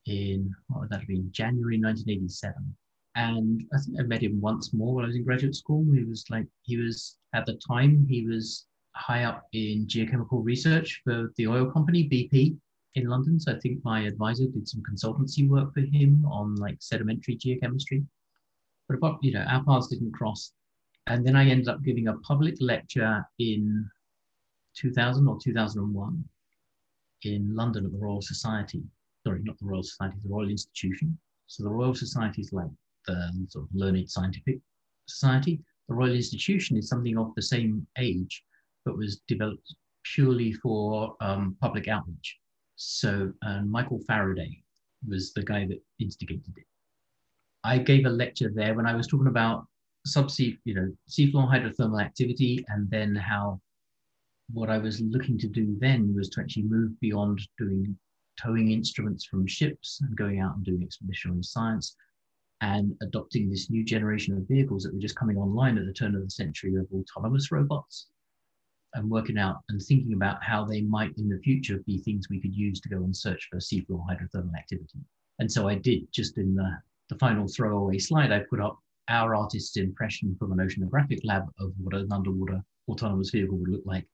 in 0.06 0.54
what 0.68 0.82
would 0.82 0.90
that 0.90 1.00
have 1.00 1.08
been 1.08 1.32
January 1.32 1.80
1987. 1.80 2.76
And 3.16 3.64
I 3.74 3.78
think 3.80 4.00
I 4.00 4.04
met 4.04 4.24
him 4.24 4.42
once 4.42 4.74
more 4.74 4.94
while 4.94 5.06
I 5.06 5.08
was 5.08 5.16
in 5.16 5.24
graduate 5.24 5.56
school. 5.56 5.86
He 5.94 6.04
was 6.04 6.26
like, 6.30 6.46
he 6.64 6.78
was 6.78 7.18
at 7.34 7.46
the 7.46 7.60
time, 7.68 8.06
he 8.10 8.26
was 8.26 8.66
high 8.96 9.24
up 9.24 9.48
in 9.54 9.88
geochemical 9.88 10.44
research 10.44 11.02
for 11.04 11.32
the 11.38 11.48
oil 11.48 11.72
company 11.72 12.10
BP 12.10 12.58
in 12.96 13.08
London. 13.08 13.40
So 13.40 13.54
I 13.54 13.60
think 13.60 13.84
my 13.84 14.02
advisor 14.02 14.46
did 14.48 14.68
some 14.68 14.84
consultancy 14.84 15.48
work 15.48 15.74
for 15.74 15.82
him 15.82 16.26
on 16.26 16.56
like 16.56 16.78
sedimentary 16.80 17.38
geochemistry. 17.38 18.06
But 18.88 18.98
about, 18.98 19.20
you 19.22 19.34
know, 19.34 19.42
our 19.42 19.64
paths 19.64 19.88
didn't 19.88 20.14
cross. 20.14 20.52
And 21.08 21.26
then 21.26 21.36
I 21.36 21.48
ended 21.48 21.68
up 21.68 21.84
giving 21.84 22.08
a 22.08 22.18
public 22.18 22.56
lecture 22.60 23.26
in 23.40 23.90
2000 24.76 25.28
or 25.28 25.38
2001 25.42 26.24
in 27.24 27.56
London 27.56 27.86
at 27.86 27.92
the 27.92 27.98
Royal 27.98 28.22
Society. 28.22 28.84
Sorry, 29.26 29.42
not 29.44 29.58
the 29.60 29.66
Royal 29.66 29.84
Society, 29.84 30.18
the 30.24 30.30
Royal 30.30 30.50
Institution. 30.50 31.18
So 31.48 31.64
the 31.64 31.70
Royal 31.70 31.96
Society 31.96 32.42
is 32.42 32.54
like 32.54 32.70
the 33.08 33.32
sort 33.50 33.66
of 33.66 33.70
learned 33.74 34.10
scientific 34.10 34.60
society. 35.08 35.62
The 35.90 35.96
Royal 35.96 36.14
Institution 36.14 36.78
is 36.78 36.88
something 36.88 37.18
of 37.18 37.34
the 37.36 37.42
same 37.42 37.88
age, 37.98 38.44
but 38.86 38.98
was 38.98 39.22
developed 39.28 39.74
purely 40.04 40.54
for 40.54 41.16
um, 41.22 41.56
public 41.60 41.88
outreach. 41.88 42.38
So 42.76 43.32
Michael 43.66 44.00
Faraday 44.06 44.62
was 45.08 45.34
the 45.34 45.44
guy 45.44 45.66
that 45.68 45.82
instigated 46.00 46.54
it. 46.58 46.66
I 47.64 47.80
gave 47.80 48.06
a 48.06 48.10
lecture 48.10 48.52
there 48.54 48.76
when 48.76 48.86
I 48.86 48.96
was 48.96 49.08
talking 49.08 49.28
about 49.28 49.66
subsea, 50.08 50.58
you 50.66 50.76
know, 50.76 50.92
seafloor 51.10 51.50
hydrothermal 51.50 52.04
activity, 52.04 52.64
and 52.68 52.90
then 52.92 53.16
how 53.16 53.60
what 54.54 54.70
I 54.70 54.78
was 54.78 55.02
looking 55.02 55.40
to 55.40 55.48
do 55.48 55.76
then 55.80 56.14
was 56.16 56.30
to 56.30 56.42
actually 56.42 56.64
move 56.64 57.00
beyond 57.00 57.42
doing 57.58 57.98
towing 58.42 58.72
instruments 58.72 59.26
from 59.26 59.48
ships 59.48 60.00
and 60.02 60.16
going 60.16 60.40
out 60.40 60.56
and 60.56 60.66
doing 60.66 60.84
expeditionary 60.84 61.44
science 61.44 61.96
and 62.62 62.96
adopting 63.02 63.50
this 63.50 63.70
new 63.70 63.84
generation 63.84 64.36
of 64.38 64.48
vehicles 64.48 64.84
that 64.84 64.94
were 64.94 65.00
just 65.00 65.16
coming 65.16 65.38
online 65.38 65.78
at 65.78 65.86
the 65.86 65.94
turn 65.94 66.16
of 66.16 66.24
the 66.24 66.30
century 66.30 66.76
of 66.76 66.88
autonomous 66.94 67.52
robots 67.52 68.08
and 68.94 69.10
working 69.10 69.38
out 69.38 69.58
and 69.70 69.82
thinking 69.82 70.14
about 70.14 70.42
how 70.42 70.64
they 70.64 70.82
might 70.82 71.12
in 71.18 71.28
the 71.28 71.40
future 71.40 71.84
be 71.86 71.98
things 71.98 72.28
we 72.30 72.40
could 72.40 72.56
use 72.56 72.80
to 72.80 72.90
go 72.90 72.98
and 72.98 73.16
search 73.16 73.48
for 73.52 73.58
seafloor 73.58 74.04
hydrothermal 74.10 74.56
activity. 74.58 75.00
And 75.40 75.52
so 75.52 75.68
I 75.68 75.76
did 75.76 76.08
just 76.14 76.38
in 76.38 76.56
the, 76.56 76.78
the 77.10 77.20
final 77.20 77.48
throwaway 77.48 77.98
slide, 77.98 78.32
I 78.32 78.40
put 78.50 78.62
up 78.62 78.80
our 79.10 79.36
artist's 79.36 79.78
impression 79.78 80.36
from 80.40 80.54
an 80.54 80.60
oceanographic 80.60 81.20
lab 81.24 81.44
of 81.60 81.74
what 81.78 81.94
an 81.94 82.12
underwater 82.12 82.64
autonomous 82.88 83.32
vehicle 83.32 83.58
would 83.58 83.70
look 83.70 83.86
like. 83.86 84.08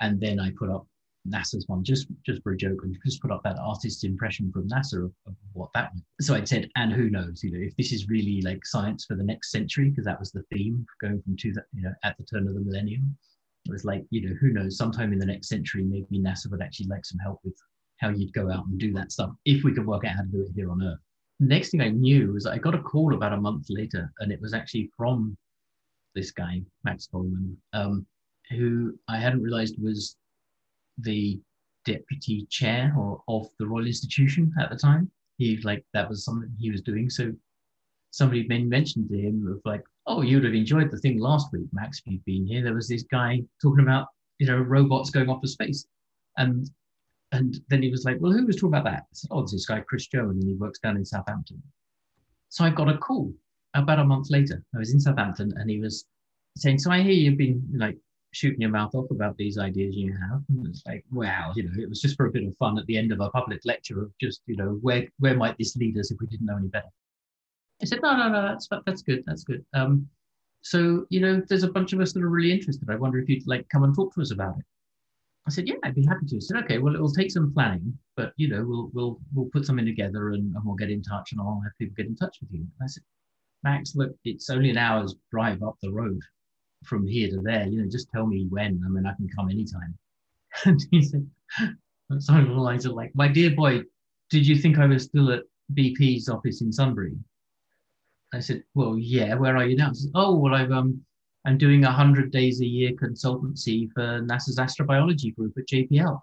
And 0.00 0.20
then 0.20 0.38
I 0.38 0.52
put 0.56 0.70
up 0.70 0.86
NASA's 1.28 1.66
one 1.68 1.82
just 1.82 2.06
just 2.24 2.42
for 2.42 2.52
a 2.52 2.56
joke 2.56 2.80
and 2.82 2.96
just 3.04 3.20
put 3.22 3.30
up 3.30 3.42
that 3.44 3.58
artist's 3.58 4.04
impression 4.04 4.52
from 4.52 4.68
NASA 4.68 5.04
of, 5.04 5.12
of 5.26 5.34
what 5.52 5.70
that 5.74 5.92
was. 5.92 6.02
So 6.26 6.34
I'd 6.34 6.48
said, 6.48 6.68
and 6.76 6.92
who 6.92 7.08
knows, 7.10 7.42
you 7.42 7.52
know, 7.52 7.66
if 7.66 7.76
this 7.76 7.92
is 7.92 8.08
really 8.08 8.42
like 8.42 8.64
science 8.66 9.04
for 9.06 9.16
the 9.16 9.24
next 9.24 9.50
century, 9.50 9.90
because 9.90 10.04
that 10.04 10.20
was 10.20 10.32
the 10.32 10.44
theme 10.52 10.84
going 11.00 11.22
from 11.22 11.36
two, 11.36 11.54
you 11.72 11.82
know, 11.82 11.94
at 12.02 12.16
the 12.18 12.24
turn 12.24 12.46
of 12.46 12.54
the 12.54 12.60
millennium. 12.60 13.16
It 13.66 13.72
was 13.72 13.86
like, 13.86 14.04
you 14.10 14.28
know, 14.28 14.34
who 14.40 14.50
knows, 14.50 14.76
sometime 14.76 15.12
in 15.14 15.18
the 15.18 15.24
next 15.24 15.48
century, 15.48 15.84
maybe 15.84 16.18
NASA 16.18 16.50
would 16.50 16.60
actually 16.60 16.88
like 16.88 17.06
some 17.06 17.18
help 17.18 17.40
with 17.44 17.56
how 17.96 18.10
you'd 18.10 18.34
go 18.34 18.50
out 18.50 18.66
and 18.66 18.78
do 18.78 18.92
that 18.92 19.12
stuff 19.12 19.30
if 19.46 19.64
we 19.64 19.72
could 19.72 19.86
work 19.86 20.04
out 20.04 20.16
how 20.16 20.22
to 20.22 20.28
do 20.28 20.42
it 20.42 20.52
here 20.54 20.70
on 20.70 20.82
Earth. 20.82 20.98
Next 21.40 21.70
thing 21.70 21.80
I 21.80 21.88
knew 21.88 22.34
was 22.34 22.46
I 22.46 22.58
got 22.58 22.74
a 22.74 22.82
call 22.82 23.14
about 23.14 23.32
a 23.32 23.40
month 23.40 23.66
later, 23.70 24.12
and 24.20 24.30
it 24.30 24.40
was 24.40 24.52
actually 24.52 24.90
from 24.96 25.36
this 26.14 26.30
guy, 26.30 26.62
Max 26.84 27.06
Coleman, 27.06 27.56
um, 27.72 28.06
who 28.50 28.98
I 29.08 29.18
hadn't 29.18 29.42
realized 29.42 29.82
was 29.82 30.16
the 30.98 31.40
deputy 31.84 32.46
chair 32.50 32.94
or, 32.96 33.22
of 33.28 33.48
the 33.58 33.66
Royal 33.66 33.86
Institution 33.86 34.52
at 34.58 34.70
the 34.70 34.76
time. 34.76 35.10
He 35.38 35.56
like 35.58 35.84
that 35.92 36.08
was 36.08 36.24
something 36.24 36.50
he 36.58 36.70
was 36.70 36.80
doing. 36.80 37.10
So 37.10 37.32
somebody 38.10 38.46
mentioned 38.46 39.08
to 39.08 39.18
him 39.18 39.46
of 39.48 39.60
like, 39.64 39.82
oh, 40.06 40.22
you'd 40.22 40.44
have 40.44 40.54
enjoyed 40.54 40.90
the 40.90 40.98
thing 40.98 41.18
last 41.18 41.52
week, 41.52 41.66
Max, 41.72 41.98
if 41.98 42.12
you'd 42.12 42.24
been 42.24 42.46
here. 42.46 42.62
There 42.62 42.74
was 42.74 42.88
this 42.88 43.02
guy 43.02 43.42
talking 43.60 43.82
about, 43.82 44.06
you 44.38 44.46
know, 44.46 44.58
robots 44.58 45.10
going 45.10 45.28
off 45.28 45.42
to 45.42 45.48
space. 45.48 45.86
And 46.36 46.70
and 47.32 47.58
then 47.68 47.82
he 47.82 47.90
was 47.90 48.04
like, 48.04 48.18
well, 48.20 48.30
who 48.30 48.46
was 48.46 48.56
talking 48.56 48.68
about 48.68 48.84
that? 48.84 49.02
I 49.02 49.12
said, 49.12 49.30
oh, 49.32 49.42
this 49.42 49.66
guy, 49.66 49.80
Chris 49.80 50.06
German, 50.06 50.38
and 50.38 50.48
he 50.48 50.54
works 50.54 50.78
down 50.78 50.96
in 50.96 51.04
Southampton. 51.04 51.60
So 52.48 52.64
I 52.64 52.70
got 52.70 52.88
a 52.88 52.96
call 52.98 53.32
about 53.74 53.98
a 53.98 54.04
month 54.04 54.30
later. 54.30 54.62
I 54.72 54.78
was 54.78 54.92
in 54.92 55.00
Southampton 55.00 55.52
and 55.56 55.68
he 55.68 55.80
was 55.80 56.04
saying, 56.56 56.78
so 56.78 56.92
I 56.92 57.02
hear 57.02 57.12
you've 57.12 57.38
been 57.38 57.66
like 57.74 57.98
shooting 58.34 58.60
your 58.60 58.70
mouth 58.70 58.94
off 58.94 59.10
about 59.10 59.36
these 59.36 59.58
ideas 59.58 59.96
you 59.96 60.12
have. 60.12 60.42
And 60.48 60.66
it's 60.66 60.82
like, 60.86 61.04
wow, 61.12 61.52
you 61.54 61.62
know, 61.62 61.82
it 61.82 61.88
was 61.88 62.00
just 62.00 62.16
for 62.16 62.26
a 62.26 62.30
bit 62.30 62.44
of 62.44 62.56
fun 62.56 62.78
at 62.78 62.86
the 62.86 62.98
end 62.98 63.12
of 63.12 63.20
a 63.20 63.30
public 63.30 63.60
lecture 63.64 64.02
of 64.02 64.12
just, 64.20 64.42
you 64.46 64.56
know, 64.56 64.78
where 64.82 65.06
where 65.20 65.36
might 65.36 65.56
this 65.56 65.76
lead 65.76 65.98
us 65.98 66.10
if 66.10 66.18
we 66.20 66.26
didn't 66.26 66.46
know 66.46 66.56
any 66.56 66.68
better? 66.68 66.88
I 67.80 67.86
said, 67.86 68.00
no, 68.02 68.16
no, 68.16 68.28
no, 68.28 68.42
that's 68.42 68.68
that's 68.86 69.02
good, 69.02 69.22
that's 69.26 69.44
good. 69.44 69.64
Um, 69.72 70.08
so 70.62 71.06
you 71.10 71.20
know, 71.20 71.42
there's 71.48 71.62
a 71.62 71.70
bunch 71.70 71.92
of 71.92 72.00
us 72.00 72.12
that 72.12 72.22
are 72.22 72.28
really 72.28 72.52
interested. 72.52 72.90
I 72.90 72.96
wonder 72.96 73.18
if 73.18 73.28
you'd 73.28 73.46
like 73.46 73.68
come 73.68 73.84
and 73.84 73.94
talk 73.94 74.14
to 74.14 74.22
us 74.22 74.32
about 74.32 74.58
it. 74.58 74.64
I 75.46 75.50
said, 75.50 75.68
yeah, 75.68 75.74
I'd 75.84 75.94
be 75.94 76.06
happy 76.06 76.26
to. 76.26 76.36
I 76.36 76.40
said, 76.40 76.64
okay, 76.64 76.78
well, 76.78 76.94
it 76.94 77.00
will 77.00 77.12
take 77.12 77.30
some 77.30 77.52
planning, 77.52 77.96
but 78.16 78.32
you 78.36 78.48
know, 78.48 78.64
we'll 78.66 78.90
we'll 78.94 79.20
we'll 79.34 79.50
put 79.52 79.66
something 79.66 79.84
together 79.84 80.30
and, 80.30 80.54
and 80.54 80.64
we'll 80.64 80.74
get 80.74 80.90
in 80.90 81.02
touch, 81.02 81.32
and 81.32 81.40
I'll 81.40 81.60
have 81.62 81.72
people 81.78 81.94
get 81.96 82.06
in 82.06 82.16
touch 82.16 82.38
with 82.40 82.50
you. 82.52 82.60
And 82.60 82.70
I 82.82 82.86
said, 82.86 83.02
Max, 83.62 83.94
look, 83.94 84.16
it's 84.24 84.50
only 84.50 84.70
an 84.70 84.78
hour's 84.78 85.14
drive 85.30 85.62
up 85.62 85.76
the 85.82 85.92
road 85.92 86.20
from 86.86 87.06
here 87.06 87.28
to 87.30 87.40
there. 87.42 87.66
You 87.66 87.82
know, 87.82 87.88
just 87.88 88.10
tell 88.10 88.26
me 88.26 88.46
when. 88.48 88.82
I 88.84 88.88
mean, 88.88 89.06
I 89.06 89.14
can 89.14 89.28
come 89.28 89.50
anytime. 89.50 89.96
And 90.64 90.80
he 90.92 91.02
said, 91.02 91.26
something 92.18 92.46
along 92.46 92.56
the 92.56 92.62
lines 92.62 92.86
of 92.86 92.92
like, 92.92 93.10
my 93.14 93.26
dear 93.26 93.50
boy, 93.50 93.82
did 94.30 94.46
you 94.46 94.56
think 94.56 94.78
I 94.78 94.86
was 94.86 95.04
still 95.04 95.32
at 95.32 95.42
BP's 95.74 96.28
office 96.28 96.60
in 96.62 96.72
Sunbury? 96.72 97.14
I 98.32 98.40
said, 98.40 98.62
well, 98.74 98.96
yeah. 98.98 99.34
Where 99.34 99.56
are 99.56 99.66
you 99.66 99.76
now? 99.76 99.90
He 99.90 99.96
Said, 99.96 100.10
oh, 100.14 100.36
well, 100.36 100.54
I've 100.54 100.70
um, 100.70 101.04
I'm 101.44 101.58
doing 101.58 101.84
a 101.84 101.92
hundred 101.92 102.32
days 102.32 102.60
a 102.60 102.66
year 102.66 102.92
consultancy 102.92 103.90
for 103.92 104.22
NASA's 104.22 104.58
astrobiology 104.58 105.34
group 105.34 105.52
at 105.58 105.68
JPL. 105.68 106.20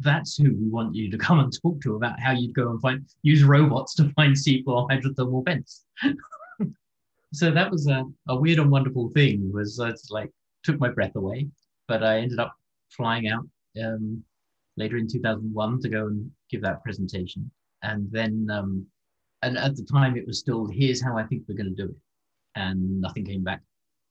That's 0.00 0.36
who 0.36 0.44
we 0.44 0.68
want 0.68 0.94
you 0.94 1.10
to 1.10 1.18
come 1.18 1.38
and 1.38 1.52
talk 1.62 1.80
to 1.82 1.96
about 1.96 2.20
how 2.20 2.32
you'd 2.32 2.54
go 2.54 2.70
and 2.70 2.80
find 2.80 3.06
use 3.22 3.42
robots 3.42 3.94
to 3.96 4.10
find 4.10 4.34
seafloor 4.34 4.88
hydrothermal 4.90 5.44
vents. 5.44 5.84
so 7.32 7.50
that 7.50 7.70
was 7.70 7.86
a, 7.86 8.04
a 8.28 8.36
weird 8.36 8.58
and 8.58 8.70
wonderful 8.70 9.08
thing 9.10 9.50
was 9.52 9.80
uh, 9.80 9.92
like 10.10 10.30
took 10.62 10.78
my 10.78 10.88
breath 10.88 11.16
away 11.16 11.48
but 11.88 12.02
i 12.02 12.18
ended 12.18 12.38
up 12.38 12.54
flying 12.90 13.28
out 13.28 13.44
um, 13.82 14.22
later 14.76 14.96
in 14.96 15.08
2001 15.08 15.80
to 15.80 15.88
go 15.88 16.06
and 16.06 16.30
give 16.50 16.62
that 16.62 16.82
presentation. 16.82 17.50
And 17.82 18.10
then 18.10 18.48
um, 18.50 18.86
and 19.42 19.58
at 19.58 19.76
the 19.76 19.84
time 19.84 20.16
it 20.16 20.26
was 20.26 20.38
still 20.38 20.66
here's 20.66 21.02
how 21.02 21.18
i 21.18 21.24
think 21.24 21.42
we're 21.48 21.56
going 21.56 21.74
to 21.74 21.82
do 21.82 21.90
it. 21.90 21.96
And 22.54 23.00
nothing 23.00 23.24
came 23.24 23.44
back. 23.44 23.62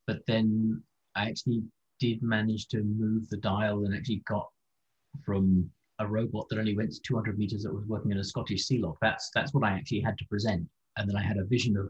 But 0.07 0.25
then 0.27 0.81
i 1.15 1.27
actually 1.29 1.63
did 1.99 2.23
manage 2.23 2.67
to 2.69 2.83
move 2.83 3.29
the 3.29 3.37
dial 3.37 3.85
and 3.85 3.95
actually 3.95 4.23
got 4.27 4.49
from 5.25 5.69
a 5.99 6.07
robot 6.07 6.47
that 6.49 6.57
only 6.57 6.75
went 6.75 6.91
to 6.91 7.01
200 7.01 7.37
meters 7.37 7.63
that 7.63 7.73
was 7.73 7.85
working 7.85 8.11
in 8.11 8.17
a 8.17 8.23
scottish 8.23 8.63
sea 8.63 8.79
loch 8.79 8.97
that's 9.01 9.29
that's 9.35 9.53
what 9.53 9.63
i 9.63 9.71
actually 9.71 10.01
had 10.01 10.17
to 10.17 10.25
present. 10.25 10.67
And 10.97 11.07
then 11.09 11.15
i 11.15 11.23
had 11.23 11.37
a 11.37 11.45
vision 11.45 11.77
of 11.77 11.89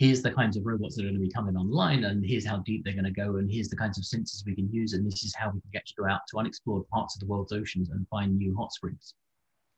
here's 0.00 0.22
the 0.22 0.32
kinds 0.32 0.56
of 0.56 0.64
robots 0.64 0.96
that 0.96 1.02
are 1.02 1.08
going 1.08 1.14
to 1.14 1.20
be 1.20 1.30
coming 1.30 1.54
online 1.58 2.04
and 2.04 2.24
here's 2.24 2.46
how 2.46 2.56
deep 2.64 2.82
they're 2.82 2.94
going 2.94 3.04
to 3.04 3.10
go 3.10 3.36
and 3.36 3.52
here's 3.52 3.68
the 3.68 3.76
kinds 3.76 3.98
of 3.98 4.04
sensors 4.04 4.42
we 4.46 4.54
can 4.54 4.72
use 4.72 4.94
and 4.94 5.06
this 5.06 5.24
is 5.24 5.34
how 5.34 5.50
we 5.50 5.60
can 5.60 5.70
get 5.74 5.84
to 5.84 5.92
go 5.98 6.08
out 6.08 6.22
to 6.26 6.38
unexplored 6.38 6.88
parts 6.88 7.14
of 7.14 7.20
the 7.20 7.26
world's 7.26 7.52
oceans 7.52 7.90
and 7.90 8.08
find 8.08 8.34
new 8.34 8.56
hot 8.56 8.72
springs. 8.72 9.12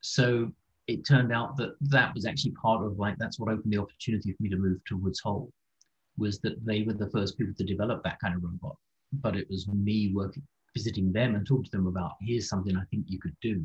So 0.00 0.52
it 0.86 1.04
turned 1.04 1.32
out 1.32 1.56
that 1.56 1.74
that 1.80 2.14
was 2.14 2.24
actually 2.24 2.52
part 2.52 2.86
of 2.86 3.00
like 3.00 3.18
that's 3.18 3.40
what 3.40 3.52
opened 3.52 3.72
the 3.72 3.78
opportunity 3.78 4.32
for 4.32 4.40
me 4.44 4.48
to 4.50 4.56
move 4.56 4.78
to 4.86 4.96
woods 4.96 5.18
hole 5.18 5.50
was 6.16 6.38
that 6.42 6.64
they 6.64 6.84
were 6.84 6.92
the 6.92 7.10
first 7.10 7.36
people 7.36 7.54
to 7.58 7.64
develop 7.64 8.04
that 8.04 8.20
kind 8.20 8.36
of 8.36 8.44
robot. 8.44 8.76
But 9.12 9.34
it 9.34 9.48
was 9.50 9.66
me 9.66 10.12
working 10.14 10.44
visiting 10.72 11.12
them 11.12 11.34
and 11.34 11.44
talking 11.44 11.64
to 11.64 11.70
them 11.72 11.88
about 11.88 12.12
here's 12.20 12.48
something 12.48 12.76
i 12.76 12.84
think 12.92 13.06
you 13.08 13.18
could 13.18 13.36
do. 13.42 13.60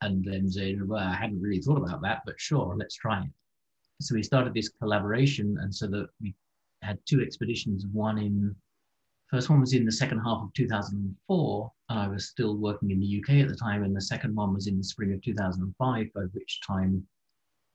And 0.00 0.24
then 0.24 0.50
saying 0.50 0.88
well 0.88 1.06
i 1.06 1.14
hadn't 1.14 1.40
really 1.40 1.62
thought 1.62 1.78
about 1.78 2.02
that 2.02 2.22
but 2.26 2.34
sure 2.40 2.74
let's 2.76 2.96
try 2.96 3.22
it 3.22 3.30
so 4.00 4.14
we 4.14 4.22
started 4.22 4.54
this 4.54 4.68
collaboration, 4.68 5.56
and 5.60 5.74
so 5.74 5.86
that 5.88 6.08
we 6.20 6.34
had 6.82 6.98
two 7.06 7.20
expeditions. 7.20 7.86
One 7.92 8.18
in 8.18 8.54
first 9.28 9.50
one 9.50 9.60
was 9.60 9.72
in 9.72 9.84
the 9.84 9.92
second 9.92 10.20
half 10.20 10.42
of 10.42 10.52
2004, 10.54 11.72
and 11.88 11.98
I 11.98 12.08
was 12.08 12.28
still 12.28 12.56
working 12.56 12.90
in 12.90 13.00
the 13.00 13.20
UK 13.20 13.42
at 13.42 13.48
the 13.48 13.56
time, 13.56 13.82
and 13.84 13.96
the 13.96 14.00
second 14.00 14.34
one 14.34 14.54
was 14.54 14.66
in 14.66 14.78
the 14.78 14.84
spring 14.84 15.12
of 15.12 15.22
2005, 15.22 16.06
by 16.14 16.20
which 16.32 16.60
time 16.66 17.06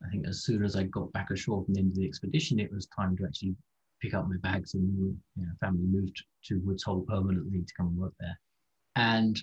I 0.06 0.10
think 0.10 0.28
as 0.28 0.44
soon 0.44 0.64
as 0.64 0.76
I 0.76 0.84
got 0.84 1.12
back 1.12 1.30
ashore 1.32 1.64
from 1.64 1.74
the 1.74 1.82
end 1.82 1.92
of 1.92 1.96
the 1.96 2.08
expedition, 2.08 2.60
it 2.60 2.72
was 2.72 2.88
time 2.88 3.18
to 3.18 3.26
actually 3.26 3.56
pick 4.02 4.14
up 4.14 4.28
my 4.30 4.38
bags 4.42 4.74
and 4.74 4.98
you 4.98 5.18
know, 5.36 5.52
family 5.60 5.86
moved 5.86 6.24
to 6.46 6.62
Woods 6.64 6.84
Hole 6.84 7.02
permanently 7.02 7.64
to 7.64 7.74
come 7.76 7.88
and 7.88 7.98
work 7.98 8.14
there. 8.20 8.40
And 8.96 9.42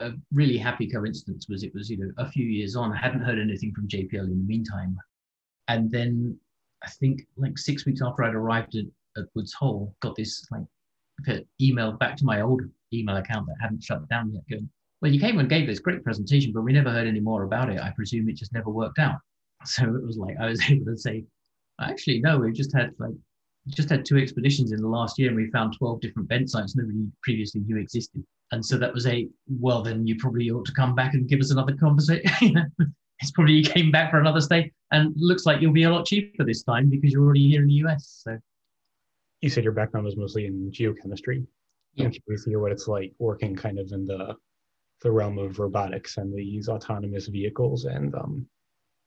a 0.00 0.12
really 0.32 0.58
happy 0.58 0.90
coincidence 0.90 1.46
was 1.48 1.62
it 1.62 1.74
was 1.74 1.90
you 1.90 1.98
know 1.98 2.10
a 2.16 2.30
few 2.30 2.46
years 2.46 2.74
on. 2.74 2.92
I 2.92 2.96
hadn't 2.96 3.20
heard 3.20 3.38
anything 3.38 3.72
from 3.72 3.86
JPL 3.88 4.24
in 4.24 4.38
the 4.38 4.46
meantime, 4.46 4.98
and 5.70 5.90
then 5.90 6.36
I 6.82 6.88
think 6.88 7.22
like 7.36 7.56
six 7.56 7.86
weeks 7.86 8.02
after 8.02 8.24
I'd 8.24 8.34
arrived 8.34 8.74
at, 8.74 8.86
at 9.16 9.28
Woods 9.34 9.52
Hole, 9.52 9.94
got 10.00 10.16
this 10.16 10.44
like 10.50 11.44
email 11.60 11.92
back 11.92 12.16
to 12.16 12.24
my 12.24 12.40
old 12.40 12.62
email 12.92 13.16
account 13.16 13.46
that 13.46 13.56
hadn't 13.60 13.84
shut 13.84 14.08
down 14.08 14.32
yet, 14.32 14.42
going, 14.50 14.68
"Well, 15.00 15.12
you 15.12 15.20
came 15.20 15.38
and 15.38 15.48
gave 15.48 15.68
this 15.68 15.78
great 15.78 16.02
presentation, 16.02 16.52
but 16.52 16.62
we 16.62 16.72
never 16.72 16.90
heard 16.90 17.06
any 17.06 17.20
more 17.20 17.44
about 17.44 17.70
it. 17.70 17.80
I 17.80 17.90
presume 17.90 18.28
it 18.28 18.36
just 18.36 18.52
never 18.52 18.70
worked 18.70 18.98
out." 18.98 19.20
So 19.66 19.84
it 19.94 20.02
was 20.02 20.16
like 20.16 20.36
I 20.40 20.46
was 20.48 20.62
able 20.70 20.86
to 20.86 20.96
say, 20.96 21.24
"Actually, 21.80 22.20
no, 22.20 22.38
we 22.38 22.50
just 22.50 22.74
had 22.74 22.90
like 22.98 23.14
just 23.68 23.90
had 23.90 24.04
two 24.04 24.16
expeditions 24.16 24.72
in 24.72 24.80
the 24.80 24.88
last 24.88 25.18
year, 25.18 25.28
and 25.28 25.36
we 25.36 25.50
found 25.50 25.76
twelve 25.78 26.00
different 26.00 26.28
vent 26.28 26.50
sites 26.50 26.74
nobody 26.74 27.06
previously 27.22 27.60
knew 27.60 27.76
existed." 27.76 28.24
And 28.52 28.64
so 28.64 28.78
that 28.78 28.92
was 28.92 29.06
a 29.06 29.28
well, 29.60 29.82
then 29.82 30.06
you 30.06 30.16
probably 30.16 30.50
ought 30.50 30.64
to 30.66 30.72
come 30.72 30.94
back 30.94 31.14
and 31.14 31.28
give 31.28 31.40
us 31.40 31.52
another 31.52 31.76
conversation. 31.76 32.72
it's 33.20 33.30
probably 33.30 33.54
you 33.54 33.62
came 33.62 33.90
back 33.90 34.10
for 34.10 34.18
another 34.18 34.40
stay 34.40 34.72
and 34.92 35.12
looks 35.16 35.46
like 35.46 35.60
you'll 35.60 35.72
be 35.72 35.84
a 35.84 35.90
lot 35.90 36.06
cheaper 36.06 36.44
this 36.44 36.62
time 36.62 36.88
because 36.88 37.12
you're 37.12 37.24
already 37.24 37.48
here 37.48 37.62
in 37.62 37.68
the 37.68 37.74
US. 37.86 38.22
So 38.24 38.38
you 39.40 39.50
said 39.50 39.64
your 39.64 39.72
background 39.72 40.06
was 40.06 40.16
mostly 40.16 40.46
in 40.46 40.70
geochemistry. 40.70 41.46
Yeah. 41.94 42.06
I'm 42.06 42.12
curious 42.12 42.44
to 42.44 42.50
hear 42.50 42.60
what 42.60 42.72
it's 42.72 42.88
like 42.88 43.12
working 43.18 43.54
kind 43.56 43.78
of 43.78 43.90
in 43.92 44.06
the 44.06 44.34
the 45.02 45.10
realm 45.10 45.38
of 45.38 45.58
robotics 45.58 46.18
and 46.18 46.34
these 46.34 46.68
autonomous 46.68 47.26
vehicles 47.26 47.86
and 47.86 48.14
um, 48.14 48.46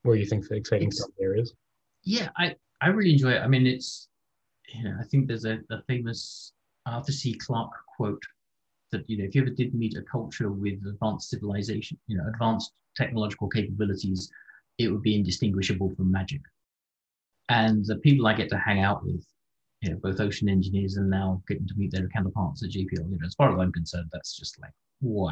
where 0.02 0.16
you 0.16 0.26
think 0.26 0.48
the 0.48 0.56
exciting 0.56 0.88
it's, 0.88 0.98
stuff 0.98 1.12
there 1.20 1.36
is. 1.36 1.54
Yeah, 2.04 2.30
I, 2.36 2.56
I 2.82 2.88
really 2.88 3.14
enjoy 3.14 3.34
it. 3.34 3.42
I 3.42 3.48
mean, 3.48 3.68
it's, 3.68 4.08
you 4.74 4.84
know, 4.84 4.96
I 5.00 5.04
think 5.04 5.28
there's 5.28 5.46
a, 5.46 5.60
a 5.70 5.84
famous 5.88 6.54
Arthur 6.88 7.12
C. 7.12 7.36
Clarke 7.36 7.74
quote 7.96 8.24
that, 8.92 9.08
you 9.08 9.20
know, 9.20 9.26
if 9.26 9.36
you 9.36 9.42
ever 9.42 9.52
did 9.52 9.76
meet 9.76 9.96
a 9.96 10.02
culture 10.02 10.52
with 10.52 10.84
advanced 10.88 11.30
civilization, 11.30 12.00
you 12.08 12.18
know, 12.18 12.28
advanced 12.28 12.72
technological 12.96 13.50
capabilities, 13.50 14.30
it 14.78 14.92
would 14.92 15.02
be 15.02 15.16
indistinguishable 15.16 15.94
from 15.96 16.12
magic. 16.12 16.42
And 17.50 17.86
the 17.86 17.98
people 17.98 18.28
I 18.28 18.34
get 18.34 18.50
to 18.50 18.58
hang 18.58 18.82
out 18.82 19.06
with, 19.06 19.26
you 19.82 19.92
know, 19.92 19.98
both 20.02 20.20
ocean 20.20 20.50
engineers 20.50 20.98
and 20.98 21.10
now 21.10 21.42
getting 21.48 21.68
to 21.68 21.74
meet 21.76 21.92
their 21.92 22.08
counterparts 22.10 22.64
at 22.64 22.70
JPL, 22.70 23.10
you 23.10 23.18
know, 23.20 23.26
as 23.26 23.36
far 23.36 23.54
as 23.54 23.60
I'm 23.60 23.72
concerned, 23.72 24.10
that's 24.12 24.38
just 24.38 24.60
like, 24.62 24.72
wow, 25.02 25.32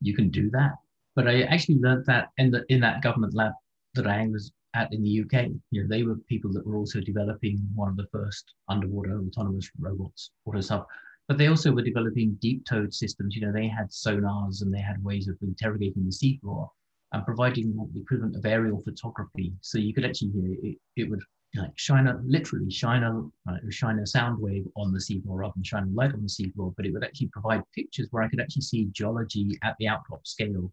you 0.00 0.14
can 0.14 0.28
do 0.30 0.50
that. 0.50 0.72
But 1.14 1.26
I 1.26 1.42
actually 1.42 1.76
learned 1.76 2.04
that 2.06 2.28
in, 2.36 2.50
the, 2.50 2.64
in 2.68 2.80
that 2.80 3.02
government 3.02 3.34
lab 3.34 3.52
that 3.94 4.06
I 4.06 4.26
was 4.26 4.52
at 4.74 4.92
in 4.92 5.02
the 5.02 5.22
UK. 5.22 5.48
You 5.70 5.82
know, 5.82 5.88
they 5.88 6.02
were 6.02 6.16
people 6.28 6.52
that 6.52 6.66
were 6.66 6.76
also 6.76 7.00
developing 7.00 7.58
one 7.74 7.88
of 7.88 7.96
the 7.96 8.06
first 8.12 8.52
underwater 8.68 9.18
autonomous 9.18 9.70
robots, 9.78 10.30
AutoSub, 10.46 10.84
but 11.26 11.38
they 11.38 11.48
also 11.48 11.72
were 11.72 11.82
developing 11.82 12.38
deep 12.40 12.64
towed 12.66 12.92
systems. 12.94 13.34
You 13.34 13.46
know, 13.46 13.52
they 13.52 13.66
had 13.66 13.90
sonars 13.90 14.62
and 14.62 14.72
they 14.72 14.80
had 14.80 15.02
ways 15.02 15.26
of 15.26 15.36
interrogating 15.42 16.04
the 16.04 16.10
seafloor 16.10 16.68
and 17.12 17.24
providing 17.24 17.74
the 17.92 18.00
equivalent 18.00 18.36
of 18.36 18.44
aerial 18.44 18.80
photography. 18.80 19.52
So 19.60 19.78
you 19.78 19.94
could 19.94 20.04
actually, 20.04 20.32
know, 20.34 20.56
it, 20.62 20.76
it 20.96 21.10
would 21.10 21.20
like 21.54 21.70
shine 21.76 22.06
a 22.06 22.20
literally 22.24 22.70
shine 22.70 23.02
a 23.02 23.20
uh, 23.50 23.56
shine 23.70 23.98
a 24.00 24.06
sound 24.06 24.38
wave 24.40 24.66
on 24.76 24.92
the 24.92 24.98
seafloor 24.98 25.38
rather 25.38 25.52
than 25.54 25.64
shine 25.64 25.84
a 25.84 25.96
light 25.96 26.12
on 26.12 26.22
the 26.22 26.28
seafloor, 26.28 26.74
but 26.76 26.84
it 26.84 26.92
would 26.92 27.04
actually 27.04 27.28
provide 27.28 27.62
pictures 27.74 28.08
where 28.10 28.22
I 28.22 28.28
could 28.28 28.40
actually 28.40 28.62
see 28.62 28.88
geology 28.92 29.58
at 29.62 29.76
the 29.78 29.88
outcrop 29.88 30.26
scale 30.26 30.72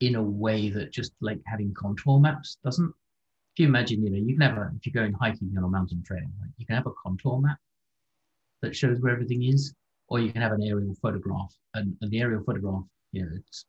in 0.00 0.14
a 0.14 0.22
way 0.22 0.70
that 0.70 0.92
just 0.92 1.12
like 1.20 1.40
having 1.46 1.74
contour 1.74 2.20
maps 2.20 2.58
doesn't. 2.64 2.88
If 2.88 3.62
you 3.62 3.66
imagine, 3.66 4.04
you 4.04 4.10
know, 4.10 4.16
you 4.16 4.34
can 4.34 4.42
have 4.42 4.56
a 4.56 4.70
if 4.76 4.86
you're 4.86 5.02
going 5.02 5.12
hiking 5.14 5.52
on 5.58 5.64
a 5.64 5.68
mountain 5.68 6.02
trail, 6.02 6.20
right, 6.40 6.50
you 6.56 6.66
can 6.66 6.76
have 6.76 6.86
a 6.86 6.92
contour 7.02 7.40
map 7.40 7.58
that 8.62 8.74
shows 8.74 9.00
where 9.00 9.12
everything 9.12 9.44
is, 9.44 9.74
or 10.08 10.20
you 10.20 10.32
can 10.32 10.42
have 10.42 10.52
an 10.52 10.62
aerial 10.62 10.94
photograph, 11.02 11.52
and, 11.74 11.96
and 12.00 12.10
the 12.10 12.20
aerial 12.20 12.42
photograph, 12.44 12.84
you 13.12 13.22
know, 13.22 13.30
it's 13.34 13.66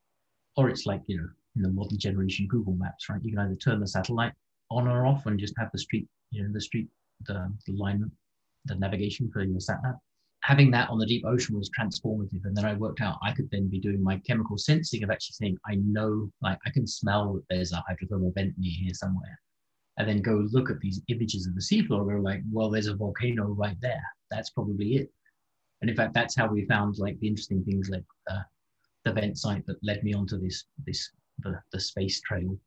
or 0.55 0.69
it's 0.69 0.85
like 0.85 1.01
you 1.07 1.17
know 1.17 1.29
in 1.55 1.61
the 1.63 1.69
modern 1.69 1.97
generation 1.97 2.47
Google 2.47 2.73
Maps, 2.73 3.09
right? 3.09 3.21
You 3.23 3.35
can 3.35 3.45
either 3.45 3.55
turn 3.55 3.79
the 3.79 3.87
satellite 3.87 4.33
on 4.71 4.87
or 4.87 5.05
off 5.05 5.25
and 5.25 5.39
just 5.39 5.55
have 5.57 5.69
the 5.71 5.79
street, 5.79 6.07
you 6.31 6.43
know, 6.43 6.49
the 6.53 6.61
street, 6.61 6.87
the, 7.25 7.51
the 7.65 7.73
line, 7.73 8.09
the 8.65 8.75
navigation 8.75 9.29
for 9.31 9.43
your 9.43 9.59
sat 9.59 9.79
nav. 9.83 9.95
Having 10.43 10.71
that 10.71 10.89
on 10.89 10.99
the 10.99 11.05
deep 11.05 11.25
ocean 11.25 11.57
was 11.57 11.69
transformative. 11.77 12.45
And 12.45 12.55
then 12.55 12.65
I 12.65 12.73
worked 12.73 13.01
out 13.01 13.17
I 13.21 13.33
could 13.33 13.49
then 13.51 13.67
be 13.67 13.79
doing 13.79 14.01
my 14.01 14.17
chemical 14.25 14.57
sensing 14.57 15.03
of 15.03 15.11
actually 15.11 15.33
saying, 15.33 15.57
I 15.67 15.75
know, 15.75 16.31
like, 16.41 16.59
I 16.65 16.69
can 16.69 16.87
smell 16.87 17.33
that 17.33 17.43
there's 17.49 17.73
a 17.73 17.83
hydrothermal 17.89 18.33
vent 18.35 18.53
near 18.57 18.71
here 18.71 18.93
somewhere. 18.93 19.39
And 19.97 20.07
then 20.07 20.21
go 20.21 20.47
look 20.51 20.69
at 20.69 20.79
these 20.79 21.01
images 21.09 21.45
of 21.45 21.55
the 21.55 21.61
seafloor. 21.61 22.05
We're 22.05 22.21
like, 22.21 22.41
well, 22.51 22.69
there's 22.69 22.87
a 22.87 22.95
volcano 22.95 23.47
right 23.47 23.75
there. 23.81 24.01
That's 24.31 24.49
probably 24.51 24.95
it. 24.95 25.09
And 25.81 25.89
in 25.89 25.95
fact, 25.95 26.13
that's 26.13 26.35
how 26.35 26.47
we 26.47 26.65
found 26.65 26.97
like 26.99 27.19
the 27.19 27.27
interesting 27.27 27.63
things 27.63 27.89
like 27.89 28.05
uh, 28.31 28.41
the 29.03 29.11
vent 29.11 29.37
site 29.37 29.65
that 29.65 29.83
led 29.83 30.03
me 30.03 30.13
onto 30.13 30.39
this 30.39 30.65
this 30.85 31.09
the, 31.43 31.59
the 31.71 31.79
space 31.79 32.21
trail 32.21 32.57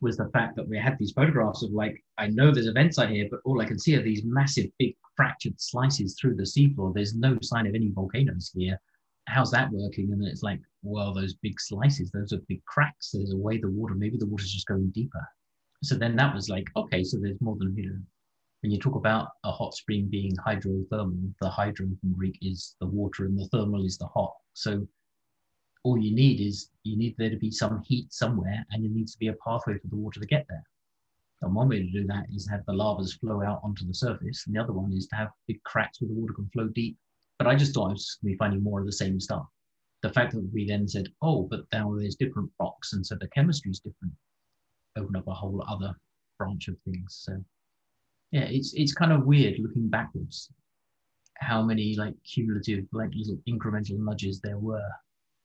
was 0.00 0.16
the 0.16 0.28
fact 0.30 0.56
that 0.56 0.68
we 0.68 0.78
had 0.78 0.98
these 0.98 1.12
photographs 1.12 1.62
of 1.62 1.70
like, 1.70 2.02
I 2.18 2.26
know 2.28 2.52
there's 2.52 2.66
a 2.66 2.72
vent 2.72 2.94
site 2.94 3.10
here, 3.10 3.26
but 3.30 3.40
all 3.44 3.60
I 3.60 3.66
can 3.66 3.78
see 3.78 3.96
are 3.96 4.02
these 4.02 4.22
massive, 4.24 4.66
big 4.78 4.94
fractured 5.16 5.60
slices 5.60 6.16
through 6.20 6.36
the 6.36 6.42
seafloor. 6.42 6.92
There's 6.92 7.14
no 7.14 7.38
sign 7.42 7.66
of 7.66 7.74
any 7.74 7.90
volcanoes 7.90 8.50
here. 8.54 8.78
How's 9.26 9.50
that 9.52 9.70
working? 9.70 10.12
And 10.12 10.22
it's 10.26 10.42
like, 10.42 10.60
well, 10.82 11.14
those 11.14 11.34
big 11.34 11.58
slices, 11.58 12.10
those 12.10 12.32
are 12.32 12.40
big 12.48 12.62
cracks. 12.66 13.12
There's 13.12 13.32
a 13.32 13.36
way 13.36 13.58
the 13.58 13.70
water, 13.70 13.94
maybe 13.94 14.18
the 14.18 14.26
water's 14.26 14.52
just 14.52 14.66
going 14.66 14.90
deeper. 14.90 15.26
So 15.82 15.94
then 15.94 16.16
that 16.16 16.34
was 16.34 16.48
like, 16.48 16.66
okay, 16.76 17.02
so 17.02 17.18
there's 17.18 17.40
more 17.40 17.56
than, 17.56 17.74
you 17.76 17.88
know, 17.88 17.98
when 18.62 18.70
you 18.70 18.78
talk 18.78 18.94
about 18.94 19.28
a 19.44 19.52
hot 19.52 19.74
spring 19.74 20.08
being 20.10 20.34
hydrothermal, 20.36 21.34
the 21.40 21.48
hydro 21.48 21.86
from 22.00 22.12
Greek 22.14 22.38
is 22.40 22.76
the 22.80 22.86
water 22.86 23.26
and 23.26 23.38
the 23.38 23.46
thermal 23.48 23.84
is 23.84 23.98
the 23.98 24.06
hot. 24.06 24.34
So 24.54 24.86
all 25.84 25.98
you 25.98 26.14
need 26.14 26.40
is 26.40 26.70
you 26.82 26.96
need 26.96 27.14
there 27.18 27.30
to 27.30 27.36
be 27.36 27.50
some 27.50 27.82
heat 27.82 28.12
somewhere 28.12 28.64
and 28.70 28.82
there 28.82 28.90
needs 28.90 29.12
to 29.12 29.18
be 29.18 29.28
a 29.28 29.34
pathway 29.34 29.78
for 29.78 29.88
the 29.88 29.96
water 29.96 30.18
to 30.18 30.26
get 30.26 30.46
there. 30.48 30.64
And 31.42 31.54
one 31.54 31.68
way 31.68 31.80
to 31.80 31.90
do 31.90 32.06
that 32.06 32.24
is 32.34 32.48
have 32.48 32.64
the 32.66 32.72
lavas 32.72 33.14
flow 33.14 33.42
out 33.42 33.60
onto 33.62 33.86
the 33.86 33.94
surface. 33.94 34.44
And 34.46 34.56
the 34.56 34.60
other 34.60 34.72
one 34.72 34.92
is 34.92 35.06
to 35.08 35.16
have 35.16 35.28
big 35.46 35.62
cracks 35.62 36.00
where 36.00 36.08
the 36.08 36.14
water 36.14 36.32
can 36.32 36.48
flow 36.48 36.68
deep. 36.68 36.96
But 37.38 37.48
I 37.48 37.54
just 37.54 37.74
thought 37.74 37.90
I 37.90 37.92
was 37.92 38.18
going 38.22 38.32
to 38.32 38.34
be 38.34 38.38
finding 38.38 38.62
more 38.62 38.80
of 38.80 38.86
the 38.86 38.92
same 38.92 39.20
stuff. 39.20 39.44
The 40.02 40.12
fact 40.12 40.32
that 40.32 40.48
we 40.54 40.66
then 40.66 40.88
said, 40.88 41.08
oh, 41.20 41.42
but 41.42 41.60
now 41.72 41.94
there's 41.98 42.16
different 42.16 42.50
rocks. 42.58 42.94
And 42.94 43.04
so 43.04 43.16
the 43.16 43.28
chemistry 43.28 43.70
is 43.70 43.80
different, 43.80 44.14
open 44.96 45.16
up 45.16 45.26
a 45.28 45.34
whole 45.34 45.62
other 45.68 45.94
branch 46.38 46.68
of 46.68 46.76
things. 46.84 47.20
So 47.24 47.42
yeah, 48.30 48.44
it's 48.44 48.72
it's 48.74 48.94
kind 48.94 49.12
of 49.12 49.26
weird 49.26 49.58
looking 49.58 49.88
backwards 49.88 50.50
how 51.38 51.62
many 51.62 51.94
like 51.96 52.14
cumulative, 52.24 52.84
like 52.92 53.10
little 53.14 53.38
incremental 53.48 53.98
nudges 53.98 54.40
there 54.40 54.58
were 54.58 54.88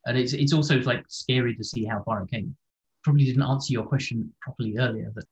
and 0.06 0.18
it's 0.18 0.34
it's 0.34 0.54
also 0.54 0.80
like 0.80 1.04
scary 1.08 1.56
to 1.56 1.64
see 1.64 1.86
how 1.86 2.02
far 2.04 2.24
it 2.24 2.32
came. 2.32 2.56
Probably 3.04 3.26
didn't 3.26 3.44
answer 3.44 3.74
your 3.74 3.86
question 3.86 4.32
properly 4.42 4.78
earlier, 4.78 5.12
but 5.14 5.26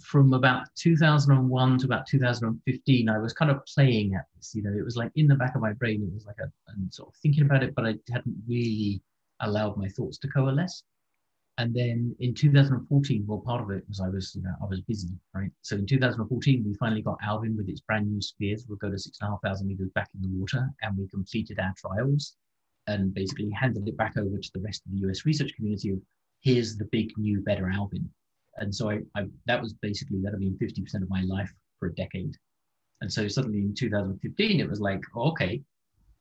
from 0.00 0.32
about 0.32 0.66
2001 0.76 1.78
to 1.78 1.84
about 1.84 2.06
2015, 2.06 3.08
I 3.08 3.18
was 3.18 3.32
kind 3.32 3.50
of 3.50 3.64
playing 3.66 4.14
at 4.14 4.26
this. 4.36 4.54
You 4.54 4.62
know, 4.62 4.72
it 4.72 4.84
was 4.84 4.96
like 4.96 5.10
in 5.16 5.26
the 5.26 5.34
back 5.34 5.54
of 5.54 5.60
my 5.60 5.72
brain, 5.72 6.02
it 6.02 6.14
was 6.14 6.26
like 6.26 6.36
and 6.68 6.94
sort 6.94 7.08
of 7.08 7.14
thinking 7.16 7.44
about 7.44 7.62
it, 7.62 7.74
but 7.74 7.84
I 7.84 7.94
hadn't 8.10 8.36
really 8.46 9.02
allowed 9.40 9.76
my 9.76 9.88
thoughts 9.88 10.18
to 10.18 10.28
coalesce. 10.28 10.82
And 11.58 11.74
then 11.74 12.14
in 12.20 12.34
2014, 12.34 13.24
well, 13.26 13.40
part 13.40 13.60
of 13.60 13.70
it 13.72 13.82
was 13.88 14.00
I 14.00 14.08
was, 14.08 14.32
you 14.36 14.42
know, 14.42 14.54
I 14.62 14.66
was 14.66 14.80
busy, 14.82 15.08
right? 15.34 15.50
So 15.62 15.74
in 15.74 15.86
2014, 15.86 16.62
we 16.64 16.74
finally 16.74 17.02
got 17.02 17.18
Alvin 17.20 17.56
with 17.56 17.68
its 17.68 17.80
brand 17.80 18.08
new 18.08 18.22
spheres. 18.22 18.64
We'll 18.68 18.78
go 18.78 18.90
to 18.90 18.98
six 18.98 19.18
and 19.20 19.28
a 19.28 19.30
half 19.32 19.42
thousand 19.42 19.66
meters 19.66 19.90
back 19.92 20.08
in 20.14 20.22
the 20.22 20.38
water, 20.38 20.70
and 20.82 20.96
we 20.96 21.08
completed 21.08 21.58
our 21.58 21.74
trials 21.76 22.36
and 22.88 23.14
basically 23.14 23.50
handed 23.50 23.86
it 23.86 23.96
back 23.96 24.16
over 24.16 24.36
to 24.38 24.50
the 24.54 24.60
rest 24.60 24.82
of 24.84 24.92
the 24.92 25.08
US 25.08 25.24
research 25.24 25.54
community 25.54 25.96
here's 26.40 26.76
the 26.76 26.84
big 26.86 27.10
new 27.16 27.40
better 27.40 27.70
Alvin. 27.70 28.08
And 28.56 28.74
so 28.74 28.90
I, 28.90 29.00
I 29.14 29.26
that 29.46 29.60
was 29.60 29.74
basically 29.74 30.20
that 30.22 30.32
had 30.32 30.40
been 30.40 30.58
50% 30.58 31.02
of 31.02 31.10
my 31.10 31.22
life 31.22 31.52
for 31.78 31.88
a 31.88 31.94
decade. 31.94 32.34
And 33.00 33.12
so 33.12 33.28
suddenly 33.28 33.58
in 33.58 33.74
2015, 33.74 34.60
it 34.60 34.68
was 34.68 34.80
like, 34.80 35.00
oh, 35.14 35.30
okay, 35.30 35.62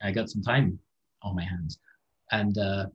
I 0.01 0.11
got 0.11 0.30
some 0.30 0.43
time 0.43 0.78
on 1.24 1.36
my 1.36 1.43
hands. 1.43 1.80
And 2.32 2.57
uh, 2.57 2.86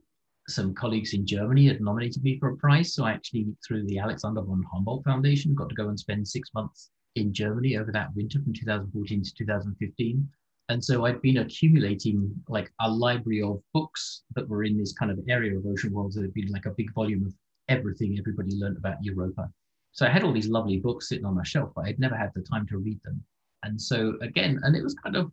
some 0.47 0.73
colleagues 0.73 1.13
in 1.13 1.25
Germany 1.25 1.67
had 1.67 1.81
nominated 1.81 2.23
me 2.23 2.39
for 2.39 2.49
a 2.49 2.57
prize. 2.57 2.93
So 2.93 3.03
I 3.03 3.11
actually, 3.11 3.47
through 3.67 3.85
the 3.87 3.99
Alexander 3.99 4.41
von 4.41 4.63
Humboldt 4.71 5.03
Foundation, 5.03 5.53
got 5.53 5.67
to 5.69 5.75
go 5.75 5.89
and 5.89 5.99
spend 5.99 6.25
six 6.25 6.49
months 6.53 6.91
in 7.15 7.33
Germany 7.33 7.75
over 7.75 7.91
that 7.91 8.15
winter 8.15 8.39
from 8.41 8.53
2014 8.53 9.23
to 9.23 9.33
2015 9.33 10.29
and 10.69 10.83
so 10.83 11.05
I'd 11.05 11.21
been 11.21 11.37
accumulating 11.37 12.33
like 12.47 12.71
a 12.81 12.89
library 12.89 13.41
of 13.41 13.61
books 13.73 14.23
that 14.35 14.47
were 14.47 14.63
in 14.63 14.77
this 14.77 14.93
kind 14.93 15.11
of 15.11 15.19
area 15.27 15.57
of 15.57 15.65
ocean 15.65 15.91
worlds 15.91 16.15
that 16.15 16.21
had 16.21 16.33
been 16.33 16.51
like 16.51 16.65
a 16.65 16.71
big 16.71 16.93
volume 16.93 17.25
of 17.25 17.33
everything 17.69 18.17
everybody 18.17 18.55
learned 18.55 18.77
about 18.77 19.03
Europa. 19.03 19.49
So 19.91 20.05
I 20.05 20.09
had 20.09 20.23
all 20.23 20.33
these 20.33 20.47
lovely 20.47 20.77
books 20.77 21.09
sitting 21.09 21.25
on 21.25 21.35
my 21.35 21.43
shelf, 21.43 21.71
but 21.75 21.85
I'd 21.85 21.99
never 21.99 22.15
had 22.15 22.31
the 22.33 22.41
time 22.41 22.65
to 22.67 22.77
read 22.77 22.99
them. 23.03 23.23
And 23.63 23.79
so 23.79 24.17
again, 24.21 24.59
and 24.63 24.75
it 24.75 24.83
was 24.83 24.95
kind 24.95 25.15
of, 25.15 25.31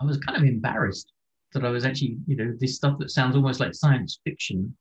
I 0.00 0.04
was 0.04 0.18
kind 0.18 0.36
of 0.36 0.44
embarrassed 0.44 1.12
that 1.52 1.64
I 1.64 1.70
was 1.70 1.84
actually, 1.84 2.18
you 2.26 2.36
know, 2.36 2.54
this 2.60 2.76
stuff 2.76 2.98
that 2.98 3.10
sounds 3.10 3.36
almost 3.36 3.60
like 3.60 3.74
science 3.74 4.20
fiction 4.24 4.76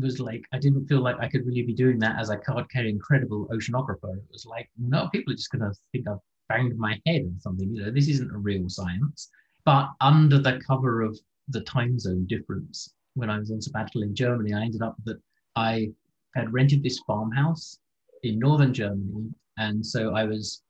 was 0.00 0.20
like, 0.20 0.44
I 0.52 0.58
didn't 0.58 0.86
feel 0.86 1.00
like 1.00 1.16
I 1.20 1.28
could 1.28 1.44
really 1.44 1.62
be 1.62 1.74
doing 1.74 1.98
that 1.98 2.20
as 2.20 2.30
a 2.30 2.36
card 2.36 2.70
carrying 2.70 2.98
credible 2.98 3.48
oceanographer. 3.48 4.16
It 4.16 4.24
was 4.30 4.46
like, 4.46 4.70
no, 4.78 5.08
people 5.12 5.32
are 5.32 5.36
just 5.36 5.50
going 5.50 5.62
to 5.62 5.76
think 5.92 6.08
I've 6.08 6.18
banged 6.48 6.76
my 6.78 7.00
head 7.06 7.22
or 7.22 7.40
something. 7.40 7.74
You 7.74 7.84
know, 7.84 7.90
this 7.90 8.08
isn't 8.08 8.34
a 8.34 8.38
real 8.38 8.68
science. 8.68 9.30
But 9.64 9.90
under 10.00 10.38
the 10.38 10.60
cover 10.66 11.02
of 11.02 11.18
the 11.48 11.60
time 11.62 11.98
zone 11.98 12.26
difference, 12.26 12.94
when 13.14 13.30
I 13.30 13.38
was 13.38 13.50
on 13.50 13.60
sabbatical 13.60 14.02
in 14.02 14.14
Germany, 14.14 14.54
I 14.54 14.62
ended 14.62 14.82
up 14.82 14.96
that 15.04 15.20
I 15.56 15.90
had 16.34 16.52
rented 16.52 16.82
this 16.82 17.00
farmhouse 17.06 17.78
in 18.22 18.38
northern 18.38 18.72
Germany. 18.72 19.30
And 19.58 19.84
so 19.84 20.14
I 20.14 20.24
was 20.24 20.62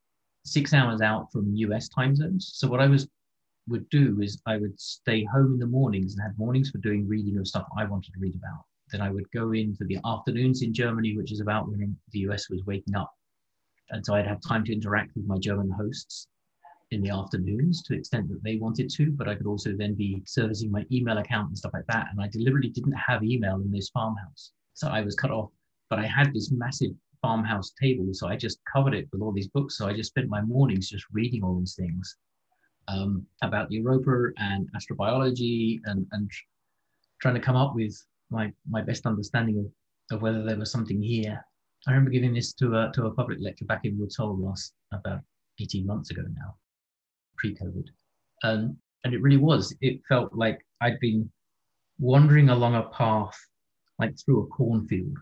six 0.45 0.73
hours 0.73 1.01
out 1.01 1.31
from 1.31 1.55
US 1.55 1.89
time 1.89 2.17
zones. 2.17 2.53
So 2.55 2.69
what 2.69 2.81
I 2.81 2.87
was 2.87 3.09
would 3.69 3.89
do 3.91 4.19
is 4.23 4.41
I 4.47 4.57
would 4.57 4.81
stay 4.81 5.25
home 5.25 5.53
in 5.55 5.59
the 5.59 5.67
mornings 5.67 6.15
and 6.15 6.23
have 6.23 6.39
mornings 6.39 6.71
for 6.71 6.79
doing 6.79 7.07
reading 7.07 7.37
of 7.37 7.47
stuff 7.47 7.69
I 7.77 7.85
wanted 7.85 8.15
to 8.15 8.19
read 8.19 8.35
about. 8.35 8.65
Then 8.91 9.03
I 9.03 9.11
would 9.11 9.31
go 9.31 9.53
in 9.53 9.75
for 9.75 9.85
the 9.85 9.99
afternoons 10.07 10.63
in 10.63 10.73
Germany, 10.73 11.15
which 11.19 11.33
is 11.33 11.41
about 11.41 11.69
when 11.69 11.95
the 12.13 12.21
US 12.21 12.49
was 12.49 12.65
waking 12.65 12.97
up 12.97 13.13
and 13.91 14.05
so 14.05 14.15
I'd 14.15 14.27
have 14.27 14.41
time 14.47 14.65
to 14.65 14.73
interact 14.73 15.13
with 15.17 15.27
my 15.27 15.39
German 15.39 15.71
hosts 15.71 16.29
in 16.91 17.03
the 17.03 17.11
afternoons 17.11 17.83
to 17.83 17.93
the 17.93 17.99
extent 17.99 18.29
that 18.29 18.43
they 18.43 18.57
wanted 18.57 18.89
to, 18.91 19.11
but 19.13 19.29
I 19.29 19.35
could 19.35 19.47
also 19.47 19.75
then 19.77 19.95
be 19.95 20.23
servicing 20.27 20.71
my 20.71 20.87
email 20.91 21.19
account 21.19 21.49
and 21.49 21.59
stuff 21.59 21.73
like 21.75 21.87
that. 21.89 22.09
And 22.11 22.21
I 22.21 22.29
deliberately 22.29 22.71
didn't 22.71 22.93
have 22.93 23.23
email 23.23 23.57
in 23.57 23.71
this 23.71 23.91
farmhouse. 23.91 24.53
So 24.75 24.89
I 24.89 25.03
was 25.03 25.15
cut 25.15 25.31
off, 25.31 25.51
but 25.91 25.99
I 25.99 26.07
had 26.07 26.33
this 26.33 26.51
massive 26.51 26.93
farmhouse 27.21 27.73
table. 27.81 28.07
So 28.13 28.29
I 28.29 28.37
just 28.37 28.59
covered 28.73 28.95
it 28.95 29.09
with 29.13 29.21
all 29.21 29.33
these 29.33 29.49
books. 29.49 29.77
So 29.77 29.87
I 29.87 29.93
just 29.93 30.11
spent 30.11 30.29
my 30.29 30.41
mornings 30.41 30.89
just 30.89 31.05
reading 31.13 31.43
all 31.43 31.59
these 31.59 31.75
things 31.75 32.17
um, 32.89 33.27
about 33.43 33.71
Europa 33.71 34.33
and 34.39 34.69
astrobiology 34.75 35.81
and, 35.85 36.07
and 36.13 36.31
trying 37.21 37.35
to 37.35 37.41
come 37.41 37.57
up 37.57 37.75
with 37.75 37.95
my, 38.31 38.53
my 38.69 38.81
best 38.81 39.05
understanding 39.05 39.59
of, 39.59 40.17
of 40.17 40.23
whether 40.23 40.43
there 40.43 40.59
was 40.59 40.71
something 40.71 41.03
here 41.03 41.45
I 41.87 41.93
remember 41.93 42.11
giving 42.11 42.35
this 42.35 42.53
to 42.55 42.75
a, 42.77 42.93
to 42.95 43.07
a 43.07 43.15
public 43.15 43.39
lecture 43.41 43.65
back 43.65 43.85
in 43.85 43.99
Woods 43.99 44.17
Hole 44.17 44.37
last 44.39 44.75
about 44.93 45.21
18 45.61 45.87
months 45.87 46.11
ago 46.11 46.23
now, 46.35 46.55
pre-COVID. 47.37 47.87
Um, 48.43 48.77
and 49.05 49.15
it 49.15 49.23
really 49.23 49.37
was, 49.37 49.75
it 49.81 50.01
felt 50.09 50.35
like 50.35 50.65
I'd 50.81 51.01
been 51.01 51.31
wandering 51.99 52.51
along 52.51 52.75
a 52.75 52.83
path, 52.91 53.37
like 53.99 54.15
through 54.19 54.43
a 54.43 54.47
cornfield, 54.47 55.17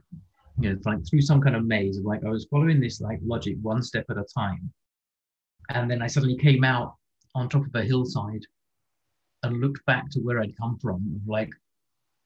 you 0.60 0.72
know, 0.72 0.78
like 0.84 1.06
through 1.08 1.22
some 1.22 1.40
kind 1.40 1.56
of 1.56 1.64
maze 1.64 1.98
of 1.98 2.04
like, 2.04 2.24
I 2.24 2.30
was 2.30 2.46
following 2.50 2.80
this 2.80 3.00
like 3.00 3.20
logic 3.22 3.56
one 3.62 3.82
step 3.82 4.06
at 4.10 4.16
a 4.16 4.24
time. 4.34 4.72
And 5.70 5.90
then 5.90 6.02
I 6.02 6.06
suddenly 6.06 6.36
came 6.36 6.64
out 6.64 6.94
on 7.34 7.48
top 7.48 7.66
of 7.66 7.74
a 7.74 7.82
hillside 7.82 8.42
and 9.42 9.60
looked 9.60 9.84
back 9.86 10.10
to 10.10 10.20
where 10.20 10.40
I'd 10.40 10.56
come 10.56 10.78
from, 10.78 11.20
like, 11.26 11.50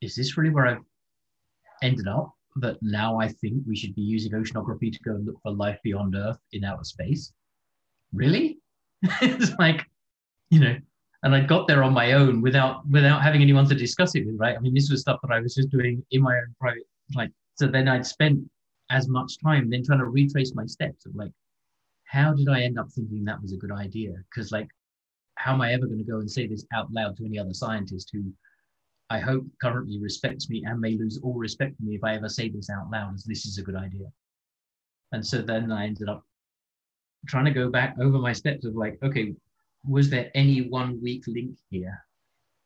is 0.01 0.15
this 0.15 0.37
really 0.37 0.51
where 0.51 0.67
I've 0.67 0.85
ended 1.83 2.07
up? 2.07 2.33
That 2.57 2.77
now 2.83 3.19
I 3.19 3.29
think 3.29 3.63
we 3.67 3.77
should 3.77 3.95
be 3.95 4.03
using 4.03 4.33
oceanography 4.33 4.93
to 4.93 4.99
go 5.01 5.13
and 5.13 5.27
look 5.27 5.41
for 5.43 5.53
life 5.53 5.79
beyond 5.83 6.15
Earth 6.15 6.39
in 6.53 6.65
outer 6.65 6.85
space. 6.85 7.33
Really? 8.13 8.59
it's 9.23 9.53
like, 9.59 9.87
you 10.51 10.61
know, 10.61 10.77
and 11.23 11.35
I 11.35 11.41
got 11.41 11.69
there 11.69 11.83
on 11.83 11.93
my 11.93 12.13
own 12.13 12.41
without 12.41 12.87
without 12.89 13.23
having 13.23 13.43
anyone 13.43 13.69
to 13.69 13.75
discuss 13.75 14.15
it 14.15 14.27
with, 14.27 14.37
right? 14.39 14.57
I 14.57 14.61
mean, 14.61 14.75
this 14.75 14.91
was 14.91 15.03
stuff 15.03 15.21
that 15.23 15.33
I 15.33 15.41
was 15.41 15.55
just 15.55 15.71
doing 15.71 16.05
in 16.11 16.23
my 16.23 16.35
own 16.35 16.55
private, 16.61 16.87
like. 17.15 17.31
So 17.57 17.67
then 17.67 17.89
I'd 17.89 18.07
spent 18.07 18.41
as 18.91 19.07
much 19.07 19.39
time 19.39 19.69
then 19.69 19.85
trying 19.85 19.99
to 19.99 20.07
retrace 20.07 20.55
my 20.55 20.65
steps 20.65 21.05
of 21.05 21.15
like, 21.15 21.33
how 22.05 22.33
did 22.33 22.49
I 22.49 22.63
end 22.63 22.79
up 22.79 22.91
thinking 22.91 23.25
that 23.25 23.41
was 23.41 23.53
a 23.53 23.57
good 23.57 23.71
idea? 23.71 24.15
Because 24.31 24.51
like, 24.51 24.69
how 25.37 25.55
am 25.55 25.61
I 25.61 25.73
ever 25.73 25.87
going 25.87 25.99
to 25.99 26.11
go 26.11 26.19
and 26.19 26.31
say 26.31 26.47
this 26.47 26.65
out 26.75 26.91
loud 26.93 27.17
to 27.19 27.25
any 27.27 27.39
other 27.39 27.55
scientist 27.55 28.11
who 28.13 28.33
I 29.11 29.19
hope 29.19 29.45
currently 29.61 29.99
respects 29.99 30.49
me 30.49 30.63
and 30.65 30.81
may 30.81 30.97
lose 30.97 31.19
all 31.23 31.35
respect 31.35 31.77
for 31.77 31.83
me 31.83 31.97
if 31.97 32.05
I 32.05 32.15
ever 32.15 32.29
say 32.29 32.49
this 32.49 32.71
out 32.71 32.91
loud 32.93 33.15
as 33.15 33.25
this 33.25 33.45
is 33.45 33.59
a 33.59 33.63
good 33.63 33.75
idea. 33.75 34.07
And 35.13 35.27
so 35.27 35.43
then 35.43 35.73
I 35.73 35.87
ended 35.87 36.09
up 36.09 36.25
trying 37.27 37.45
to 37.47 37.51
go 37.51 37.69
back 37.69 37.97
over 38.01 38.19
my 38.19 38.33
steps 38.33 38.65
of 38.65 38.77
like, 38.77 38.99
okay, 39.03 39.35
was 39.89 40.11
there 40.11 40.31
any 40.35 40.69
one 40.69 41.01
weak 41.03 41.25
link 41.27 41.57
here? 41.71 41.99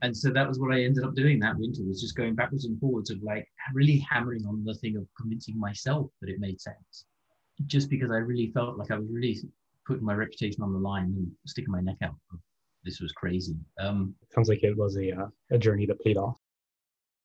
And 0.02 0.14
so 0.14 0.30
that 0.30 0.46
was 0.46 0.58
what 0.58 0.74
I 0.74 0.82
ended 0.82 1.02
up 1.04 1.14
doing 1.14 1.38
that 1.40 1.56
winter 1.56 1.82
was 1.82 2.02
just 2.02 2.16
going 2.16 2.34
backwards 2.34 2.66
and 2.66 2.78
forwards 2.78 3.10
of 3.10 3.22
like 3.22 3.48
really 3.72 4.04
hammering 4.10 4.44
on 4.44 4.62
the 4.64 4.74
thing 4.74 4.96
of 4.98 5.06
convincing 5.18 5.58
myself 5.58 6.10
that 6.20 6.28
it 6.28 6.40
made 6.40 6.60
sense. 6.60 7.06
Just 7.66 7.88
because 7.88 8.10
I 8.10 8.16
really 8.16 8.50
felt 8.52 8.76
like 8.76 8.90
I 8.90 8.98
was 8.98 9.08
really 9.10 9.38
putting 9.86 10.04
my 10.04 10.14
reputation 10.14 10.62
on 10.62 10.74
the 10.74 10.78
line 10.78 11.14
and 11.16 11.30
sticking 11.46 11.72
my 11.72 11.80
neck 11.80 11.96
out. 12.02 12.16
This 12.84 13.00
was 13.00 13.12
crazy. 13.12 13.56
Um, 13.80 14.14
Sounds 14.34 14.48
like 14.48 14.62
it 14.62 14.76
was 14.76 14.96
a 14.96 15.12
uh, 15.12 15.26
a 15.50 15.58
journey 15.58 15.86
that 15.86 16.00
paid 16.00 16.16
off. 16.16 16.36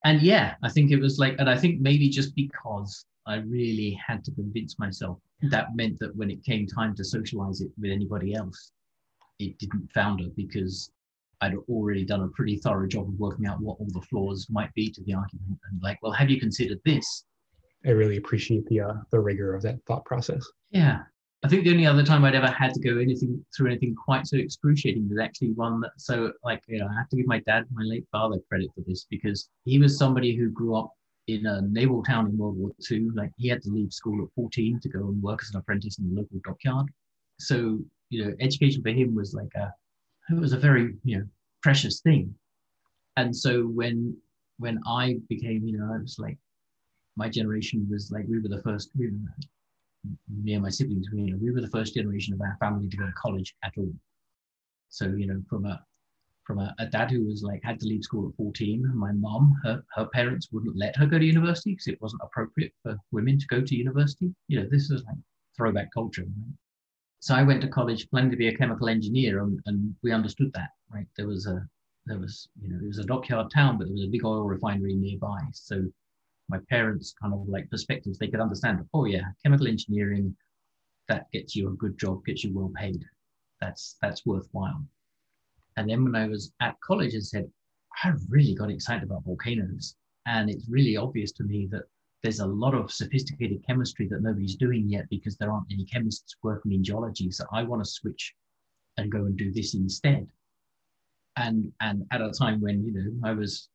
And 0.06 0.22
yeah, 0.22 0.56
I 0.64 0.70
think 0.70 0.92
it 0.92 1.00
was 1.00 1.20
like, 1.20 1.36
and 1.40 1.50
I 1.50 1.58
think 1.58 1.82
maybe 1.82 2.10
just 2.10 2.34
because 2.36 3.06
I 3.28 3.38
really 3.38 4.00
had 4.06 4.24
to 4.26 4.32
convince 4.32 4.80
myself, 4.80 5.20
that 5.52 5.76
meant 5.76 6.00
that 6.00 6.16
when 6.16 6.32
it 6.32 6.44
came 6.44 6.66
time 6.66 6.96
to 6.96 7.04
socialize 7.04 7.60
it 7.62 7.70
with 7.80 7.92
anybody 7.92 8.34
else, 8.34 8.72
it 9.40 9.58
didn't 9.58 9.92
founder 9.94 10.26
because 10.36 10.92
I'd 11.42 11.56
already 11.70 12.06
done 12.06 12.22
a 12.22 12.28
pretty 12.30 12.58
thorough 12.58 12.88
job 12.88 13.08
of 13.08 13.20
working 13.20 13.46
out 13.46 13.62
what 13.62 13.78
all 13.80 13.88
the 13.90 14.02
flaws 14.02 14.48
might 14.50 14.74
be 14.74 14.90
to 14.92 15.04
the 15.04 15.14
argument 15.14 15.60
and 15.70 15.82
like, 15.82 15.98
well, 16.02 16.12
have 16.12 16.30
you 16.30 16.40
considered 16.40 16.80
this? 16.86 17.26
I 17.86 17.92
really 17.92 18.18
appreciate 18.18 18.66
the 18.66 18.82
uh, 18.82 18.94
the 19.12 19.20
rigor 19.20 19.56
of 19.56 19.62
that 19.62 19.78
thought 19.86 20.04
process. 20.04 20.46
Yeah, 20.72 21.04
I 21.42 21.48
think 21.48 21.64
the 21.64 21.72
only 21.72 21.86
other 21.86 22.04
time 22.04 22.26
I'd 22.26 22.36
ever 22.36 22.48
had 22.48 22.74
to 22.74 22.82
go 22.82 22.98
anything 22.98 23.44
through 23.56 23.68
anything 23.68 23.96
quite 23.96 24.28
so 24.28 24.36
excruciating 24.36 25.08
was 25.08 25.20
actually 25.20 25.52
one 25.52 25.80
that 25.82 25.92
so 25.98 26.34
like 26.44 26.62
you 26.68 26.80
know 26.80 26.88
I 26.88 26.96
have 26.96 27.08
to 27.10 27.16
give 27.16 27.28
my 27.28 27.40
dad, 27.40 27.66
my 27.72 27.84
late 27.84 28.06
father, 28.12 28.38
credit 28.50 28.70
for 28.76 28.82
this 28.86 29.06
because 29.10 29.50
he 29.64 29.80
was 29.80 29.98
somebody 29.98 30.36
who 30.36 30.50
grew 30.50 30.76
up 30.76 30.92
in 31.28 31.46
a 31.46 31.62
naval 31.62 32.04
town 32.04 32.28
in 32.28 32.38
World 32.38 32.58
War 32.58 32.72
II. 32.92 33.10
Like 33.16 33.32
he 33.38 33.48
had 33.48 33.62
to 33.64 33.70
leave 33.70 33.94
school 33.94 34.22
at 34.24 34.34
14 34.36 34.80
to 34.82 34.90
go 34.90 35.00
and 35.00 35.22
work 35.24 35.40
as 35.42 35.52
an 35.52 35.60
apprentice 35.60 35.98
in 35.98 36.10
the 36.10 36.22
local 36.22 36.40
dockyard. 36.44 36.88
So 37.40 37.80
you 38.10 38.26
know, 38.26 38.34
education 38.42 38.82
for 38.82 38.90
him 38.90 39.16
was 39.16 39.34
like 39.34 39.54
a 39.56 39.72
it 40.30 40.40
was 40.40 40.54
a 40.54 40.58
very 40.58 40.96
you 41.06 41.20
know 41.20 41.26
precious 41.64 42.02
thing. 42.02 42.36
And 43.16 43.34
so 43.36 43.64
when 43.64 44.18
when 44.58 44.80
I 44.86 45.20
became 45.30 45.66
you 45.66 45.78
know 45.78 45.94
I 45.94 46.02
was 46.02 46.18
like 46.20 46.38
my 47.16 47.30
generation 47.30 47.88
was 47.90 48.12
like 48.12 48.26
we 48.28 48.42
were 48.42 48.50
the 48.50 48.62
first 48.62 48.92
we 48.98 49.08
were, 49.08 49.18
me 50.44 50.54
and 50.54 50.64
my 50.64 50.70
siblings 50.70 51.08
we, 51.12 51.22
you 51.22 51.32
know 51.32 51.40
we 51.42 51.52
were 51.52 51.62
the 51.62 51.70
first 51.70 51.94
generation 51.94 52.34
of 52.34 52.42
our 52.42 52.58
family 52.60 52.88
to 52.88 52.98
go 52.98 53.06
to 53.06 53.12
college 53.14 53.56
at 53.64 53.74
all. 53.78 53.94
So 54.90 55.06
you 55.06 55.28
know 55.28 55.42
from 55.50 55.66
a 55.66 55.84
from 56.46 56.60
a, 56.60 56.74
a, 56.80 56.88
dad 56.88 57.12
who 57.12 57.26
was 57.26 57.44
like 57.44 57.62
had 57.64 57.80
to 57.80 57.86
leave 57.86 58.04
school 58.04 58.28
at 58.28 58.36
14 58.36 58.92
my 58.96 59.12
mom 59.12 59.54
her, 59.64 59.84
her 59.94 60.08
parents 60.08 60.48
wouldn't 60.52 60.76
let 60.76 60.96
her 60.96 61.06
go 61.06 61.20
to 61.20 61.26
university 61.26 61.72
because 61.74 61.88
it 61.88 62.02
wasn't 62.02 62.22
appropriate 62.24 62.74
for 62.82 62.98
women 63.12 63.38
to 63.38 63.46
go 63.48 63.62
to 63.62 63.76
university 63.76 64.34
you 64.48 64.60
know 64.60 64.68
this 64.72 64.90
was 64.90 65.04
like 65.04 65.18
throwback 65.56 65.94
culture 65.94 66.24
right? 66.24 66.56
so 67.22 67.36
I 67.36 67.44
went 67.44 67.62
to 67.62 67.68
college 67.68 68.10
planning 68.10 68.32
to 68.32 68.38
be 68.38 68.48
a 68.48 68.56
chemical 68.56 68.88
engineer, 68.88 69.44
and, 69.44 69.60
and 69.66 69.94
we 70.02 70.12
understood 70.14 70.52
that, 70.54 70.70
right? 70.94 71.08
There 71.18 71.28
was 71.28 71.48
a 71.48 71.68
there 72.06 72.18
was 72.18 72.48
you 72.62 72.70
know 72.70 72.80
it 72.82 72.88
was 72.88 72.98
a 73.00 73.04
dockyard 73.04 73.52
town, 73.54 73.78
but 73.78 73.86
there 73.86 73.94
was 73.94 74.06
a 74.06 74.10
big 74.10 74.24
oil 74.24 74.44
refinery 74.44 74.96
nearby. 74.96 75.40
So 75.52 75.84
my 76.50 76.60
parents 76.70 77.14
kind 77.22 77.34
of 77.34 77.48
like 77.48 77.70
perspectives 77.70 78.18
they 78.18 78.28
could 78.28 78.42
understand. 78.42 78.86
Oh 78.94 79.06
yeah, 79.06 79.24
chemical 79.44 79.68
engineering, 79.68 80.36
that 81.08 81.32
gets 81.32 81.56
you 81.56 81.70
a 81.70 81.74
good 81.74 81.98
job, 81.98 82.26
gets 82.26 82.44
you 82.44 82.54
well 82.54 82.72
paid. 82.76 83.04
That's 83.62 83.98
that's 84.02 84.26
worthwhile. 84.26 84.84
And 85.78 85.90
then 85.90 86.04
when 86.04 86.16
I 86.16 86.28
was 86.28 86.52
at 86.62 86.80
college, 86.82 87.16
I 87.16 87.20
said 87.20 87.50
I 88.04 88.14
really 88.30 88.56
got 88.56 88.72
excited 88.72 89.04
about 89.04 89.24
volcanoes, 89.26 89.96
and 90.26 90.50
it's 90.50 90.68
really 90.70 90.98
obvious 90.98 91.32
to 91.34 91.44
me 91.44 91.68
that 91.72 91.84
there's 92.22 92.40
a 92.40 92.46
lot 92.46 92.76
of 92.76 92.92
sophisticated 92.92 93.64
chemistry 93.66 94.08
that 94.10 94.22
nobody's 94.22 94.56
doing 94.56 94.90
yet 94.90 95.10
because 95.10 95.38
there 95.38 95.52
aren't 95.52 95.72
any 95.72 95.86
chemists 95.86 96.36
working 96.44 96.74
in 96.74 96.84
geology. 96.84 97.32
So 97.32 97.46
I 97.54 97.64
want 97.64 97.84
to 97.84 97.90
switch 97.90 98.36
and 98.98 99.12
go 99.12 99.26
and 99.26 99.38
do 99.38 99.52
this 99.54 99.74
instead. 99.74 100.28
And 101.38 101.72
and 101.82 102.06
at 102.12 102.22
a 102.22 102.32
time 102.32 102.60
when 102.60 102.84
you 102.84 102.92
know 102.92 103.28
I 103.28 103.34
was 103.34 103.70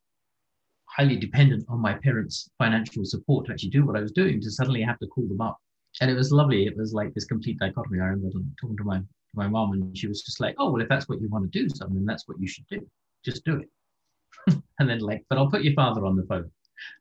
highly 0.97 1.17
dependent 1.17 1.65
on 1.69 1.81
my 1.81 1.95
parents' 1.95 2.51
financial 2.59 3.05
support 3.05 3.47
to 3.47 3.53
actually 3.53 3.71
do 3.71 3.85
what 3.85 3.97
I 3.97 4.01
was 4.01 4.13
doing, 4.13 4.41
to 4.41 4.51
suddenly 4.51 4.83
have 4.83 4.99
to 5.01 5.07
call 5.07 5.27
them 5.27 5.41
up. 5.41 5.59
And 6.01 6.11
it 6.11 6.15
was 6.15 6.33
lovely. 6.33 6.67
It 6.67 6.77
was 6.77 6.93
like 6.93 7.15
this 7.15 7.25
complete 7.25 7.59
dichotomy. 7.59 8.01
I 8.01 8.07
remember 8.07 8.39
talking 8.61 8.77
to 8.77 8.85
my 8.85 9.01
my 9.37 9.49
mom, 9.49 9.73
and 9.73 9.97
she 9.99 10.07
was 10.07 10.23
just 10.23 10.41
like, 10.41 10.55
"Oh 10.59 10.71
well, 10.71 10.83
if 10.83 10.89
that's 10.89 11.09
what 11.09 11.21
you 11.21 11.29
want 11.29 11.51
to 11.51 11.59
do, 11.59 11.69
something, 11.69 11.97
then 11.97 12.05
that's 12.05 12.27
what 12.29 12.41
you 12.41 12.47
should 12.47 12.67
do. 12.69 12.87
Just 13.25 13.45
do 13.45 13.61
it." 13.61 14.63
and 14.79 14.89
then 14.89 14.99
like, 15.01 15.25
but 15.29 15.39
I'll 15.39 15.51
put 15.51 15.65
your 15.65 15.75
father 15.75 16.05
on 16.05 16.17
the 16.17 16.25
phone. 16.25 16.51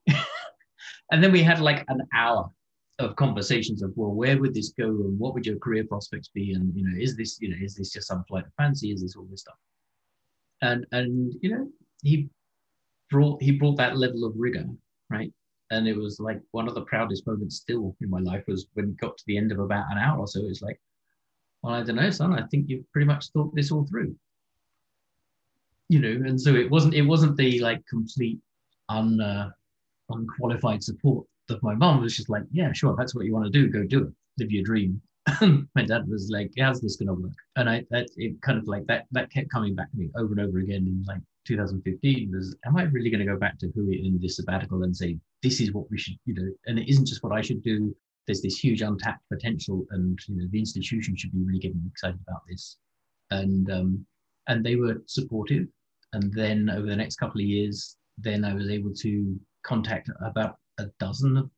And 1.11 1.23
then 1.23 1.31
we 1.31 1.43
had 1.43 1.59
like 1.59 1.85
an 1.89 2.01
hour 2.15 2.49
of 2.97 3.15
conversations 3.15 3.83
of, 3.83 3.93
well, 3.95 4.11
where 4.11 4.39
would 4.39 4.53
this 4.53 4.69
go 4.69 4.87
and 4.87 5.19
what 5.19 5.35
would 5.35 5.45
your 5.45 5.59
career 5.59 5.83
prospects 5.83 6.29
be? 6.33 6.53
And, 6.53 6.75
you 6.75 6.83
know, 6.83 6.99
is 6.99 7.15
this, 7.15 7.39
you 7.39 7.49
know, 7.49 7.57
is 7.61 7.75
this 7.75 7.91
just 7.91 8.07
some 8.07 8.23
flight 8.27 8.45
of 8.45 8.53
fancy? 8.57 8.91
Is 8.91 9.01
this 9.01 9.15
all 9.15 9.27
this 9.29 9.41
stuff? 9.41 9.57
And, 10.63 10.87
and, 10.91 11.33
you 11.41 11.51
know, 11.51 11.67
he 12.01 12.29
brought, 13.13 13.41
he 13.41 13.51
brought 13.51 13.77
that 13.77 13.97
level 13.97 14.25
of 14.25 14.33
rigor, 14.35 14.65
right? 15.11 15.31
And 15.69 15.87
it 15.87 15.95
was 15.95 16.19
like 16.19 16.41
one 16.51 16.67
of 16.67 16.73
the 16.73 16.81
proudest 16.81 17.25
moments 17.27 17.57
still 17.57 17.95
in 18.01 18.09
my 18.09 18.19
life 18.19 18.43
was 18.47 18.67
when 18.73 18.87
we 18.87 18.93
got 18.93 19.15
to 19.15 19.23
the 19.27 19.37
end 19.37 19.51
of 19.51 19.59
about 19.59 19.91
an 19.91 19.99
hour 19.99 20.19
or 20.19 20.27
so. 20.27 20.41
It's 20.45 20.61
like, 20.63 20.79
well, 21.61 21.75
I 21.75 21.83
don't 21.83 21.95
know, 21.95 22.09
son. 22.09 22.33
I 22.37 22.45
think 22.47 22.65
you've 22.67 22.91
pretty 22.91 23.05
much 23.05 23.27
thought 23.29 23.55
this 23.55 23.71
all 23.71 23.85
through. 23.85 24.15
You 25.89 25.99
know, 25.99 26.27
and 26.27 26.41
so 26.41 26.55
it 26.55 26.69
wasn't 26.71 26.95
it 26.95 27.03
wasn't 27.03 27.37
the 27.37 27.59
like 27.59 27.85
complete 27.87 28.39
un 28.89 29.21
uh, 29.21 29.49
unqualified 30.09 30.83
support 30.83 31.25
that 31.47 31.61
my 31.61 31.75
mom 31.75 32.01
was 32.01 32.15
just 32.15 32.29
like, 32.29 32.43
yeah, 32.51 32.71
sure, 32.73 32.95
that's 32.97 33.13
what 33.13 33.25
you 33.25 33.33
want 33.33 33.45
to 33.45 33.51
do, 33.51 33.69
go 33.69 33.83
do 33.83 34.07
it, 34.07 34.13
live 34.39 34.51
your 34.51 34.63
dream. 34.63 35.01
my 35.75 35.83
dad 35.85 36.07
was 36.07 36.29
like, 36.31 36.51
how's 36.59 36.81
this 36.81 36.95
gonna 36.95 37.13
work? 37.13 37.31
And 37.55 37.69
I 37.69 37.85
that 37.91 38.07
it 38.17 38.41
kind 38.41 38.57
of 38.57 38.67
like 38.67 38.85
that 38.87 39.05
that 39.11 39.31
kept 39.31 39.51
coming 39.51 39.75
back 39.75 39.91
to 39.91 39.97
me 39.97 40.09
over 40.17 40.33
and 40.33 40.41
over 40.41 40.59
again 40.59 40.85
And 40.87 41.05
like 41.05 41.21
2015 41.45 42.31
was, 42.33 42.55
am 42.65 42.77
I 42.77 42.83
really 42.83 43.09
gonna 43.09 43.25
go 43.25 43.37
back 43.37 43.57
to 43.59 43.71
who 43.75 43.89
in 43.89 44.19
this 44.21 44.37
sabbatical 44.37 44.83
and 44.83 44.95
say 44.95 45.17
this 45.41 45.59
is 45.59 45.73
what 45.73 45.89
we 45.91 45.97
should, 45.97 46.15
you 46.25 46.33
know, 46.33 46.49
and 46.67 46.79
it 46.79 46.89
isn't 46.89 47.07
just 47.07 47.23
what 47.23 47.33
I 47.33 47.41
should 47.41 47.61
do. 47.63 47.95
There's 48.25 48.41
this 48.41 48.57
huge 48.57 48.81
untapped 48.81 49.27
potential, 49.31 49.85
and 49.91 50.17
you 50.27 50.37
know 50.37 50.47
the 50.51 50.59
institution 50.59 51.15
should 51.17 51.33
be 51.33 51.43
really 51.43 51.59
getting 51.59 51.83
excited 51.91 52.19
about 52.25 52.41
this. 52.49 52.77
And 53.31 53.69
um, 53.69 54.05
and 54.47 54.65
they 54.65 54.77
were 54.77 55.01
supportive. 55.07 55.67
And 56.13 56.31
then 56.33 56.69
over 56.69 56.85
the 56.85 56.95
next 56.95 57.17
couple 57.17 57.41
of 57.41 57.47
years, 57.47 57.97
then 58.17 58.45
I 58.45 58.53
was 58.53 58.69
able 58.69 58.93
to 58.93 59.39
contact 59.63 60.09
about 60.21 60.57
a 60.77 60.85
dozen 60.99 61.37
of 61.37 61.49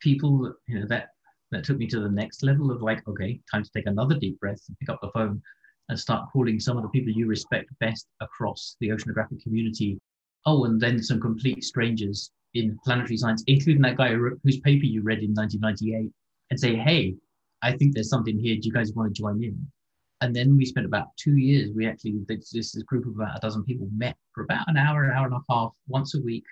people 0.00 0.52
you 0.66 0.78
know 0.78 0.86
that 0.86 1.08
that 1.50 1.64
took 1.64 1.78
me 1.78 1.86
to 1.86 2.00
the 2.00 2.10
next 2.10 2.42
level 2.42 2.70
of 2.70 2.82
like 2.82 3.06
okay 3.08 3.40
time 3.50 3.62
to 3.62 3.70
take 3.74 3.86
another 3.86 4.18
deep 4.18 4.38
breath 4.40 4.60
and 4.68 4.78
pick 4.78 4.88
up 4.88 4.98
the 5.00 5.10
phone 5.12 5.40
and 5.88 5.98
start 5.98 6.30
calling 6.32 6.58
some 6.58 6.76
of 6.76 6.82
the 6.82 6.88
people 6.88 7.12
you 7.12 7.26
respect 7.26 7.68
best 7.80 8.06
across 8.20 8.76
the 8.80 8.88
oceanographic 8.88 9.42
community. 9.42 9.98
Oh 10.46 10.64
and 10.64 10.80
then 10.80 11.02
some 11.02 11.20
complete 11.20 11.64
strangers 11.64 12.30
in 12.54 12.78
planetary 12.84 13.16
science 13.16 13.42
including 13.46 13.82
that 13.82 13.96
guy 13.96 14.14
whose 14.14 14.60
paper 14.60 14.84
you 14.84 15.02
read 15.02 15.22
in 15.22 15.34
1998 15.34 16.12
and 16.50 16.60
say 16.60 16.76
hey 16.76 17.14
i 17.62 17.72
think 17.72 17.94
there's 17.94 18.08
something 18.08 18.38
here. 18.38 18.54
Do 18.54 18.62
you 18.68 18.72
guys 18.72 18.92
want 18.92 19.12
to 19.12 19.20
join 19.20 19.42
in? 19.42 19.66
And 20.20 20.34
then 20.34 20.56
we 20.56 20.64
spent 20.64 20.86
about 20.86 21.08
two 21.16 21.36
years 21.36 21.70
we 21.74 21.86
actually 21.86 22.20
this, 22.28 22.74
group 22.86 23.06
of 23.06 23.14
about 23.14 23.36
a 23.36 23.40
dozen 23.40 23.64
people 23.64 23.88
met 23.96 24.16
for 24.32 24.44
about 24.44 24.68
an 24.68 24.76
hour 24.76 25.04
an 25.04 25.16
hour 25.16 25.26
and 25.26 25.34
a 25.34 25.52
half 25.52 25.72
once 25.88 26.14
a 26.14 26.20
week 26.20 26.44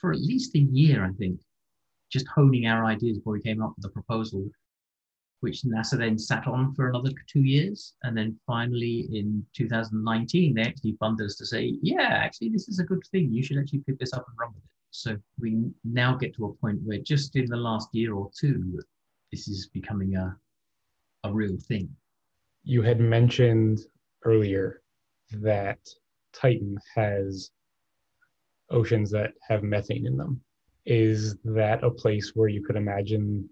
for 0.00 0.12
at 0.12 0.20
least 0.20 0.54
a 0.54 0.58
year, 0.58 1.04
I 1.04 1.12
think, 1.12 1.38
just 2.10 2.26
honing 2.28 2.66
our 2.66 2.86
ideas 2.86 3.18
before 3.18 3.34
we 3.34 3.42
came 3.42 3.62
up 3.62 3.74
with 3.76 3.82
the 3.82 3.90
proposal, 3.90 4.48
which 5.40 5.62
NASA 5.62 5.98
then 5.98 6.18
sat 6.18 6.46
on 6.46 6.74
for 6.74 6.88
another 6.88 7.10
two 7.26 7.42
years. 7.42 7.94
And 8.02 8.16
then 8.16 8.38
finally 8.46 9.08
in 9.12 9.44
2019, 9.54 10.54
they 10.54 10.62
actually 10.62 10.96
funded 11.00 11.26
us 11.26 11.36
to 11.36 11.46
say, 11.46 11.78
yeah, 11.82 12.20
actually, 12.22 12.50
this 12.50 12.68
is 12.68 12.78
a 12.78 12.84
good 12.84 13.02
thing. 13.10 13.32
You 13.32 13.42
should 13.42 13.58
actually 13.58 13.80
pick 13.80 13.98
this 13.98 14.12
up 14.12 14.26
and 14.28 14.38
run 14.38 14.50
with 14.54 14.64
it. 14.64 14.70
So 14.90 15.16
we 15.38 15.70
now 15.84 16.16
get 16.16 16.34
to 16.36 16.46
a 16.46 16.54
point 16.54 16.80
where 16.84 16.98
just 16.98 17.36
in 17.36 17.46
the 17.46 17.56
last 17.56 17.88
year 17.92 18.14
or 18.14 18.30
two, 18.38 18.80
this 19.30 19.48
is 19.48 19.68
becoming 19.72 20.16
a, 20.16 20.36
a 21.24 21.32
real 21.32 21.56
thing. 21.68 21.88
You 22.64 22.82
had 22.82 23.00
mentioned 23.00 23.80
earlier 24.24 24.82
that 25.32 25.78
Titan 26.32 26.76
has 26.94 27.50
oceans 28.70 29.10
that 29.12 29.32
have 29.48 29.62
methane 29.62 30.06
in 30.06 30.16
them. 30.16 30.40
Is 30.86 31.36
that 31.44 31.84
a 31.84 31.90
place 31.90 32.32
where 32.34 32.48
you 32.48 32.62
could 32.62 32.76
imagine 32.76 33.48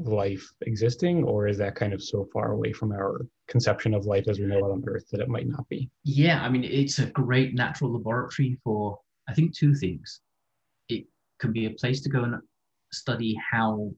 life 0.00 0.46
existing, 0.62 1.24
or 1.24 1.46
is 1.46 1.58
that 1.58 1.74
kind 1.74 1.92
of 1.92 2.02
so 2.02 2.26
far 2.32 2.52
away 2.52 2.72
from 2.72 2.92
our 2.92 3.26
conception 3.48 3.94
of 3.94 4.06
life 4.06 4.26
as 4.28 4.38
we 4.38 4.46
know 4.46 4.58
it 4.58 4.70
on 4.70 4.82
Earth 4.86 5.04
that 5.10 5.20
it 5.20 5.28
might 5.28 5.48
not 5.48 5.68
be. 5.68 5.90
Yeah, 6.04 6.42
I 6.42 6.48
mean, 6.48 6.64
it's 6.64 6.98
a 6.98 7.06
great 7.06 7.54
natural 7.54 7.92
laboratory 7.92 8.58
for, 8.64 8.98
I 9.28 9.34
think, 9.34 9.54
two 9.54 9.74
things. 9.74 10.20
It 10.88 11.06
can 11.38 11.52
be 11.52 11.66
a 11.66 11.70
place 11.70 12.00
to 12.02 12.08
go 12.08 12.24
and 12.24 12.36
study 12.92 13.36
how 13.50 13.90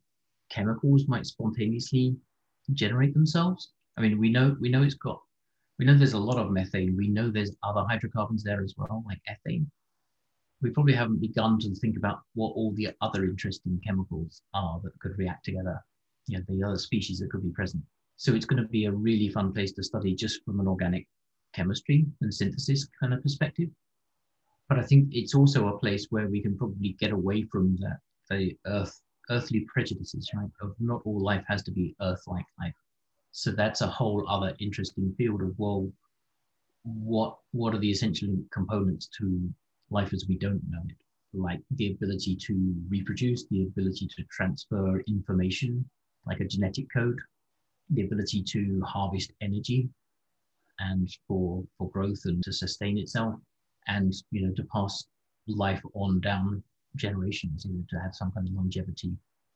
chemicals 0.51 1.07
might 1.09 1.27
spontaneously 1.27 2.17
generate 2.73 3.15
themselves. 3.15 3.73
I 3.97 4.01
mean, 4.01 4.19
we 4.19 4.31
know 4.31 4.57
we 4.61 4.69
know 4.69 4.83
it's 4.83 4.95
got 4.95 5.21
we 5.79 5.87
know 5.87 5.95
there's 5.95 6.13
a 6.13 6.19
lot 6.19 6.39
of 6.39 6.51
methane. 6.51 6.97
We 6.97 7.09
know 7.09 7.31
there's 7.31 7.57
other 7.63 7.85
hydrocarbons 7.89 8.45
there 8.45 8.63
as 8.63 8.75
well, 8.77 9.03
like 9.07 9.21
ethane. 9.29 9.67
We 10.61 10.71
probably 10.71 10.93
haven't 10.93 11.21
begun 11.21 11.59
to 11.61 11.75
think 11.75 11.97
about 11.97 12.21
what 12.35 12.51
all 12.51 12.73
the 12.77 12.91
other 13.01 13.25
interesting 13.25 13.81
chemicals 13.85 14.43
are 14.55 14.81
that 14.85 14.99
could 15.01 15.19
react 15.19 15.45
together. 15.45 15.83
You 16.27 16.39
know, 16.39 16.45
the 16.49 16.67
other 16.67 16.79
species 16.79 17.19
that 17.19 17.31
could 17.31 17.43
be 17.43 17.51
present. 17.51 17.83
So 18.17 18.35
it's 18.35 18.47
going 18.47 18.63
to 18.63 18.69
be 18.69 18.85
a 18.85 18.93
really 18.93 19.29
fun 19.29 19.53
place 19.53 19.73
to 19.73 19.83
study 19.83 20.15
just 20.15 20.45
from 20.45 20.61
an 20.61 20.69
organic 20.69 21.07
chemistry 21.55 22.07
and 22.21 22.33
synthesis 22.33 22.89
kind 23.01 23.13
of 23.13 23.23
perspective. 23.23 23.69
But 24.69 24.79
I 24.79 24.83
think 24.83 25.09
it's 25.13 25.35
also 25.35 25.69
a 25.69 25.79
place 25.79 26.07
where 26.11 26.29
we 26.29 26.41
can 26.41 26.57
probably 26.57 26.97
get 27.01 27.11
away 27.11 27.43
from 27.51 27.77
that 27.81 27.99
the 28.31 28.57
earth 28.67 29.01
earthly 29.31 29.67
prejudices, 29.73 30.31
right? 30.35 30.51
Of 30.61 30.75
not 30.81 31.03
all 31.05 31.21
life 31.23 31.45
has 31.49 31.63
to 31.65 31.71
be 31.71 31.95
Earth-like 32.01 32.45
life. 32.59 32.75
So 33.31 33.53
that's 33.53 33.81
a 33.81 33.87
whole 33.87 34.29
other 34.29 34.55
interesting 34.59 35.15
field 35.17 35.43
of 35.43 35.55
well, 35.59 35.91
what 36.85 37.39
what 37.53 37.75
are 37.75 37.79
the 37.79 37.91
essential 37.91 38.35
components 38.53 39.09
to 39.19 39.49
life 39.91 40.13
as 40.13 40.27
we 40.29 40.37
don't 40.39 40.63
know 40.69 40.83
it? 40.89 40.97
Like 41.33 41.61
the 41.71 41.93
ability 41.93 42.37
to 42.47 42.75
reproduce, 42.89 43.47
the 43.47 43.63
ability 43.63 44.09
to 44.17 44.25
transfer 44.25 45.01
information, 45.07 45.89
like 46.27 46.41
a 46.41 46.45
genetic 46.47 46.87
code, 46.93 47.19
the 47.91 48.03
ability 48.03 48.43
to 48.43 48.83
harvest 48.87 49.33
energy 49.41 49.89
and 50.79 51.09
for 51.29 51.65
for 51.79 51.91
growth 51.91 52.21
and 52.25 52.43
to 52.43 52.53
sustain 52.53 52.99
itself, 52.99 53.35
and 53.89 54.13
you 54.31 54.47
know 54.47 54.53
to 54.55 54.65
pass 54.65 55.05
life 55.47 55.83
on 55.95 56.21
down 56.21 56.63
generations, 56.97 57.65
you 57.65 57.73
know, 57.73 57.85
to 57.91 58.01
have 58.01 58.15
some 58.15 58.31
kind 58.33 58.47
of 58.47 58.55
longevity. 58.55 59.13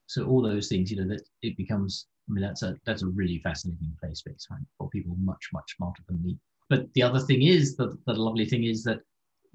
So 0.06 0.26
all 0.26 0.42
those 0.42 0.68
things, 0.68 0.90
you 0.90 0.96
know, 0.96 1.08
that 1.08 1.22
it 1.42 1.56
becomes. 1.56 2.06
I 2.28 2.32
mean, 2.32 2.42
that's 2.42 2.62
a 2.62 2.76
that's 2.84 3.02
a 3.02 3.06
really 3.06 3.38
fascinating 3.38 3.96
play 4.00 4.14
space, 4.14 4.46
right, 4.50 4.60
for 4.78 4.88
people 4.90 5.16
much 5.20 5.48
much 5.52 5.76
smarter 5.76 6.02
than 6.08 6.22
me. 6.22 6.38
But 6.68 6.92
the 6.94 7.02
other 7.02 7.20
thing 7.20 7.42
is 7.42 7.76
that 7.76 7.96
the 8.06 8.14
lovely 8.14 8.46
thing 8.46 8.64
is 8.64 8.82
that 8.84 9.00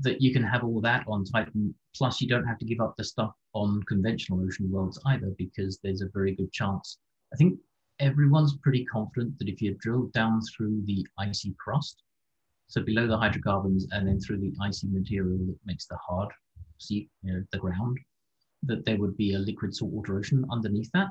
that 0.02 0.22
you 0.22 0.34
can 0.34 0.44
have 0.44 0.64
all 0.64 0.82
that 0.82 1.04
on 1.08 1.24
Titan. 1.26 1.74
Plus, 1.96 2.22
you 2.22 2.28
don't 2.28 2.46
have 2.48 2.58
to 2.60 2.66
give 2.66 2.80
up 2.80 2.96
the 2.98 3.04
stuff 3.04 3.32
on 3.54 3.84
conventional 3.84 4.44
ocean 4.46 4.70
worlds 4.72 5.00
either, 5.08 5.32
because 5.38 5.80
there's 5.84 6.02
a 6.02 6.10
very 6.14 6.36
good 6.36 6.52
chance. 6.52 6.98
I 7.34 7.38
think 7.38 7.60
everyone's 8.00 8.58
pretty 8.58 8.86
confident 8.86 9.38
that 9.40 9.48
if 9.48 9.62
you 9.62 9.76
drill 9.80 10.10
down 10.14 10.42
through 10.42 10.82
the 10.86 11.06
icy 11.20 11.56
crust, 11.64 12.04
so 12.68 12.82
below 12.82 13.06
the 13.06 13.18
hydrocarbons 13.18 13.88
and 13.92 14.08
then 14.08 14.20
through 14.20 14.40
the 14.40 14.54
icy 14.62 14.88
material 14.88 15.38
that 15.38 15.60
makes 15.66 15.86
the 15.88 15.98
hard 15.98 16.30
sea, 16.78 17.10
you 17.22 17.34
know, 17.34 17.44
the 17.52 17.60
ground, 17.60 18.00
that 18.64 18.86
there 18.86 18.98
would 18.98 19.18
be 19.18 19.34
a 19.34 19.40
liquid 19.40 19.76
saltwater 19.76 20.18
ocean 20.18 20.46
underneath 20.52 20.90
that. 20.94 21.10